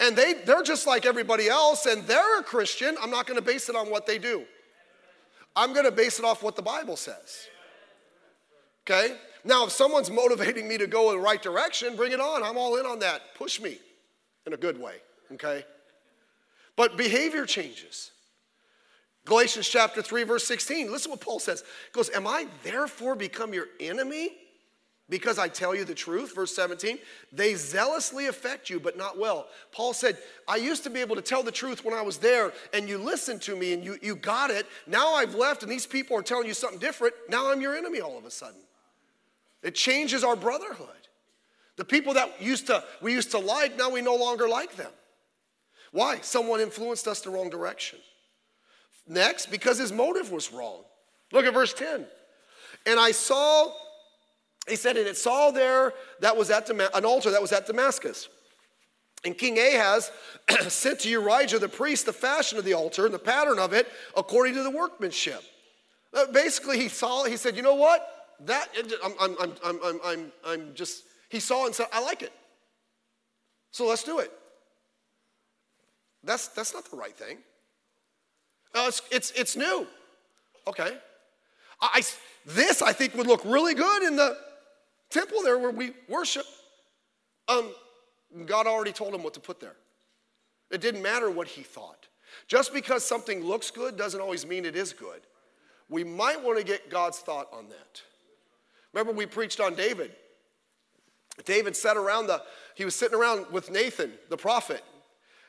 And 0.00 0.14
they, 0.16 0.34
they're 0.44 0.64
just 0.64 0.86
like 0.86 1.06
everybody 1.06 1.48
else 1.48 1.86
and 1.86 2.04
they're 2.06 2.40
a 2.40 2.42
Christian. 2.42 2.96
I'm 3.00 3.10
not 3.10 3.26
going 3.26 3.38
to 3.38 3.44
base 3.44 3.68
it 3.68 3.76
on 3.76 3.88
what 3.88 4.06
they 4.06 4.18
do. 4.18 4.44
I'm 5.54 5.72
going 5.72 5.84
to 5.84 5.92
base 5.92 6.18
it 6.18 6.24
off 6.24 6.42
what 6.42 6.56
the 6.56 6.62
Bible 6.62 6.96
says. 6.96 7.48
Okay? 8.84 9.16
Now, 9.44 9.66
if 9.66 9.72
someone's 9.72 10.10
motivating 10.10 10.68
me 10.68 10.78
to 10.78 10.86
go 10.86 11.10
in 11.10 11.16
the 11.16 11.22
right 11.22 11.42
direction, 11.42 11.96
bring 11.96 12.12
it 12.12 12.20
on. 12.20 12.42
I'm 12.42 12.56
all 12.56 12.76
in 12.76 12.86
on 12.86 12.98
that. 13.00 13.34
Push 13.36 13.60
me 13.60 13.78
in 14.46 14.52
a 14.52 14.56
good 14.56 14.80
way. 14.80 14.96
Okay? 15.32 15.64
But 16.76 16.96
behavior 16.96 17.46
changes. 17.46 18.12
Galatians 19.24 19.68
chapter 19.68 20.02
3, 20.02 20.24
verse 20.24 20.44
16. 20.44 20.90
Listen 20.90 21.10
what 21.10 21.20
Paul 21.20 21.38
says. 21.38 21.60
He 21.60 21.92
goes, 21.92 22.10
Am 22.10 22.26
I 22.26 22.46
therefore 22.64 23.14
become 23.14 23.54
your 23.54 23.66
enemy 23.78 24.30
because 25.08 25.38
I 25.38 25.48
tell 25.48 25.74
you 25.74 25.84
the 25.84 25.94
truth? 25.94 26.34
Verse 26.34 26.54
17. 26.54 26.98
They 27.32 27.54
zealously 27.54 28.26
affect 28.26 28.70
you, 28.70 28.80
but 28.80 28.96
not 28.96 29.18
well. 29.18 29.46
Paul 29.72 29.92
said, 29.92 30.16
I 30.48 30.56
used 30.56 30.84
to 30.84 30.90
be 30.90 31.00
able 31.00 31.16
to 31.16 31.22
tell 31.22 31.42
the 31.42 31.52
truth 31.52 31.84
when 31.84 31.94
I 31.94 32.02
was 32.02 32.18
there, 32.18 32.52
and 32.72 32.88
you 32.88 32.98
listened 32.98 33.42
to 33.42 33.56
me 33.56 33.72
and 33.72 33.84
you, 33.84 33.98
you 34.00 34.16
got 34.16 34.50
it. 34.50 34.66
Now 34.86 35.14
I've 35.14 35.34
left, 35.34 35.62
and 35.62 35.70
these 35.70 35.86
people 35.86 36.16
are 36.16 36.22
telling 36.22 36.46
you 36.46 36.54
something 36.54 36.78
different. 36.78 37.14
Now 37.28 37.50
I'm 37.50 37.60
your 37.60 37.76
enemy 37.76 38.00
all 38.00 38.16
of 38.16 38.24
a 38.24 38.30
sudden. 38.30 38.60
It 39.62 39.74
changes 39.74 40.24
our 40.24 40.36
brotherhood. 40.36 40.88
The 41.76 41.84
people 41.84 42.14
that 42.14 42.40
used 42.40 42.66
to 42.66 42.84
we 43.00 43.12
used 43.12 43.30
to 43.30 43.38
like, 43.38 43.76
now 43.76 43.90
we 43.90 44.02
no 44.02 44.14
longer 44.16 44.48
like 44.48 44.76
them. 44.76 44.90
Why? 45.90 46.18
Someone 46.20 46.60
influenced 46.60 47.06
us 47.06 47.20
the 47.20 47.30
wrong 47.30 47.50
direction. 47.50 47.98
Next, 49.06 49.50
because 49.50 49.78
his 49.78 49.92
motive 49.92 50.30
was 50.30 50.52
wrong. 50.52 50.84
Look 51.32 51.44
at 51.44 51.54
verse 51.54 51.74
10. 51.74 52.06
And 52.86 52.98
I 52.98 53.10
saw, 53.12 53.72
he 54.68 54.76
said, 54.76 54.96
and 54.96 55.06
it 55.06 55.16
saw 55.16 55.50
there 55.50 55.92
that 56.20 56.36
was 56.36 56.50
at 56.50 56.70
an 56.70 57.04
altar 57.04 57.30
that 57.30 57.42
was 57.42 57.52
at 57.52 57.66
Damascus. 57.66 58.28
And 59.24 59.36
King 59.36 59.58
Ahaz 59.58 60.10
sent 60.68 61.00
to 61.00 61.20
Urijah 61.20 61.60
the 61.60 61.68
priest 61.68 62.06
the 62.06 62.12
fashion 62.12 62.58
of 62.58 62.64
the 62.64 62.74
altar 62.74 63.04
and 63.04 63.14
the 63.14 63.18
pattern 63.18 63.58
of 63.58 63.72
it 63.72 63.88
according 64.16 64.54
to 64.54 64.62
the 64.62 64.70
workmanship. 64.70 65.42
Uh, 66.14 66.26
basically, 66.26 66.78
he 66.78 66.88
saw, 66.88 67.24
he 67.24 67.36
said, 67.36 67.56
you 67.56 67.62
know 67.62 67.74
what? 67.74 68.06
That, 68.40 68.68
I'm, 69.04 69.14
I'm, 69.20 69.36
I'm, 69.40 69.80
I'm, 69.84 70.00
I'm, 70.04 70.32
I'm 70.44 70.74
just, 70.74 71.04
he 71.28 71.40
saw 71.40 71.66
and 71.66 71.74
said, 71.74 71.86
I 71.92 72.02
like 72.02 72.22
it. 72.22 72.32
So 73.70 73.86
let's 73.86 74.02
do 74.02 74.18
it. 74.18 74.30
That's, 76.24 76.48
that's 76.48 76.74
not 76.74 76.88
the 76.90 76.96
right 76.96 77.16
thing. 77.16 77.38
Uh, 78.74 78.84
it's, 78.88 79.02
it's, 79.10 79.30
it's 79.32 79.56
new. 79.56 79.86
Okay. 80.66 80.96
I, 81.80 82.02
this, 82.46 82.82
I 82.82 82.92
think, 82.92 83.14
would 83.14 83.26
look 83.26 83.44
really 83.44 83.74
good 83.74 84.02
in 84.02 84.16
the 84.16 84.36
temple 85.12 85.42
there 85.42 85.58
where 85.58 85.70
we 85.70 85.92
worship. 86.08 86.46
Um, 87.48 87.72
God 88.46 88.66
already 88.66 88.92
told 88.92 89.14
him 89.14 89.22
what 89.22 89.34
to 89.34 89.40
put 89.40 89.60
there. 89.60 89.76
It 90.70 90.80
didn't 90.80 91.02
matter 91.02 91.30
what 91.30 91.48
he 91.48 91.62
thought. 91.62 92.08
Just 92.48 92.72
because 92.72 93.04
something 93.04 93.44
looks 93.44 93.70
good 93.70 93.96
doesn't 93.96 94.20
always 94.20 94.46
mean 94.46 94.64
it 94.64 94.76
is 94.76 94.92
good. 94.92 95.20
We 95.88 96.02
might 96.02 96.42
want 96.42 96.58
to 96.58 96.64
get 96.64 96.88
God's 96.88 97.18
thought 97.18 97.48
on 97.52 97.68
that. 97.68 98.02
Remember, 98.94 99.12
we 99.12 99.26
preached 99.26 99.60
on 99.60 99.74
David. 99.74 100.12
David 101.44 101.76
sat 101.76 101.96
around 101.96 102.26
the, 102.26 102.42
he 102.74 102.84
was 102.84 102.94
sitting 102.94 103.18
around 103.18 103.46
with 103.50 103.70
Nathan, 103.70 104.12
the 104.30 104.36
prophet, 104.36 104.82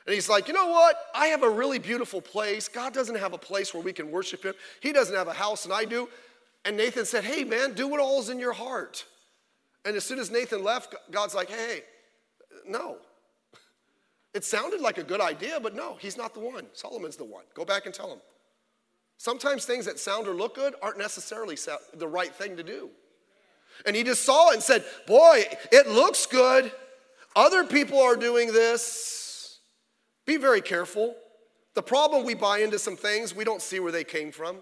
and 0.06 0.14
he's 0.14 0.28
like, 0.28 0.48
you 0.48 0.54
know 0.54 0.68
what? 0.68 0.96
I 1.14 1.28
have 1.28 1.42
a 1.42 1.48
really 1.48 1.78
beautiful 1.78 2.20
place. 2.20 2.68
God 2.68 2.92
doesn't 2.92 3.16
have 3.16 3.32
a 3.32 3.38
place 3.38 3.72
where 3.72 3.82
we 3.82 3.92
can 3.92 4.10
worship 4.10 4.42
him. 4.42 4.54
He 4.80 4.92
doesn't 4.92 5.14
have 5.14 5.28
a 5.28 5.32
house, 5.32 5.64
and 5.64 5.72
I 5.72 5.86
do. 5.86 6.08
And 6.66 6.76
Nathan 6.76 7.06
said, 7.06 7.24
hey, 7.24 7.44
man, 7.44 7.72
do 7.72 7.88
what 7.88 8.00
all's 8.00 8.28
in 8.28 8.38
your 8.38 8.52
heart. 8.52 9.06
And 9.84 9.96
as 9.96 10.04
soon 10.04 10.18
as 10.18 10.30
Nathan 10.30 10.64
left, 10.64 10.94
God's 11.10 11.34
like, 11.34 11.50
hey, 11.50 11.82
no. 12.66 12.96
It 14.34 14.44
sounded 14.44 14.80
like 14.80 14.98
a 14.98 15.04
good 15.04 15.20
idea, 15.20 15.60
but 15.60 15.76
no, 15.76 15.94
he's 16.00 16.16
not 16.16 16.34
the 16.34 16.40
one. 16.40 16.66
Solomon's 16.72 17.14
the 17.14 17.24
one. 17.24 17.44
Go 17.54 17.64
back 17.64 17.86
and 17.86 17.94
tell 17.94 18.12
him. 18.12 18.18
Sometimes 19.16 19.64
things 19.64 19.86
that 19.86 20.00
sound 20.00 20.26
or 20.26 20.34
look 20.34 20.56
good 20.56 20.74
aren't 20.82 20.98
necessarily 20.98 21.56
the 21.94 22.08
right 22.08 22.34
thing 22.34 22.56
to 22.56 22.64
do. 22.64 22.90
And 23.86 23.94
he 23.94 24.02
just 24.02 24.24
saw 24.24 24.50
it 24.50 24.54
and 24.54 24.62
said, 24.62 24.84
Boy, 25.06 25.44
it 25.70 25.88
looks 25.88 26.26
good. 26.26 26.72
Other 27.36 27.64
people 27.64 28.00
are 28.00 28.16
doing 28.16 28.52
this. 28.52 29.60
Be 30.26 30.36
very 30.36 30.60
careful. 30.60 31.14
The 31.74 31.82
problem 31.82 32.24
we 32.24 32.34
buy 32.34 32.58
into 32.58 32.78
some 32.78 32.96
things, 32.96 33.34
we 33.34 33.44
don't 33.44 33.60
see 33.60 33.80
where 33.80 33.92
they 33.92 34.04
came 34.04 34.30
from. 34.30 34.58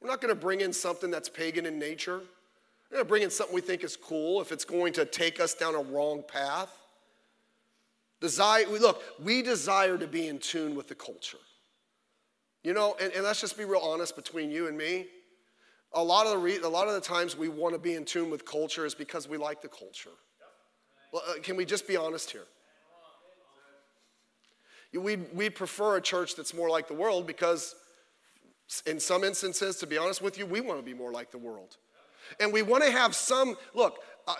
We're 0.00 0.08
not 0.08 0.20
going 0.20 0.34
to 0.34 0.40
bring 0.40 0.60
in 0.62 0.72
something 0.72 1.10
that's 1.10 1.28
pagan 1.28 1.66
in 1.66 1.78
nature. 1.78 2.22
We're 2.90 2.96
going 2.96 3.06
to 3.06 3.08
bring 3.08 3.22
in 3.22 3.30
something 3.30 3.54
we 3.54 3.60
think 3.60 3.84
is 3.84 3.96
cool 3.96 4.40
if 4.40 4.50
it's 4.50 4.64
going 4.64 4.92
to 4.94 5.04
take 5.04 5.38
us 5.38 5.54
down 5.54 5.74
a 5.76 5.82
wrong 5.82 6.24
path. 6.26 6.70
Desire, 8.20 8.68
we, 8.68 8.78
look, 8.78 9.02
we 9.22 9.42
desire 9.42 9.96
to 9.96 10.06
be 10.06 10.26
in 10.26 10.38
tune 10.38 10.74
with 10.74 10.88
the 10.88 10.94
culture. 10.94 11.38
You 12.62 12.74
know, 12.74 12.96
and, 13.00 13.12
and 13.12 13.24
let's 13.24 13.40
just 13.40 13.56
be 13.56 13.64
real 13.64 13.80
honest 13.80 14.16
between 14.16 14.50
you 14.50 14.66
and 14.66 14.76
me. 14.76 15.06
A 15.92 16.02
lot 16.02 16.26
of 16.26 16.32
the 16.32 16.38
re, 16.38 16.58
a 16.58 16.68
lot 16.68 16.88
of 16.88 16.94
the 16.94 17.00
times 17.00 17.36
we 17.36 17.48
want 17.48 17.74
to 17.74 17.78
be 17.78 17.94
in 17.94 18.04
tune 18.04 18.28
with 18.28 18.44
culture 18.44 18.84
is 18.84 18.94
because 18.94 19.28
we 19.28 19.38
like 19.38 19.62
the 19.62 19.68
culture. 19.68 20.10
Well, 21.12 21.22
uh, 21.28 21.40
can 21.42 21.56
we 21.56 21.64
just 21.64 21.88
be 21.88 21.96
honest 21.96 22.30
here? 22.30 22.46
We'd, 24.92 25.32
we'd 25.34 25.54
prefer 25.54 25.96
a 25.96 26.00
church 26.00 26.34
that's 26.34 26.52
more 26.52 26.68
like 26.68 26.88
the 26.88 26.94
world 26.94 27.26
because, 27.26 27.76
in 28.86 28.98
some 28.98 29.22
instances, 29.22 29.76
to 29.76 29.86
be 29.86 29.96
honest 29.96 30.20
with 30.20 30.36
you, 30.36 30.46
we 30.46 30.60
want 30.60 30.80
to 30.80 30.84
be 30.84 30.94
more 30.94 31.12
like 31.12 31.30
the 31.30 31.38
world. 31.38 31.76
And 32.38 32.52
we 32.52 32.62
want 32.62 32.84
to 32.84 32.90
have 32.90 33.14
some, 33.14 33.56
look, 33.74 33.98
uh, 34.28 34.34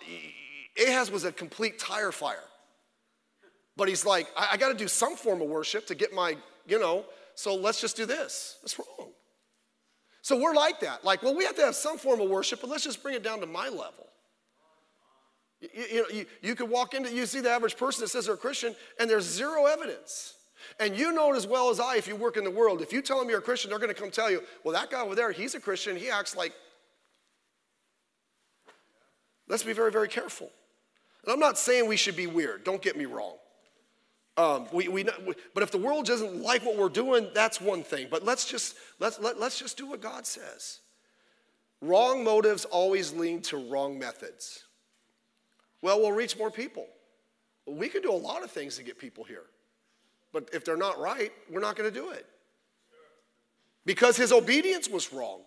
Ahaz 0.87 1.11
was 1.11 1.24
a 1.24 1.33
complete 1.33 1.79
tire 1.79 2.12
fire. 2.12 2.44
But 3.76 3.88
he's 3.88 4.05
like, 4.05 4.29
I, 4.37 4.50
I 4.53 4.57
got 4.57 4.68
to 4.68 4.74
do 4.74 4.88
some 4.88 5.16
form 5.16 5.40
of 5.40 5.48
worship 5.48 5.87
to 5.87 5.94
get 5.94 6.12
my, 6.12 6.37
you 6.66 6.79
know, 6.79 7.05
so 7.35 7.55
let's 7.55 7.81
just 7.81 7.96
do 7.96 8.07
this. 8.07 8.59
That's 8.62 8.79
wrong. 8.79 9.11
So 10.22 10.38
we're 10.38 10.55
like 10.55 10.81
that. 10.81 11.05
Like, 11.05 11.22
well, 11.22 11.35
we 11.35 11.44
have 11.44 11.57
to 11.57 11.62
have 11.62 11.74
some 11.74 11.96
form 11.96 12.20
of 12.20 12.29
worship, 12.29 12.61
but 12.61 12.68
let's 12.68 12.85
just 12.85 13.03
bring 13.03 13.14
it 13.14 13.22
down 13.22 13.40
to 13.40 13.46
my 13.46 13.68
level. 13.68 14.07
You, 15.61 15.68
you, 15.90 16.03
know, 16.03 16.09
you, 16.12 16.26
you 16.42 16.55
could 16.55 16.68
walk 16.68 16.94
into, 16.94 17.11
you 17.12 17.24
see 17.26 17.40
the 17.40 17.50
average 17.50 17.76
person 17.76 18.03
that 18.03 18.09
says 18.09 18.26
they're 18.26 18.35
a 18.35 18.38
Christian, 18.38 18.74
and 18.98 19.09
there's 19.09 19.24
zero 19.24 19.66
evidence. 19.66 20.35
And 20.79 20.96
you 20.96 21.12
know 21.12 21.33
it 21.33 21.37
as 21.37 21.46
well 21.46 21.70
as 21.70 21.81
I 21.81 21.96
if 21.96 22.07
you 22.07 22.16
work 22.16 22.37
in 22.37 22.44
the 22.44 22.50
world. 22.50 22.83
If 22.83 22.92
you 22.92 23.00
tell 23.00 23.18
them 23.18 23.29
you're 23.29 23.38
a 23.38 23.42
Christian, 23.42 23.70
they're 23.70 23.79
going 23.79 23.92
to 23.92 23.98
come 23.98 24.11
tell 24.11 24.31
you, 24.31 24.42
well, 24.62 24.74
that 24.74 24.90
guy 24.90 25.00
over 25.00 25.14
there, 25.14 25.33
he's 25.33 25.55
a 25.55 25.61
Christian. 25.61 25.96
He 25.96 26.11
acts 26.11 26.37
like. 26.37 26.53
Let's 29.50 29.64
be 29.64 29.72
very, 29.72 29.90
very 29.90 30.08
careful. 30.08 30.48
And 31.24 31.32
I'm 31.32 31.40
not 31.40 31.58
saying 31.58 31.88
we 31.88 31.96
should 31.96 32.16
be 32.16 32.28
weird. 32.28 32.62
Don't 32.62 32.80
get 32.80 32.96
me 32.96 33.04
wrong. 33.04 33.34
Um, 34.36 34.68
we, 34.72 34.86
we, 34.86 35.04
but 35.52 35.64
if 35.64 35.72
the 35.72 35.78
world 35.78 36.06
doesn't 36.06 36.40
like 36.40 36.64
what 36.64 36.78
we're 36.78 36.88
doing, 36.88 37.28
that's 37.34 37.61
one 37.61 37.82
thing. 37.82 38.07
But 38.09 38.24
let's 38.24 38.46
just, 38.46 38.76
let's, 39.01 39.18
let, 39.18 39.40
let's 39.40 39.59
just 39.59 39.76
do 39.76 39.86
what 39.86 40.01
God 40.01 40.24
says. 40.24 40.78
Wrong 41.82 42.22
motives 42.22 42.64
always 42.64 43.12
lead 43.12 43.42
to 43.44 43.57
wrong 43.57 43.98
methods. 43.98 44.64
Well, 45.82 46.01
we'll 46.01 46.12
reach 46.12 46.38
more 46.38 46.51
people. 46.51 46.86
we 47.66 47.88
can 47.88 48.03
do 48.03 48.12
a 48.12 48.14
lot 48.14 48.44
of 48.44 48.53
things 48.53 48.76
to 48.76 48.84
get 48.84 48.98
people 48.98 49.24
here. 49.24 49.46
But 50.32 50.48
if 50.53 50.64
they're 50.64 50.76
not 50.76 51.01
right, 51.01 51.32
we're 51.51 51.61
not 51.61 51.74
going 51.74 51.92
to 51.92 52.01
do 52.01 52.11
it. 52.11 52.24
Because 53.84 54.16
his 54.16 54.30
obedience 54.30 54.88
was 54.88 55.12
wrong. 55.12 55.40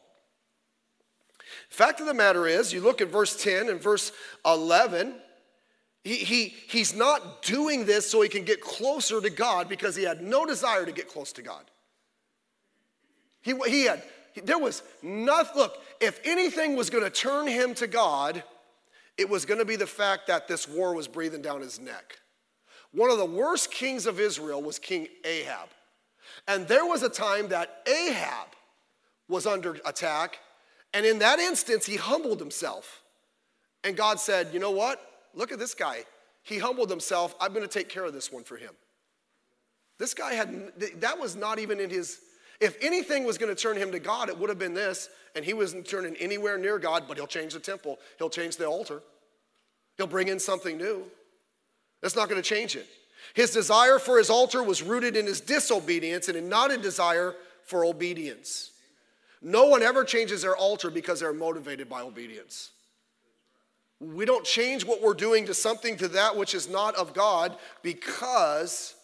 Fact 1.69 1.99
of 1.99 2.05
the 2.05 2.13
matter 2.13 2.47
is, 2.47 2.73
you 2.73 2.81
look 2.81 3.01
at 3.01 3.09
verse 3.09 3.41
10 3.41 3.69
and 3.69 3.81
verse 3.81 4.11
11, 4.45 5.15
He, 6.03 6.15
he, 6.15 6.53
he's 6.67 6.93
not 6.93 7.41
doing 7.41 7.85
this 7.85 8.09
so 8.09 8.21
he 8.21 8.29
can 8.29 8.43
get 8.43 8.61
closer 8.61 9.21
to 9.21 9.29
God 9.29 9.69
because 9.69 9.95
he 9.95 10.03
had 10.03 10.21
no 10.21 10.45
desire 10.45 10.85
to 10.85 10.91
get 10.91 11.07
close 11.07 11.31
to 11.33 11.41
God. 11.41 11.63
He, 13.41 13.53
he 13.67 13.85
had, 13.85 14.03
there 14.43 14.59
was 14.59 14.83
nothing, 15.01 15.61
look, 15.61 15.77
if 15.99 16.19
anything 16.23 16.75
was 16.75 16.89
going 16.89 17.03
to 17.03 17.09
turn 17.09 17.47
him 17.47 17.73
to 17.75 17.87
God, 17.87 18.43
it 19.17 19.29
was 19.29 19.45
going 19.45 19.59
to 19.59 19.65
be 19.65 19.75
the 19.75 19.87
fact 19.87 20.27
that 20.27 20.47
this 20.47 20.67
war 20.67 20.93
was 20.93 21.07
breathing 21.07 21.41
down 21.41 21.61
his 21.61 21.79
neck. 21.79 22.19
One 22.91 23.09
of 23.09 23.17
the 23.17 23.25
worst 23.25 23.71
kings 23.71 24.05
of 24.05 24.19
Israel 24.19 24.61
was 24.61 24.79
King 24.79 25.07
Ahab. 25.23 25.69
And 26.47 26.67
there 26.67 26.85
was 26.85 27.03
a 27.03 27.09
time 27.09 27.47
that 27.49 27.83
Ahab 27.87 28.47
was 29.27 29.45
under 29.45 29.77
attack, 29.85 30.39
and 30.93 31.05
in 31.05 31.19
that 31.19 31.39
instance, 31.39 31.85
he 31.85 31.95
humbled 31.95 32.39
himself. 32.39 33.01
And 33.83 33.97
God 33.97 34.19
said, 34.19 34.49
You 34.53 34.59
know 34.59 34.71
what? 34.71 35.01
Look 35.33 35.51
at 35.51 35.59
this 35.59 35.73
guy. 35.73 36.03
He 36.43 36.59
humbled 36.59 36.89
himself. 36.89 37.35
I'm 37.39 37.53
going 37.53 37.67
to 37.67 37.71
take 37.71 37.89
care 37.89 38.05
of 38.05 38.13
this 38.13 38.31
one 38.31 38.43
for 38.43 38.57
him. 38.57 38.71
This 39.97 40.13
guy 40.13 40.33
had, 40.33 40.73
that 40.97 41.19
was 41.19 41.35
not 41.35 41.59
even 41.59 41.79
in 41.79 41.89
his, 41.89 42.19
if 42.59 42.77
anything 42.81 43.23
was 43.23 43.37
going 43.37 43.53
to 43.53 43.59
turn 43.59 43.77
him 43.77 43.91
to 43.91 43.99
God, 43.99 44.29
it 44.29 44.37
would 44.37 44.49
have 44.49 44.59
been 44.59 44.73
this. 44.73 45.09
And 45.35 45.45
he 45.45 45.53
wasn't 45.53 45.87
turning 45.87 46.15
anywhere 46.17 46.57
near 46.57 46.77
God, 46.77 47.05
but 47.07 47.17
he'll 47.17 47.27
change 47.27 47.53
the 47.53 47.59
temple, 47.59 47.99
he'll 48.17 48.29
change 48.29 48.57
the 48.57 48.65
altar, 48.65 49.01
he'll 49.97 50.07
bring 50.07 50.27
in 50.27 50.39
something 50.39 50.77
new. 50.77 51.03
That's 52.01 52.15
not 52.15 52.29
going 52.29 52.41
to 52.41 52.47
change 52.47 52.75
it. 52.75 52.87
His 53.33 53.51
desire 53.51 53.97
for 53.97 54.17
his 54.17 54.29
altar 54.29 54.61
was 54.61 54.83
rooted 54.83 55.15
in 55.15 55.25
his 55.25 55.39
disobedience 55.39 56.27
and 56.27 56.49
not 56.49 56.71
in 56.71 56.81
desire 56.81 57.35
for 57.65 57.85
obedience. 57.85 58.72
No 59.43 59.65
one 59.65 59.83
ever 59.83 60.05
changes 60.05 60.41
their 60.41 60.55
altar 60.55 60.89
because 60.89 61.19
they're 61.19 61.33
motivated 61.33 61.89
by 61.89 62.01
obedience. 62.01 62.71
We 63.99 64.25
don't 64.25 64.45
change 64.45 64.85
what 64.85 65.01
we're 65.01 65.13
doing 65.13 65.45
to 65.45 65.53
something 65.53 65.97
to 65.97 66.07
that 66.09 66.35
which 66.35 66.55
is 66.55 66.69
not 66.69 66.95
of 66.95 67.13
God 67.13 67.57
because 67.81 68.95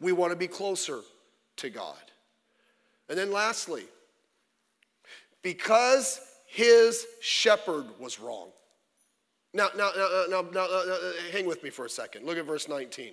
we 0.00 0.12
want 0.12 0.32
to 0.32 0.36
be 0.36 0.48
closer 0.48 1.00
to 1.56 1.70
God. 1.70 1.96
And 3.08 3.18
then 3.18 3.30
lastly, 3.30 3.84
because 5.42 6.20
his 6.46 7.06
shepherd 7.20 7.86
was 7.98 8.18
wrong. 8.18 8.48
Now, 9.52 9.68
now, 9.76 9.90
now, 10.28 10.42
now, 10.42 10.50
now, 10.52 10.98
hang 11.32 11.46
with 11.46 11.62
me 11.62 11.70
for 11.70 11.84
a 11.84 11.90
second. 11.90 12.26
Look 12.26 12.38
at 12.38 12.44
verse 12.44 12.68
19. 12.68 13.12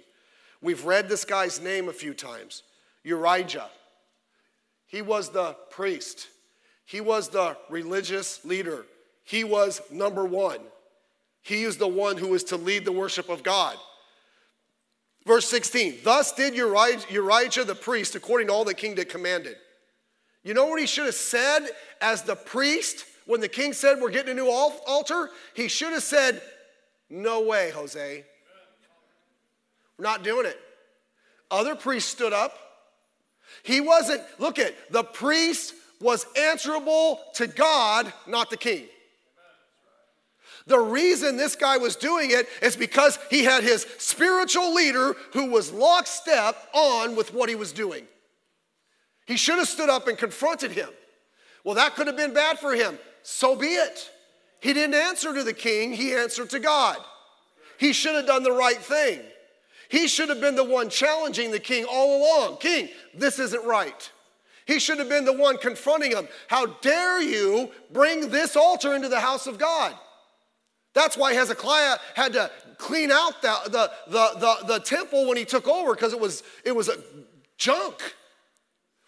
We've 0.62 0.86
read 0.86 1.10
this 1.10 1.26
guy's 1.26 1.60
name 1.60 1.90
a 1.90 1.94
few 1.94 2.14
times 2.14 2.64
Urijah. 3.06 3.68
He 4.92 5.02
was 5.02 5.30
the 5.30 5.56
priest, 5.70 6.28
he 6.86 7.00
was 7.00 7.30
the 7.30 7.56
religious 7.70 8.44
leader, 8.44 8.86
he 9.24 9.46
was 9.46 9.82
number 9.90 10.26
one. 10.26 10.60
He 11.44 11.64
is 11.64 11.78
the 11.78 11.88
one 11.88 12.18
who 12.18 12.36
is 12.36 12.44
to 12.46 12.58
lead 12.58 12.86
the 12.86 12.92
worship 12.92 13.28
of 13.28 13.42
God. 13.42 13.76
Verse 15.26 15.48
16, 15.50 16.00
thus 16.04 16.34
did 16.34 16.54
Urijah 16.54 17.66
the 17.66 17.74
priest 17.74 18.14
according 18.14 18.48
to 18.48 18.54
all 18.54 18.64
the 18.64 18.76
king 18.76 18.96
had 18.96 19.10
commanded. 19.10 19.56
You 20.44 20.54
know 20.54 20.66
what 20.66 20.80
he 20.80 20.86
should 20.86 21.06
have 21.06 21.16
said 21.16 21.68
as 22.00 22.24
the 22.24 22.36
priest 22.36 23.06
when 23.26 23.40
the 23.40 23.48
king 23.48 23.74
said, 23.74 24.00
We're 24.02 24.12
getting 24.12 24.32
a 24.32 24.36
new 24.36 24.50
altar? 24.50 25.30
He 25.56 25.68
should 25.68 25.94
have 25.94 26.04
said, 26.04 26.42
No 27.10 27.42
way, 27.42 27.72
Jose. 27.72 28.26
We're 29.98 30.04
not 30.04 30.24
doing 30.24 30.46
it. 30.46 30.60
Other 31.50 31.76
priests 31.76 32.12
stood 32.12 32.34
up. 32.34 32.56
He 33.64 33.82
wasn't, 33.82 34.22
look 34.40 34.60
at, 34.60 34.74
the 34.92 35.04
priest 35.04 35.74
was 36.00 36.26
answerable 36.38 37.20
to 37.36 37.48
God, 37.48 38.12
not 38.28 38.50
the 38.50 38.58
king. 38.58 38.86
The 40.68 40.80
reason 40.80 41.38
this 41.38 41.56
guy 41.56 41.78
was 41.78 41.96
doing 41.96 42.32
it 42.32 42.48
is 42.62 42.76
because 42.76 43.18
he 43.30 43.44
had 43.44 43.64
his 43.64 43.86
spiritual 43.98 44.74
leader 44.74 45.16
who 45.34 45.50
was 45.52 45.72
lockstep 45.72 46.56
on 46.74 47.16
with 47.16 47.34
what 47.34 47.50
he 47.50 47.56
was 47.56 47.72
doing. 47.72 48.06
He 49.26 49.38
should 49.38 49.58
have 49.58 49.68
stood 49.68 49.90
up 49.90 50.08
and 50.08 50.18
confronted 50.18 50.72
him. 50.72 50.90
Well, 51.64 51.76
that 51.76 51.96
could 51.96 52.08
have 52.08 52.18
been 52.18 52.34
bad 52.34 52.60
for 52.60 52.74
him. 52.74 52.98
So 53.24 53.56
be 53.56 53.68
it. 53.68 54.12
He 54.60 54.74
didn't 54.74 54.96
answer 54.96 55.34
to 55.34 55.44
the 55.44 55.54
king, 55.54 55.94
he 55.94 56.14
answered 56.14 56.52
to 56.52 56.60
God. 56.60 56.98
He 57.78 57.94
should 57.94 58.16
have 58.16 58.28
done 58.28 58.44
the 58.44 58.52
right 58.52 58.78
thing. 58.78 59.22
He 59.92 60.08
should 60.08 60.30
have 60.30 60.40
been 60.40 60.56
the 60.56 60.64
one 60.64 60.90
challenging 60.90 61.52
the 61.52 61.60
king 61.60 61.84
all 61.84 62.18
along. 62.18 62.60
King, 62.60 62.88
this 63.14 63.40
isn't 63.40 63.66
right. 63.66 64.10
He 64.66 64.80
should 64.80 65.00
have 65.00 65.10
been 65.10 65.26
the 65.26 65.34
one 65.34 65.58
confronting 65.58 66.12
him. 66.12 66.30
How 66.48 66.68
dare 66.68 67.22
you 67.22 67.70
bring 67.92 68.30
this 68.30 68.56
altar 68.56 68.96
into 68.96 69.10
the 69.10 69.20
house 69.20 69.48
of 69.48 69.58
God? 69.58 69.94
That's 70.94 71.18
why 71.18 71.34
Hezekiah 71.34 71.98
had 72.16 72.32
to 72.34 72.50
clean 72.78 73.12
out 73.12 73.42
the, 73.42 73.54
the, 73.66 73.92
the, 74.08 74.40
the, 74.40 74.66
the 74.76 74.80
temple 74.80 75.28
when 75.28 75.36
he 75.36 75.44
took 75.44 75.68
over 75.68 75.94
because 75.94 76.14
it 76.14 76.20
was, 76.22 76.42
it 76.64 76.74
was 76.74 76.88
a 76.88 76.96
junk. 77.58 78.16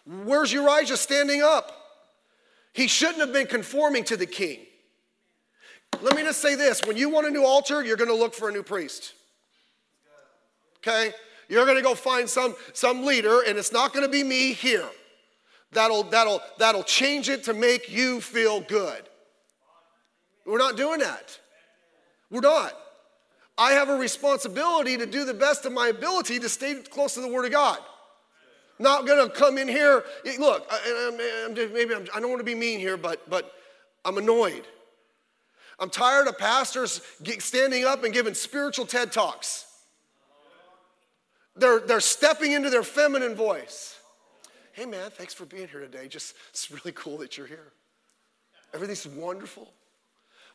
Where's 0.04 0.52
Urijah 0.52 0.98
standing 0.98 1.40
up? 1.40 1.72
He 2.74 2.88
shouldn't 2.88 3.20
have 3.20 3.32
been 3.32 3.46
conforming 3.46 4.04
to 4.04 4.18
the 4.18 4.26
king. 4.26 4.58
Let 6.02 6.14
me 6.14 6.24
just 6.24 6.42
say 6.42 6.56
this 6.56 6.82
when 6.84 6.98
you 6.98 7.08
want 7.08 7.26
a 7.26 7.30
new 7.30 7.46
altar, 7.46 7.82
you're 7.82 7.96
going 7.96 8.10
to 8.10 8.14
look 8.14 8.34
for 8.34 8.50
a 8.50 8.52
new 8.52 8.62
priest. 8.62 9.14
Okay? 10.86 11.12
You're 11.48 11.64
to 11.76 11.82
go 11.82 11.94
find 11.94 12.28
some, 12.28 12.54
some 12.72 13.04
leader, 13.04 13.42
and 13.46 13.58
it's 13.58 13.72
not 13.72 13.92
to 14.04 14.10
be 14.10 14.22
me 14.22 14.52
here. 14.52 14.88
That'll, 15.72 16.04
that'll, 16.04 16.40
that'll 16.58 16.84
change 16.84 17.28
it 17.28 17.44
to 17.44 17.54
make 17.54 17.90
you 17.90 18.20
feel 18.20 18.60
good. 18.60 19.02
We're 20.46 20.58
not 20.58 20.76
doing 20.76 21.00
that. 21.00 21.38
We're 22.30 22.40
not. 22.40 22.72
I 23.56 23.72
have 23.72 23.88
a 23.88 23.96
responsibility 23.96 24.96
to 24.96 25.06
do 25.06 25.24
the 25.24 25.34
best 25.34 25.64
of 25.64 25.72
my 25.72 25.88
ability 25.88 26.38
to 26.40 26.48
stay 26.48 26.74
close 26.74 27.14
to 27.14 27.20
the 27.20 27.28
Word 27.28 27.46
of 27.46 27.52
God. 27.52 27.78
Not 28.78 29.06
gonna 29.06 29.30
come 29.30 29.56
in 29.56 29.68
here. 29.68 30.04
Look, 30.38 30.66
I, 30.68 31.46
I'm, 31.48 31.54
maybe 31.72 31.94
I'm, 31.94 32.02
I 32.12 32.16
do 32.16 32.22
not 32.22 32.28
want 32.30 32.40
to 32.40 32.44
be 32.44 32.56
mean 32.56 32.80
here, 32.80 32.96
but 32.96 33.30
but 33.30 33.52
I'm 34.04 34.18
annoyed. 34.18 34.66
I'm 35.78 35.90
tired 35.90 36.26
of 36.26 36.36
pastors 36.38 37.00
standing 37.38 37.84
up 37.84 38.02
and 38.02 38.12
giving 38.12 38.34
spiritual 38.34 38.84
TED 38.84 39.12
talks. 39.12 39.63
They're, 41.56 41.80
they're 41.80 42.00
stepping 42.00 42.52
into 42.52 42.70
their 42.70 42.82
feminine 42.82 43.34
voice. 43.34 43.98
Hey 44.72 44.86
man, 44.86 45.10
thanks 45.10 45.32
for 45.32 45.44
being 45.44 45.68
here 45.68 45.80
today. 45.80 46.08
Just 46.08 46.34
it's 46.50 46.70
really 46.70 46.92
cool 46.92 47.18
that 47.18 47.38
you're 47.38 47.46
here. 47.46 47.72
Everything's 48.72 49.06
wonderful. 49.06 49.72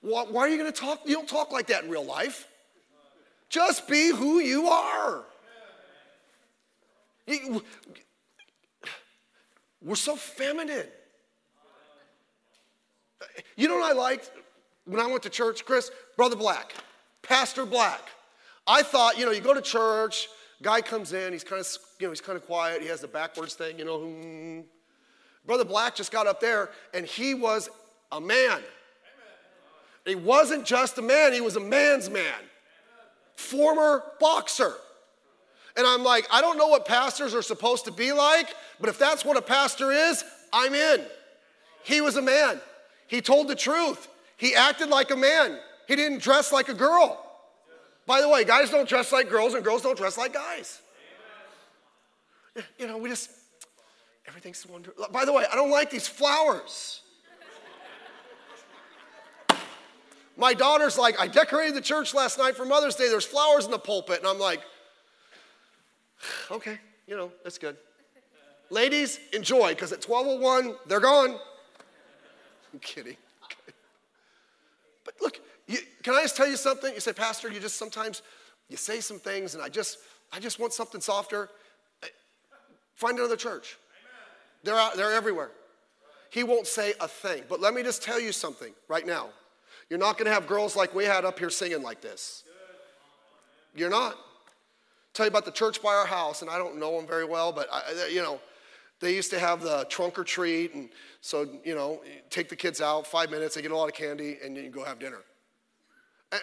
Why, 0.01 0.23
why 0.23 0.41
are 0.41 0.49
you 0.49 0.57
going 0.57 0.71
to 0.71 0.77
talk? 0.77 1.01
You 1.05 1.15
don't 1.15 1.27
talk 1.27 1.51
like 1.51 1.67
that 1.67 1.85
in 1.85 1.89
real 1.89 2.05
life. 2.05 2.47
Just 3.47 3.87
be 3.87 4.11
who 4.11 4.39
you 4.39 4.67
are. 4.67 5.23
We're 9.81 9.95
so 9.95 10.15
feminine. 10.15 10.87
You 13.55 13.67
know 13.67 13.77
what 13.77 13.91
I 13.91 13.93
liked 13.93 14.31
when 14.85 14.99
I 14.99 15.07
went 15.07 15.23
to 15.23 15.29
church, 15.29 15.65
Chris? 15.65 15.91
Brother 16.17 16.35
Black, 16.35 16.73
Pastor 17.21 17.65
Black. 17.65 18.01
I 18.67 18.83
thought, 18.83 19.17
you 19.17 19.25
know, 19.25 19.31
you 19.31 19.41
go 19.41 19.53
to 19.53 19.61
church, 19.61 20.27
guy 20.61 20.81
comes 20.81 21.13
in, 21.13 21.33
he's 21.33 21.43
kind 21.43 21.59
of, 21.59 21.67
you 21.99 22.07
know, 22.07 22.11
he's 22.11 22.21
kind 22.21 22.37
of 22.37 22.45
quiet, 22.45 22.81
he 22.81 22.87
has 22.87 23.01
the 23.01 23.07
backwards 23.07 23.53
thing, 23.53 23.79
you 23.79 23.85
know. 23.85 23.99
Hmm. 23.99 24.59
Brother 25.45 25.65
Black 25.65 25.95
just 25.95 26.11
got 26.11 26.27
up 26.27 26.39
there 26.39 26.69
and 26.93 27.05
he 27.05 27.33
was 27.33 27.69
a 28.11 28.21
man. 28.21 28.61
He 30.05 30.15
wasn't 30.15 30.65
just 30.65 30.97
a 30.97 31.01
man, 31.01 31.33
he 31.33 31.41
was 31.41 31.55
a 31.55 31.59
man's 31.59 32.09
man. 32.09 32.33
Former 33.35 34.03
boxer. 34.19 34.73
And 35.77 35.87
I'm 35.87 36.03
like, 36.03 36.27
I 36.31 36.41
don't 36.41 36.57
know 36.57 36.67
what 36.67 36.85
pastors 36.85 37.33
are 37.33 37.41
supposed 37.41 37.85
to 37.85 37.91
be 37.91 38.11
like, 38.11 38.53
but 38.79 38.89
if 38.89 38.99
that's 38.99 39.23
what 39.23 39.37
a 39.37 39.41
pastor 39.41 39.91
is, 39.91 40.23
I'm 40.51 40.73
in. 40.73 41.05
He 41.83 42.01
was 42.01 42.17
a 42.17 42.21
man. 42.21 42.59
He 43.07 43.21
told 43.21 43.47
the 43.47 43.55
truth. 43.55 44.07
He 44.35 44.55
acted 44.55 44.89
like 44.89 45.11
a 45.11 45.15
man. 45.15 45.57
He 45.87 45.95
didn't 45.95 46.21
dress 46.21 46.51
like 46.51 46.69
a 46.69 46.73
girl. 46.73 47.28
By 48.09 48.21
the 48.21 48.27
way, 48.27 48.43
guys 48.43 48.71
don't 48.71 48.89
dress 48.89 49.11
like 49.11 49.29
girls 49.29 49.53
and 49.53 49.63
girls 49.63 49.83
don't 49.83 49.95
dress 49.95 50.17
like 50.17 50.33
guys. 50.33 50.81
You 52.79 52.87
know, 52.87 52.97
we 52.97 53.07
just, 53.07 53.29
everything's 54.27 54.65
wonderful. 54.65 55.05
By 55.11 55.25
the 55.25 55.31
way, 55.31 55.45
I 55.49 55.55
don't 55.55 55.69
like 55.69 55.91
these 55.91 56.07
flowers. 56.07 57.01
My 60.35 60.55
daughter's 60.55 60.97
like, 60.97 61.19
I 61.19 61.27
decorated 61.27 61.75
the 61.75 61.81
church 61.81 62.15
last 62.15 62.39
night 62.39 62.57
for 62.57 62.65
Mother's 62.65 62.95
Day. 62.95 63.09
There's 63.09 63.25
flowers 63.27 63.65
in 63.65 63.71
the 63.71 63.77
pulpit. 63.77 64.17
And 64.17 64.27
I'm 64.27 64.39
like, 64.39 64.61
okay, 66.51 66.79
you 67.05 67.15
know, 67.15 67.31
that's 67.43 67.59
good. 67.59 67.77
Ladies, 68.71 69.19
enjoy, 69.33 69.69
because 69.75 69.91
at 69.91 70.03
1201, 70.03 70.79
they're 70.87 70.99
gone. 70.99 71.37
I'm 72.73 72.79
kidding. 72.79 73.17
But 75.05 75.15
look, 75.21 75.39
you, 75.69 75.77
can 76.01 76.15
I 76.15 76.23
just 76.23 76.35
tell 76.35 76.49
you 76.49 76.57
something? 76.57 76.91
You 76.95 76.99
say, 76.99 77.13
Pastor, 77.13 77.51
you 77.51 77.59
just 77.59 77.77
sometimes 77.77 78.23
you 78.69 78.75
say 78.75 79.01
some 79.01 79.19
things, 79.19 79.53
and 79.53 79.63
I 79.63 79.69
just 79.69 79.99
I 80.33 80.39
just 80.39 80.59
want 80.59 80.73
something 80.73 80.99
softer. 80.99 81.47
Eh, 82.01 82.07
find 82.95 83.19
another 83.19 83.35
church. 83.35 83.77
They're 84.63 84.75
out, 84.75 84.95
they're 84.95 85.13
everywhere. 85.13 85.51
He 86.31 86.43
won't 86.43 86.65
say 86.65 86.93
a 86.99 87.07
thing. 87.07 87.43
But 87.47 87.61
let 87.61 87.75
me 87.75 87.83
just 87.83 88.01
tell 88.01 88.19
you 88.19 88.31
something 88.31 88.73
right 88.87 89.05
now. 89.05 89.29
You're 89.91 89.99
not 89.99 90.17
going 90.17 90.25
to 90.25 90.33
have 90.33 90.47
girls 90.47 90.75
like 90.75 90.93
we 90.95 91.05
had 91.05 91.23
up 91.23 91.37
here 91.37 91.51
singing 91.51 91.83
like 91.83 92.01
this. 92.01 92.43
You're 93.75 93.89
not. 93.91 94.15
Tell 95.13 95.27
you 95.27 95.29
about 95.29 95.45
the 95.45 95.51
church 95.51 95.83
by 95.83 95.93
our 95.93 96.05
house, 96.05 96.41
and 96.41 96.49
I 96.49 96.57
don't 96.57 96.79
know 96.79 96.97
them 96.97 97.07
very 97.07 97.25
well, 97.25 97.51
but 97.51 97.67
I, 97.71 98.09
you 98.11 98.21
know, 98.23 98.39
they 99.01 99.15
used 99.15 99.29
to 99.31 99.39
have 99.39 99.61
the 99.61 99.85
trunk 99.87 100.17
or 100.17 100.23
treat, 100.23 100.73
and 100.73 100.89
so 101.21 101.47
you 101.63 101.75
know, 101.75 102.01
take 102.31 102.49
the 102.49 102.55
kids 102.55 102.81
out, 102.81 103.05
five 103.05 103.29
minutes, 103.29 103.53
they 103.53 103.61
get 103.61 103.71
a 103.71 103.77
lot 103.77 103.87
of 103.87 103.93
candy, 103.93 104.37
and 104.43 104.57
you 104.57 104.69
go 104.69 104.83
have 104.83 104.99
dinner. 104.99 105.21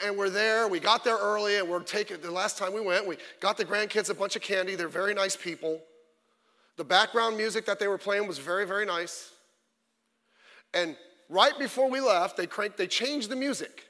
And 0.04 0.16
we're 0.16 0.30
there. 0.30 0.66
We 0.66 0.80
got 0.80 1.04
there 1.04 1.16
early, 1.16 1.58
and 1.58 1.68
we're 1.68 1.80
taking. 1.80 2.20
The 2.20 2.30
last 2.30 2.58
time 2.58 2.74
we 2.74 2.80
went, 2.80 3.06
we 3.06 3.18
got 3.38 3.56
the 3.56 3.64
grandkids 3.64 4.10
a 4.10 4.14
bunch 4.14 4.34
of 4.34 4.42
candy. 4.42 4.74
They're 4.74 4.88
very 4.88 5.14
nice 5.14 5.36
people. 5.36 5.80
The 6.76 6.84
background 6.84 7.36
music 7.36 7.66
that 7.66 7.78
they 7.78 7.86
were 7.86 7.98
playing 7.98 8.26
was 8.26 8.38
very, 8.38 8.66
very 8.66 8.84
nice. 8.84 9.30
And 10.74 10.96
right 11.28 11.56
before 11.58 11.88
we 11.88 12.00
left, 12.00 12.36
they 12.36 12.46
cranked. 12.46 12.76
They 12.76 12.88
changed 12.88 13.30
the 13.30 13.36
music, 13.36 13.84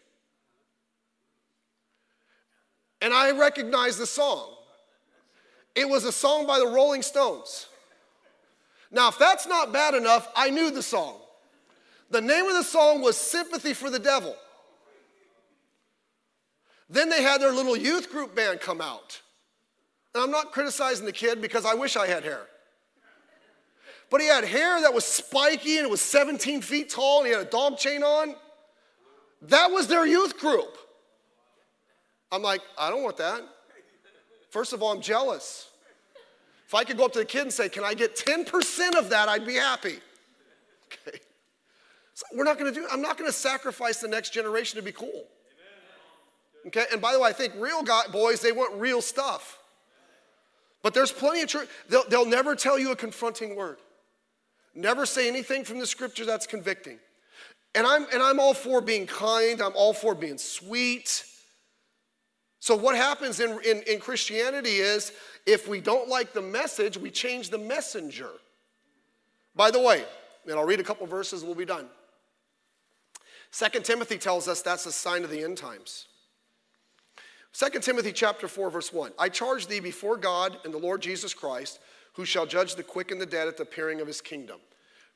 and 3.00 3.14
I 3.14 3.30
recognized 3.32 3.98
the 3.98 4.06
song. 4.06 4.50
It 5.74 5.88
was 5.88 6.04
a 6.04 6.12
song 6.12 6.46
by 6.46 6.58
the 6.58 6.66
Rolling 6.66 7.02
Stones. 7.02 7.66
Now, 8.90 9.08
if 9.08 9.18
that's 9.18 9.46
not 9.46 9.72
bad 9.72 9.94
enough, 9.94 10.28
I 10.36 10.50
knew 10.50 10.70
the 10.70 10.82
song. 10.82 11.16
The 12.10 12.20
name 12.20 12.46
of 12.46 12.54
the 12.54 12.62
song 12.62 13.02
was 13.02 13.16
Sympathy 13.16 13.72
for 13.72 13.90
the 13.90 13.98
Devil. 13.98 14.36
Then 16.88 17.08
they 17.08 17.22
had 17.22 17.40
their 17.40 17.52
little 17.52 17.76
youth 17.76 18.10
group 18.10 18.34
band 18.34 18.60
come 18.60 18.80
out. 18.80 19.20
And 20.14 20.22
I'm 20.22 20.30
not 20.30 20.52
criticizing 20.52 21.04
the 21.04 21.12
kid 21.12 21.42
because 21.42 21.66
I 21.66 21.74
wish 21.74 21.96
I 21.96 22.06
had 22.06 22.24
hair. 22.24 22.46
But 24.08 24.20
he 24.20 24.28
had 24.28 24.44
hair 24.44 24.80
that 24.82 24.94
was 24.94 25.04
spiky 25.04 25.78
and 25.78 25.86
it 25.86 25.90
was 25.90 26.00
17 26.00 26.62
feet 26.62 26.90
tall 26.90 27.18
and 27.18 27.26
he 27.26 27.32
had 27.32 27.46
a 27.46 27.50
dog 27.50 27.76
chain 27.76 28.02
on. 28.02 28.34
That 29.42 29.70
was 29.70 29.88
their 29.88 30.06
youth 30.06 30.38
group. 30.38 30.78
I'm 32.30 32.42
like, 32.42 32.60
I 32.78 32.88
don't 32.88 33.02
want 33.02 33.16
that. 33.18 33.40
First 34.50 34.72
of 34.72 34.82
all, 34.82 34.92
I'm 34.92 35.00
jealous. 35.00 35.68
If 36.66 36.74
I 36.74 36.84
could 36.84 36.96
go 36.96 37.04
up 37.04 37.12
to 37.12 37.18
the 37.18 37.24
kid 37.24 37.42
and 37.42 37.52
say, 37.52 37.68
Can 37.68 37.84
I 37.84 37.94
get 37.94 38.16
10% 38.16 38.96
of 38.96 39.10
that, 39.10 39.28
I'd 39.28 39.46
be 39.46 39.54
happy. 39.54 39.98
Okay. 40.86 41.18
So 42.14 42.24
we're 42.34 42.44
not 42.44 42.58
gonna 42.58 42.72
do, 42.72 42.86
I'm 42.90 43.02
not 43.02 43.18
gonna 43.18 43.32
sacrifice 43.32 44.00
the 44.00 44.08
next 44.08 44.32
generation 44.32 44.78
to 44.78 44.82
be 44.82 44.92
cool. 44.92 45.26
Okay, 46.66 46.84
and 46.92 47.00
by 47.00 47.12
the 47.12 47.20
way, 47.20 47.28
I 47.28 47.32
think 47.32 47.54
real 47.56 47.82
guy, 47.82 48.02
boys, 48.10 48.40
they 48.40 48.52
want 48.52 48.80
real 48.80 49.00
stuff. 49.00 49.58
But 50.82 50.94
there's 50.94 51.12
plenty 51.12 51.42
of 51.42 51.48
truth. 51.48 51.70
They'll, 51.88 52.08
they'll 52.08 52.26
never 52.26 52.54
tell 52.54 52.78
you 52.78 52.92
a 52.92 52.96
confronting 52.96 53.56
word. 53.56 53.78
Never 54.74 55.06
say 55.06 55.28
anything 55.28 55.64
from 55.64 55.78
the 55.78 55.86
scripture 55.86 56.24
that's 56.24 56.46
convicting. 56.46 56.98
And 57.74 57.86
I'm, 57.86 58.06
and 58.12 58.22
I'm 58.22 58.40
all 58.40 58.54
for 58.54 58.80
being 58.80 59.06
kind, 59.06 59.60
I'm 59.60 59.72
all 59.74 59.92
for 59.92 60.14
being 60.14 60.38
sweet. 60.38 61.24
So, 62.60 62.74
what 62.74 62.96
happens 62.96 63.38
in, 63.38 63.58
in, 63.64 63.82
in 63.82 64.00
Christianity 64.00 64.76
is 64.76 65.12
if 65.44 65.68
we 65.68 65.80
don't 65.80 66.08
like 66.08 66.32
the 66.32 66.42
message, 66.42 66.96
we 66.96 67.10
change 67.10 67.50
the 67.50 67.58
messenger. 67.58 68.30
By 69.54 69.70
the 69.70 69.80
way, 69.80 70.04
and 70.46 70.58
I'll 70.58 70.64
read 70.64 70.80
a 70.80 70.84
couple 70.84 71.06
verses, 71.06 71.44
we'll 71.44 71.54
be 71.54 71.64
done. 71.64 71.86
Second 73.50 73.84
Timothy 73.84 74.18
tells 74.18 74.48
us 74.48 74.62
that's 74.62 74.86
a 74.86 74.92
sign 74.92 75.22
of 75.22 75.30
the 75.30 75.42
end 75.42 75.58
times. 75.58 76.06
2 77.56 77.80
Timothy 77.80 78.12
chapter 78.12 78.48
4 78.48 78.70
verse 78.70 78.92
1. 78.92 79.12
I 79.18 79.30
charge 79.30 79.66
thee 79.66 79.80
before 79.80 80.18
God 80.18 80.58
and 80.64 80.74
the 80.74 80.78
Lord 80.78 81.00
Jesus 81.00 81.32
Christ, 81.32 81.80
who 82.12 82.26
shall 82.26 82.44
judge 82.44 82.74
the 82.74 82.82
quick 82.82 83.10
and 83.10 83.18
the 83.18 83.24
dead 83.24 83.48
at 83.48 83.56
the 83.56 83.62
appearing 83.62 84.02
of 84.02 84.06
his 84.06 84.20
kingdom. 84.20 84.58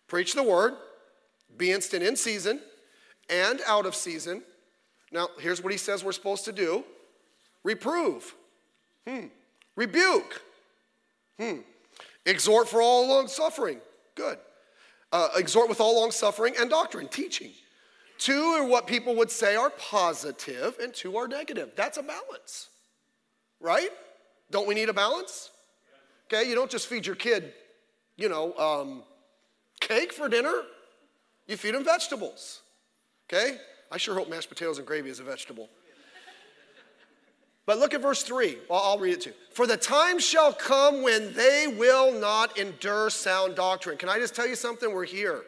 Preach 0.09 0.33
the 0.33 0.43
word, 0.43 0.73
be 1.59 1.71
instant 1.71 2.03
in 2.03 2.17
season 2.17 2.61
and 3.29 3.61
out 3.67 3.85
of 3.85 3.95
season. 3.95 4.43
Now, 5.13 5.29
here's 5.39 5.63
what 5.63 5.71
he 5.71 5.77
says 5.77 6.03
we're 6.03 6.13
supposed 6.13 6.47
to 6.47 6.53
do. 6.53 6.83
Reprove. 7.63 8.35
Hmm. 9.07 9.27
Rebuke. 9.77 10.41
Hmm. 11.39 11.59
Exhort 12.25 12.69
for 12.69 12.81
all 12.81 13.07
long 13.07 13.29
suffering. 13.29 13.81
Good. 14.15 14.39
Uh, 15.13 15.29
exhort 15.37 15.69
with 15.69 15.81
all 15.81 16.01
long 16.01 16.11
suffering 16.11 16.55
and 16.59 16.71
doctrine, 16.71 17.09
teaching. 17.09 17.51
Two 18.21 18.43
are 18.59 18.65
what 18.67 18.87
people 18.87 19.15
would 19.17 19.31
say 19.31 19.57
are 19.57 19.71
positive, 19.71 20.77
and 20.79 20.93
two 20.93 21.17
are 21.17 21.27
negative. 21.27 21.71
That's 21.75 21.97
a 21.97 22.03
balance, 22.03 22.69
right? 23.61 23.89
Don't 24.51 24.69
we 24.69 24.75
need 24.75 24.91
a 24.91 24.93
balance? 24.93 25.51
Okay, 26.27 26.47
you 26.47 26.55
don't 26.55 26.71
just 26.71 26.87
feed 26.87 27.07
your 27.07 27.17
kid, 27.17 27.55
you 28.17 28.29
know, 28.29 28.55
um, 28.59 29.03
cake 29.81 30.13
for 30.13 30.29
dinner. 30.29 30.53
You 31.49 31.57
feed 31.57 31.75
them 31.75 31.83
vegetables. 31.83 32.61
Okay? 33.27 33.57
I 33.91 33.97
sure 33.97 34.15
hope 34.15 34.29
mashed 34.29 34.51
potatoes 34.51 34.77
and 34.77 34.87
gravy 34.87 35.09
is 35.09 35.19
a 35.19 35.25
vegetable. 35.25 35.71
But 37.65 37.79
look 37.79 37.95
at 37.95 38.03
verse 38.03 38.23
3. 38.23 38.59
Well, 38.69 38.81
I'll 38.85 38.99
read 38.99 39.15
it 39.15 39.21
too. 39.23 39.33
For 39.53 39.67
the 39.67 39.79
time 39.79 40.19
shall 40.19 40.53
come 40.53 41.03
when 41.03 41.33
they 41.33 41.75
will 41.79 42.13
not 42.13 42.59
endure 42.59 43.09
sound 43.09 43.57
doctrine. 43.57 43.97
Can 43.97 44.11
I 44.11 44.19
just 44.19 44.35
tell 44.35 44.47
you 44.47 44.57
something? 44.57 44.93
We're 44.93 45.05
here. 45.05 45.43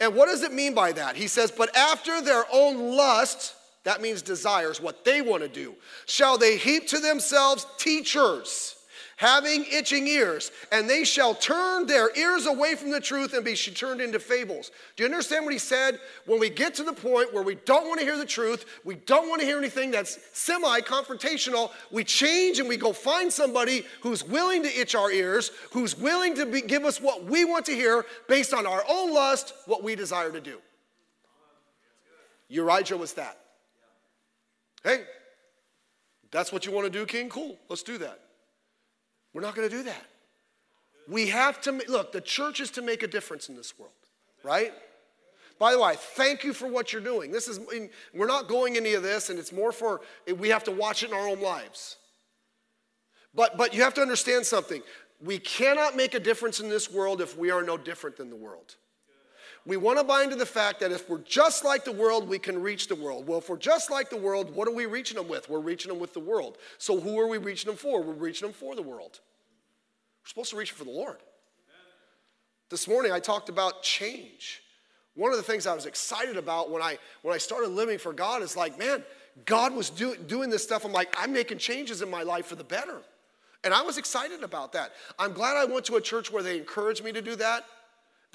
And 0.00 0.14
what 0.14 0.26
does 0.26 0.42
it 0.42 0.52
mean 0.52 0.74
by 0.74 0.92
that? 0.92 1.16
He 1.16 1.26
says, 1.26 1.50
But 1.50 1.74
after 1.76 2.20
their 2.20 2.44
own 2.52 2.96
lust, 2.96 3.54
that 3.84 4.02
means 4.02 4.22
desires, 4.22 4.80
what 4.80 5.04
they 5.04 5.22
want 5.22 5.42
to 5.42 5.48
do, 5.48 5.74
shall 6.06 6.38
they 6.38 6.56
heap 6.56 6.88
to 6.88 6.98
themselves 6.98 7.66
teachers 7.78 8.75
having 9.16 9.64
itching 9.72 10.06
ears, 10.06 10.52
and 10.70 10.88
they 10.88 11.02
shall 11.02 11.34
turn 11.34 11.86
their 11.86 12.14
ears 12.16 12.46
away 12.46 12.74
from 12.74 12.90
the 12.90 13.00
truth 13.00 13.32
and 13.32 13.44
be 13.44 13.54
turned 13.54 14.00
into 14.00 14.20
fables. 14.20 14.70
Do 14.94 15.02
you 15.02 15.06
understand 15.06 15.44
what 15.44 15.54
he 15.54 15.58
said? 15.58 15.98
When 16.26 16.38
we 16.38 16.50
get 16.50 16.74
to 16.74 16.82
the 16.82 16.92
point 16.92 17.32
where 17.32 17.42
we 17.42 17.56
don't 17.64 17.88
want 17.88 17.98
to 17.98 18.04
hear 18.06 18.18
the 18.18 18.26
truth, 18.26 18.66
we 18.84 18.94
don't 18.94 19.28
want 19.28 19.40
to 19.40 19.46
hear 19.46 19.58
anything 19.58 19.90
that's 19.90 20.18
semi 20.34 20.80
confrontational, 20.80 21.70
we 21.90 22.04
change 22.04 22.58
and 22.58 22.68
we 22.68 22.76
go 22.76 22.92
find 22.92 23.32
somebody 23.32 23.86
who's 24.02 24.22
willing 24.22 24.62
to 24.62 24.78
itch 24.78 24.94
our 24.94 25.10
ears, 25.10 25.50
who's 25.72 25.96
willing 25.96 26.34
to 26.34 26.44
be, 26.44 26.60
give 26.60 26.84
us 26.84 27.00
what 27.00 27.24
we 27.24 27.44
want 27.44 27.64
to 27.66 27.72
hear 27.72 28.04
based 28.28 28.52
on 28.52 28.66
our 28.66 28.84
own 28.88 29.14
lust, 29.14 29.54
what 29.64 29.82
we 29.82 29.96
desire 29.96 30.30
to 30.30 30.40
do. 30.40 30.58
Urijah 32.52 32.98
was 32.98 33.14
that. 33.14 33.38
Hey, 34.84 35.04
that's 36.30 36.52
what 36.52 36.66
you 36.66 36.70
want 36.70 36.84
to 36.84 36.90
do, 36.90 37.06
King? 37.06 37.30
Cool, 37.30 37.58
let's 37.68 37.82
do 37.82 37.96
that. 37.98 38.20
We're 39.36 39.42
not 39.42 39.54
going 39.54 39.68
to 39.68 39.76
do 39.76 39.82
that. 39.82 40.06
We 41.06 41.28
have 41.28 41.60
to 41.60 41.72
look, 41.88 42.10
the 42.10 42.22
church 42.22 42.58
is 42.58 42.70
to 42.70 42.80
make 42.80 43.02
a 43.02 43.06
difference 43.06 43.50
in 43.50 43.54
this 43.54 43.78
world, 43.78 43.92
right? 44.42 44.72
By 45.58 45.72
the 45.72 45.78
way, 45.78 45.96
thank 45.98 46.42
you 46.42 46.54
for 46.54 46.66
what 46.66 46.90
you're 46.90 47.02
doing. 47.02 47.32
This 47.32 47.46
is 47.46 47.60
we're 48.14 48.26
not 48.26 48.48
going 48.48 48.78
any 48.78 48.94
of 48.94 49.02
this, 49.02 49.28
and 49.28 49.38
it's 49.38 49.52
more 49.52 49.72
for 49.72 50.00
we 50.38 50.48
have 50.48 50.64
to 50.64 50.70
watch 50.70 51.02
it 51.02 51.10
in 51.10 51.14
our 51.14 51.28
own 51.28 51.42
lives. 51.42 51.98
But 53.34 53.58
but 53.58 53.74
you 53.74 53.82
have 53.82 53.92
to 53.94 54.00
understand 54.00 54.46
something. 54.46 54.80
We 55.22 55.38
cannot 55.38 55.96
make 55.96 56.14
a 56.14 56.20
difference 56.20 56.60
in 56.60 56.70
this 56.70 56.90
world 56.90 57.20
if 57.20 57.36
we 57.36 57.50
are 57.50 57.62
no 57.62 57.76
different 57.76 58.16
than 58.16 58.30
the 58.30 58.36
world. 58.36 58.76
We 59.66 59.76
want 59.76 59.98
to 59.98 60.04
buy 60.04 60.22
into 60.22 60.36
the 60.36 60.46
fact 60.46 60.78
that 60.80 60.92
if 60.92 61.10
we're 61.10 61.18
just 61.18 61.64
like 61.64 61.84
the 61.84 61.90
world, 61.90 62.28
we 62.28 62.38
can 62.38 62.62
reach 62.62 62.86
the 62.86 62.94
world. 62.94 63.26
Well, 63.26 63.38
if 63.38 63.48
we're 63.48 63.56
just 63.56 63.90
like 63.90 64.10
the 64.10 64.16
world, 64.16 64.54
what 64.54 64.68
are 64.68 64.74
we 64.74 64.86
reaching 64.86 65.16
them 65.16 65.26
with? 65.26 65.50
We're 65.50 65.58
reaching 65.58 65.90
them 65.90 65.98
with 65.98 66.14
the 66.14 66.20
world. 66.20 66.56
So 66.78 67.00
who 67.00 67.18
are 67.18 67.26
we 67.26 67.38
reaching 67.38 67.68
them 67.68 67.76
for? 67.76 68.00
We're 68.00 68.14
reaching 68.14 68.46
them 68.46 68.54
for 68.54 68.76
the 68.76 68.82
world. 68.82 69.18
We're 70.22 70.28
supposed 70.28 70.50
to 70.50 70.56
reach 70.56 70.70
for 70.70 70.84
the 70.84 70.90
Lord. 70.90 71.16
This 72.70 72.86
morning 72.86 73.10
I 73.10 73.18
talked 73.18 73.48
about 73.48 73.82
change. 73.82 74.62
One 75.14 75.32
of 75.32 75.36
the 75.36 75.42
things 75.42 75.66
I 75.66 75.74
was 75.74 75.86
excited 75.86 76.36
about 76.36 76.70
when 76.70 76.82
I 76.82 76.98
when 77.22 77.34
I 77.34 77.38
started 77.38 77.70
living 77.70 77.98
for 77.98 78.12
God 78.12 78.42
is 78.42 78.56
like, 78.56 78.78
man, 78.78 79.02
God 79.46 79.74
was 79.74 79.90
do, 79.90 80.14
doing 80.14 80.48
this 80.48 80.62
stuff. 80.62 80.84
I'm 80.84 80.92
like, 80.92 81.12
I'm 81.18 81.32
making 81.32 81.58
changes 81.58 82.02
in 82.02 82.10
my 82.10 82.22
life 82.22 82.46
for 82.46 82.54
the 82.54 82.64
better. 82.64 83.00
And 83.64 83.74
I 83.74 83.82
was 83.82 83.98
excited 83.98 84.44
about 84.44 84.72
that. 84.74 84.92
I'm 85.18 85.32
glad 85.32 85.56
I 85.56 85.64
went 85.64 85.86
to 85.86 85.96
a 85.96 86.00
church 86.00 86.30
where 86.30 86.42
they 86.42 86.58
encouraged 86.58 87.02
me 87.02 87.10
to 87.12 87.22
do 87.22 87.34
that. 87.36 87.64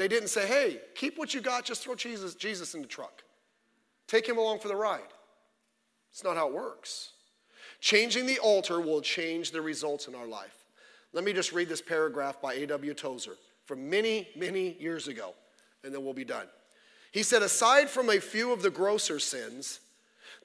They 0.02 0.08
didn't 0.08 0.30
say, 0.30 0.48
hey, 0.48 0.80
keep 0.96 1.20
what 1.20 1.36
you 1.36 1.42
got, 1.42 1.64
just 1.64 1.84
throw 1.84 1.94
Jesus, 1.94 2.34
Jesus 2.34 2.74
in 2.74 2.82
the 2.82 2.88
truck. 2.88 3.22
Take 4.08 4.28
him 4.28 4.40
along 4.40 4.58
for 4.58 4.68
the 4.68 4.76
ride. 4.76 5.14
It's 6.10 6.24
not 6.24 6.36
how 6.36 6.48
it 6.48 6.56
works. 6.56 7.12
Changing 7.82 8.26
the 8.26 8.40
altar 8.40 8.82
will 8.82 9.02
change 9.02 9.52
the 9.52 9.62
results 9.62 10.08
in 10.08 10.16
our 10.16 10.26
life. 10.26 10.66
Let 11.14 11.24
me 11.24 11.34
just 11.34 11.54
read 11.54 11.70
this 11.70 11.84
paragraph 11.84 12.42
by 12.42 12.56
A.W. 12.56 12.96
Tozer 12.96 13.36
from 13.66 13.92
many, 13.92 14.28
many 14.36 14.76
years 14.80 15.08
ago, 15.08 15.36
and 15.84 15.94
then 15.94 16.04
we'll 16.04 16.16
be 16.16 16.26
done. 16.26 16.48
He 17.12 17.22
said, 17.22 17.44
aside 17.44 17.88
from 17.88 18.10
a 18.10 18.20
few 18.20 18.52
of 18.52 18.64
the 18.64 18.72
grosser 18.72 19.20
sins, 19.20 19.82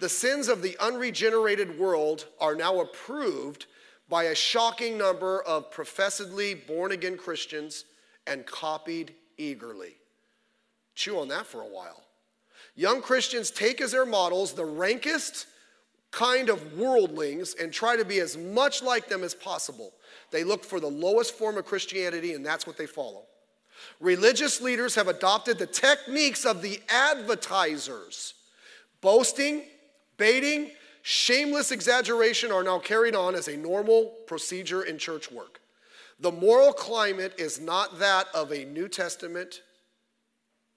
the 0.00 0.10
sins 0.10 0.48
of 0.48 0.60
the 0.60 0.76
unregenerated 0.80 1.78
world 1.78 2.26
are 2.42 2.56
now 2.56 2.80
approved 2.80 3.64
by 4.06 4.24
a 4.24 4.34
shocking 4.34 4.98
number 4.98 5.40
of 5.44 5.70
professedly 5.70 6.52
born 6.52 6.92
again 6.92 7.16
Christians 7.16 7.86
and 8.26 8.44
copied 8.44 9.14
eagerly. 9.38 9.94
Chew 10.94 11.18
on 11.18 11.28
that 11.28 11.46
for 11.46 11.60
a 11.60 11.66
while. 11.66 12.02
Young 12.74 13.00
Christians 13.00 13.50
take 13.50 13.80
as 13.80 13.92
their 13.92 14.06
models 14.06 14.52
the 14.52 14.64
rankest 14.64 15.46
kind 16.10 16.48
of 16.48 16.78
worldlings 16.78 17.54
and 17.60 17.72
try 17.72 17.96
to 17.96 18.04
be 18.04 18.20
as 18.20 18.36
much 18.36 18.82
like 18.82 19.08
them 19.08 19.22
as 19.22 19.34
possible. 19.34 19.92
They 20.30 20.44
look 20.44 20.64
for 20.64 20.80
the 20.80 20.86
lowest 20.86 21.34
form 21.34 21.58
of 21.58 21.66
Christianity, 21.66 22.32
and 22.32 22.44
that's 22.44 22.66
what 22.66 22.76
they 22.76 22.86
follow. 22.86 23.24
Religious 24.00 24.60
leaders 24.60 24.94
have 24.94 25.08
adopted 25.08 25.58
the 25.58 25.66
techniques 25.66 26.44
of 26.44 26.62
the 26.62 26.80
advertisers 26.88 28.34
boasting, 29.00 29.62
baiting, 30.16 30.70
shameless 31.02 31.70
exaggeration 31.70 32.50
are 32.50 32.64
now 32.64 32.78
carried 32.78 33.14
on 33.14 33.34
as 33.34 33.48
a 33.48 33.56
normal 33.56 34.14
procedure 34.26 34.82
in 34.82 34.98
church 34.98 35.30
work. 35.30 35.60
The 36.20 36.32
moral 36.32 36.72
climate 36.72 37.34
is 37.38 37.60
not 37.60 37.98
that 37.98 38.26
of 38.34 38.50
a 38.52 38.64
New 38.64 38.88
Testament, 38.88 39.62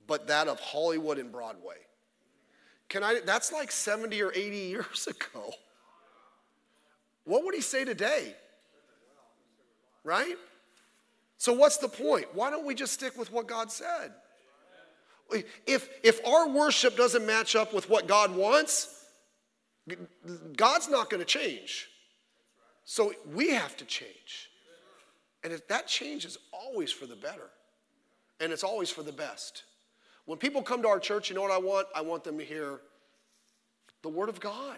but 0.05 0.27
that 0.27 0.47
of 0.47 0.59
Hollywood 0.59 1.17
and 1.17 1.31
Broadway. 1.31 1.75
Can 2.89 3.03
I, 3.03 3.21
that's 3.25 3.51
like 3.51 3.71
70 3.71 4.21
or 4.21 4.31
80 4.33 4.57
years 4.57 5.07
ago. 5.07 5.53
What 7.23 7.45
would 7.45 7.53
he 7.53 7.61
say 7.61 7.85
today? 7.85 8.35
Right? 10.03 10.35
So, 11.37 11.53
what's 11.53 11.77
the 11.77 11.87
point? 11.87 12.25
Why 12.33 12.49
don't 12.49 12.65
we 12.65 12.73
just 12.73 12.93
stick 12.93 13.17
with 13.17 13.31
what 13.31 13.47
God 13.47 13.71
said? 13.71 14.11
If, 15.67 15.87
if 16.03 16.25
our 16.25 16.49
worship 16.49 16.97
doesn't 16.97 17.25
match 17.25 17.55
up 17.55 17.73
with 17.73 17.87
what 17.87 18.07
God 18.07 18.35
wants, 18.35 19.05
God's 20.57 20.89
not 20.89 21.09
going 21.11 21.19
to 21.19 21.25
change. 21.25 21.87
So, 22.83 23.13
we 23.31 23.51
have 23.51 23.77
to 23.77 23.85
change. 23.85 24.48
And 25.43 25.53
if 25.53 25.67
that 25.69 25.87
change 25.87 26.25
is 26.25 26.37
always 26.51 26.91
for 26.91 27.05
the 27.05 27.15
better, 27.15 27.49
and 28.39 28.51
it's 28.51 28.63
always 28.63 28.89
for 28.89 29.03
the 29.03 29.11
best. 29.11 29.63
When 30.25 30.37
people 30.37 30.61
come 30.61 30.81
to 30.83 30.87
our 30.87 30.99
church, 30.99 31.29
you 31.29 31.35
know 31.35 31.41
what 31.41 31.51
I 31.51 31.57
want? 31.57 31.87
I 31.95 32.01
want 32.01 32.23
them 32.23 32.37
to 32.37 32.45
hear 32.45 32.79
the 34.01 34.09
Word 34.09 34.29
of 34.29 34.39
God. 34.39 34.77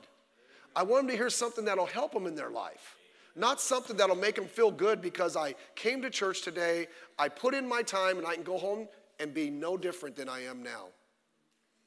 I 0.76 0.84
want 0.84 1.04
them 1.04 1.12
to 1.12 1.18
hear 1.18 1.30
something 1.30 1.66
that'll 1.66 1.86
help 1.86 2.14
them 2.14 2.26
in 2.26 2.36
their 2.36 2.50
life, 2.50 2.96
not 3.36 3.60
something 3.60 3.98
that'll 3.98 4.16
make 4.16 4.36
them 4.36 4.46
feel 4.46 4.72
good 4.72 5.02
because 5.02 5.36
I 5.36 5.56
came 5.76 6.02
to 6.04 6.10
church 6.10 6.42
today, 6.42 6.88
I 7.20 7.28
put 7.28 7.54
in 7.54 7.68
my 7.68 7.82
time, 7.82 8.18
and 8.18 8.26
I 8.26 8.36
can 8.36 8.44
go 8.44 8.58
home 8.58 8.88
and 9.20 9.34
be 9.34 9.50
no 9.50 9.78
different 9.78 10.16
than 10.16 10.30
I 10.30 10.46
am 10.46 10.64
now. 10.64 10.86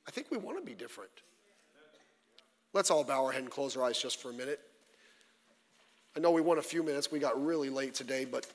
I 0.06 0.10
think 0.10 0.30
we 0.30 0.36
want 0.36 0.58
to 0.58 0.64
be 0.64 0.74
different. 0.74 1.10
Let's 2.74 2.90
all 2.90 3.04
bow 3.04 3.24
our 3.24 3.32
head 3.32 3.42
and 3.42 3.50
close 3.50 3.76
our 3.76 3.84
eyes 3.84 4.00
just 4.00 4.20
for 4.20 4.30
a 4.30 4.34
minute. 4.34 4.60
I 6.16 6.20
know 6.20 6.30
we 6.30 6.42
want 6.42 6.58
a 6.58 6.62
few 6.62 6.82
minutes, 6.82 7.10
we 7.10 7.18
got 7.18 7.42
really 7.42 7.70
late 7.70 7.94
today, 7.94 8.24
but 8.24 8.46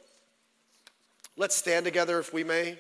let's 1.40 1.56
stand 1.56 1.86
together 1.86 2.20
if 2.20 2.34
we 2.34 2.44
may. 2.44 2.78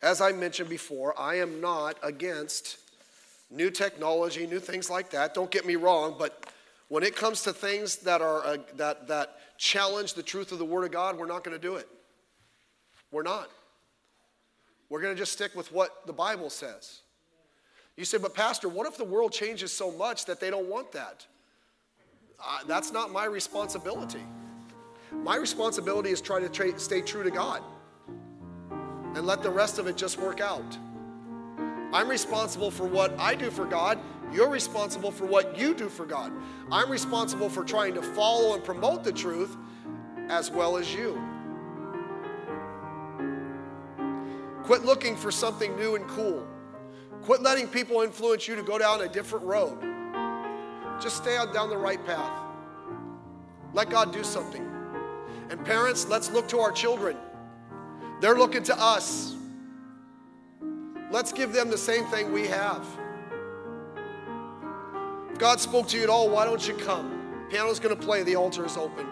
As 0.00 0.20
I 0.20 0.30
mentioned 0.30 0.70
before, 0.70 1.18
I 1.18 1.34
am 1.34 1.60
not 1.60 1.98
against 2.04 2.78
new 3.50 3.70
technology, 3.70 4.46
new 4.46 4.60
things 4.60 4.88
like 4.88 5.10
that. 5.10 5.34
Don't 5.34 5.50
get 5.50 5.66
me 5.66 5.74
wrong, 5.74 6.14
but 6.18 6.52
when 6.88 7.02
it 7.02 7.16
comes 7.16 7.42
to 7.42 7.52
things 7.52 7.96
that 7.96 8.22
are 8.22 8.44
uh, 8.46 8.56
that 8.76 9.08
that 9.08 9.38
challenge 9.58 10.14
the 10.14 10.22
truth 10.22 10.52
of 10.52 10.58
the 10.58 10.64
Word 10.64 10.84
of 10.84 10.92
God, 10.92 11.18
we're 11.18 11.26
not 11.26 11.42
going 11.42 11.56
to 11.56 11.60
do 11.60 11.74
it. 11.74 11.88
We're 13.10 13.24
not. 13.24 13.50
We're 14.88 15.00
going 15.00 15.14
to 15.14 15.18
just 15.18 15.32
stick 15.32 15.56
with 15.56 15.72
what 15.72 16.06
the 16.06 16.12
Bible 16.12 16.48
says. 16.48 17.00
You 17.96 18.04
say, 18.04 18.18
but 18.18 18.34
Pastor, 18.34 18.68
what 18.68 18.86
if 18.86 18.96
the 18.96 19.04
world 19.04 19.32
changes 19.32 19.72
so 19.72 19.90
much 19.90 20.26
that 20.26 20.38
they 20.38 20.50
don't 20.50 20.68
want 20.68 20.92
that? 20.92 21.26
Uh, 22.38 22.58
that's 22.68 22.92
not 22.92 23.10
my 23.10 23.24
responsibility. 23.24 24.22
My 25.12 25.36
responsibility 25.36 26.10
is 26.10 26.20
try 26.20 26.40
to 26.40 26.48
tra- 26.48 26.78
stay 26.78 27.00
true 27.00 27.22
to 27.22 27.30
God 27.30 27.62
and 29.14 29.26
let 29.26 29.42
the 29.42 29.50
rest 29.50 29.78
of 29.78 29.86
it 29.86 29.96
just 29.96 30.18
work 30.18 30.40
out. 30.40 30.76
I'm 31.92 32.08
responsible 32.08 32.70
for 32.70 32.84
what 32.84 33.18
I 33.18 33.34
do 33.34 33.50
for 33.50 33.64
God. 33.64 33.98
You're 34.32 34.50
responsible 34.50 35.10
for 35.10 35.24
what 35.24 35.56
you 35.56 35.72
do 35.74 35.88
for 35.88 36.04
God. 36.04 36.32
I'm 36.70 36.90
responsible 36.90 37.48
for 37.48 37.64
trying 37.64 37.94
to 37.94 38.02
follow 38.02 38.54
and 38.54 38.62
promote 38.62 39.04
the 39.04 39.12
truth 39.12 39.56
as 40.28 40.50
well 40.50 40.76
as 40.76 40.92
you. 40.92 41.20
Quit 44.64 44.84
looking 44.84 45.16
for 45.16 45.30
something 45.30 45.76
new 45.76 45.94
and 45.94 46.06
cool. 46.08 46.44
Quit 47.22 47.40
letting 47.40 47.68
people 47.68 48.02
influence 48.02 48.48
you 48.48 48.56
to 48.56 48.62
go 48.62 48.78
down 48.78 49.00
a 49.00 49.08
different 49.08 49.46
road. 49.46 49.78
Just 51.00 51.18
stay 51.18 51.36
on 51.36 51.52
down 51.54 51.70
the 51.70 51.76
right 51.78 52.04
path. 52.04 52.32
Let 53.72 53.90
God 53.90 54.12
do 54.12 54.24
something. 54.24 54.75
And 55.50 55.64
parents, 55.64 56.06
let's 56.06 56.30
look 56.30 56.48
to 56.48 56.58
our 56.58 56.72
children. 56.72 57.16
They're 58.20 58.36
looking 58.36 58.62
to 58.64 58.78
us. 58.78 59.34
Let's 61.10 61.32
give 61.32 61.52
them 61.52 61.70
the 61.70 61.78
same 61.78 62.04
thing 62.06 62.32
we 62.32 62.46
have. 62.48 62.84
If 65.30 65.38
God 65.38 65.60
spoke 65.60 65.86
to 65.88 65.96
you 65.96 66.02
at 66.02 66.08
all, 66.08 66.28
why 66.28 66.44
don't 66.44 66.66
you 66.66 66.74
come? 66.74 67.46
Piano's 67.50 67.78
going 67.78 67.96
to 67.96 68.02
play, 68.02 68.22
the 68.22 68.36
altar 68.36 68.64
is 68.64 68.76
open. 68.76 69.06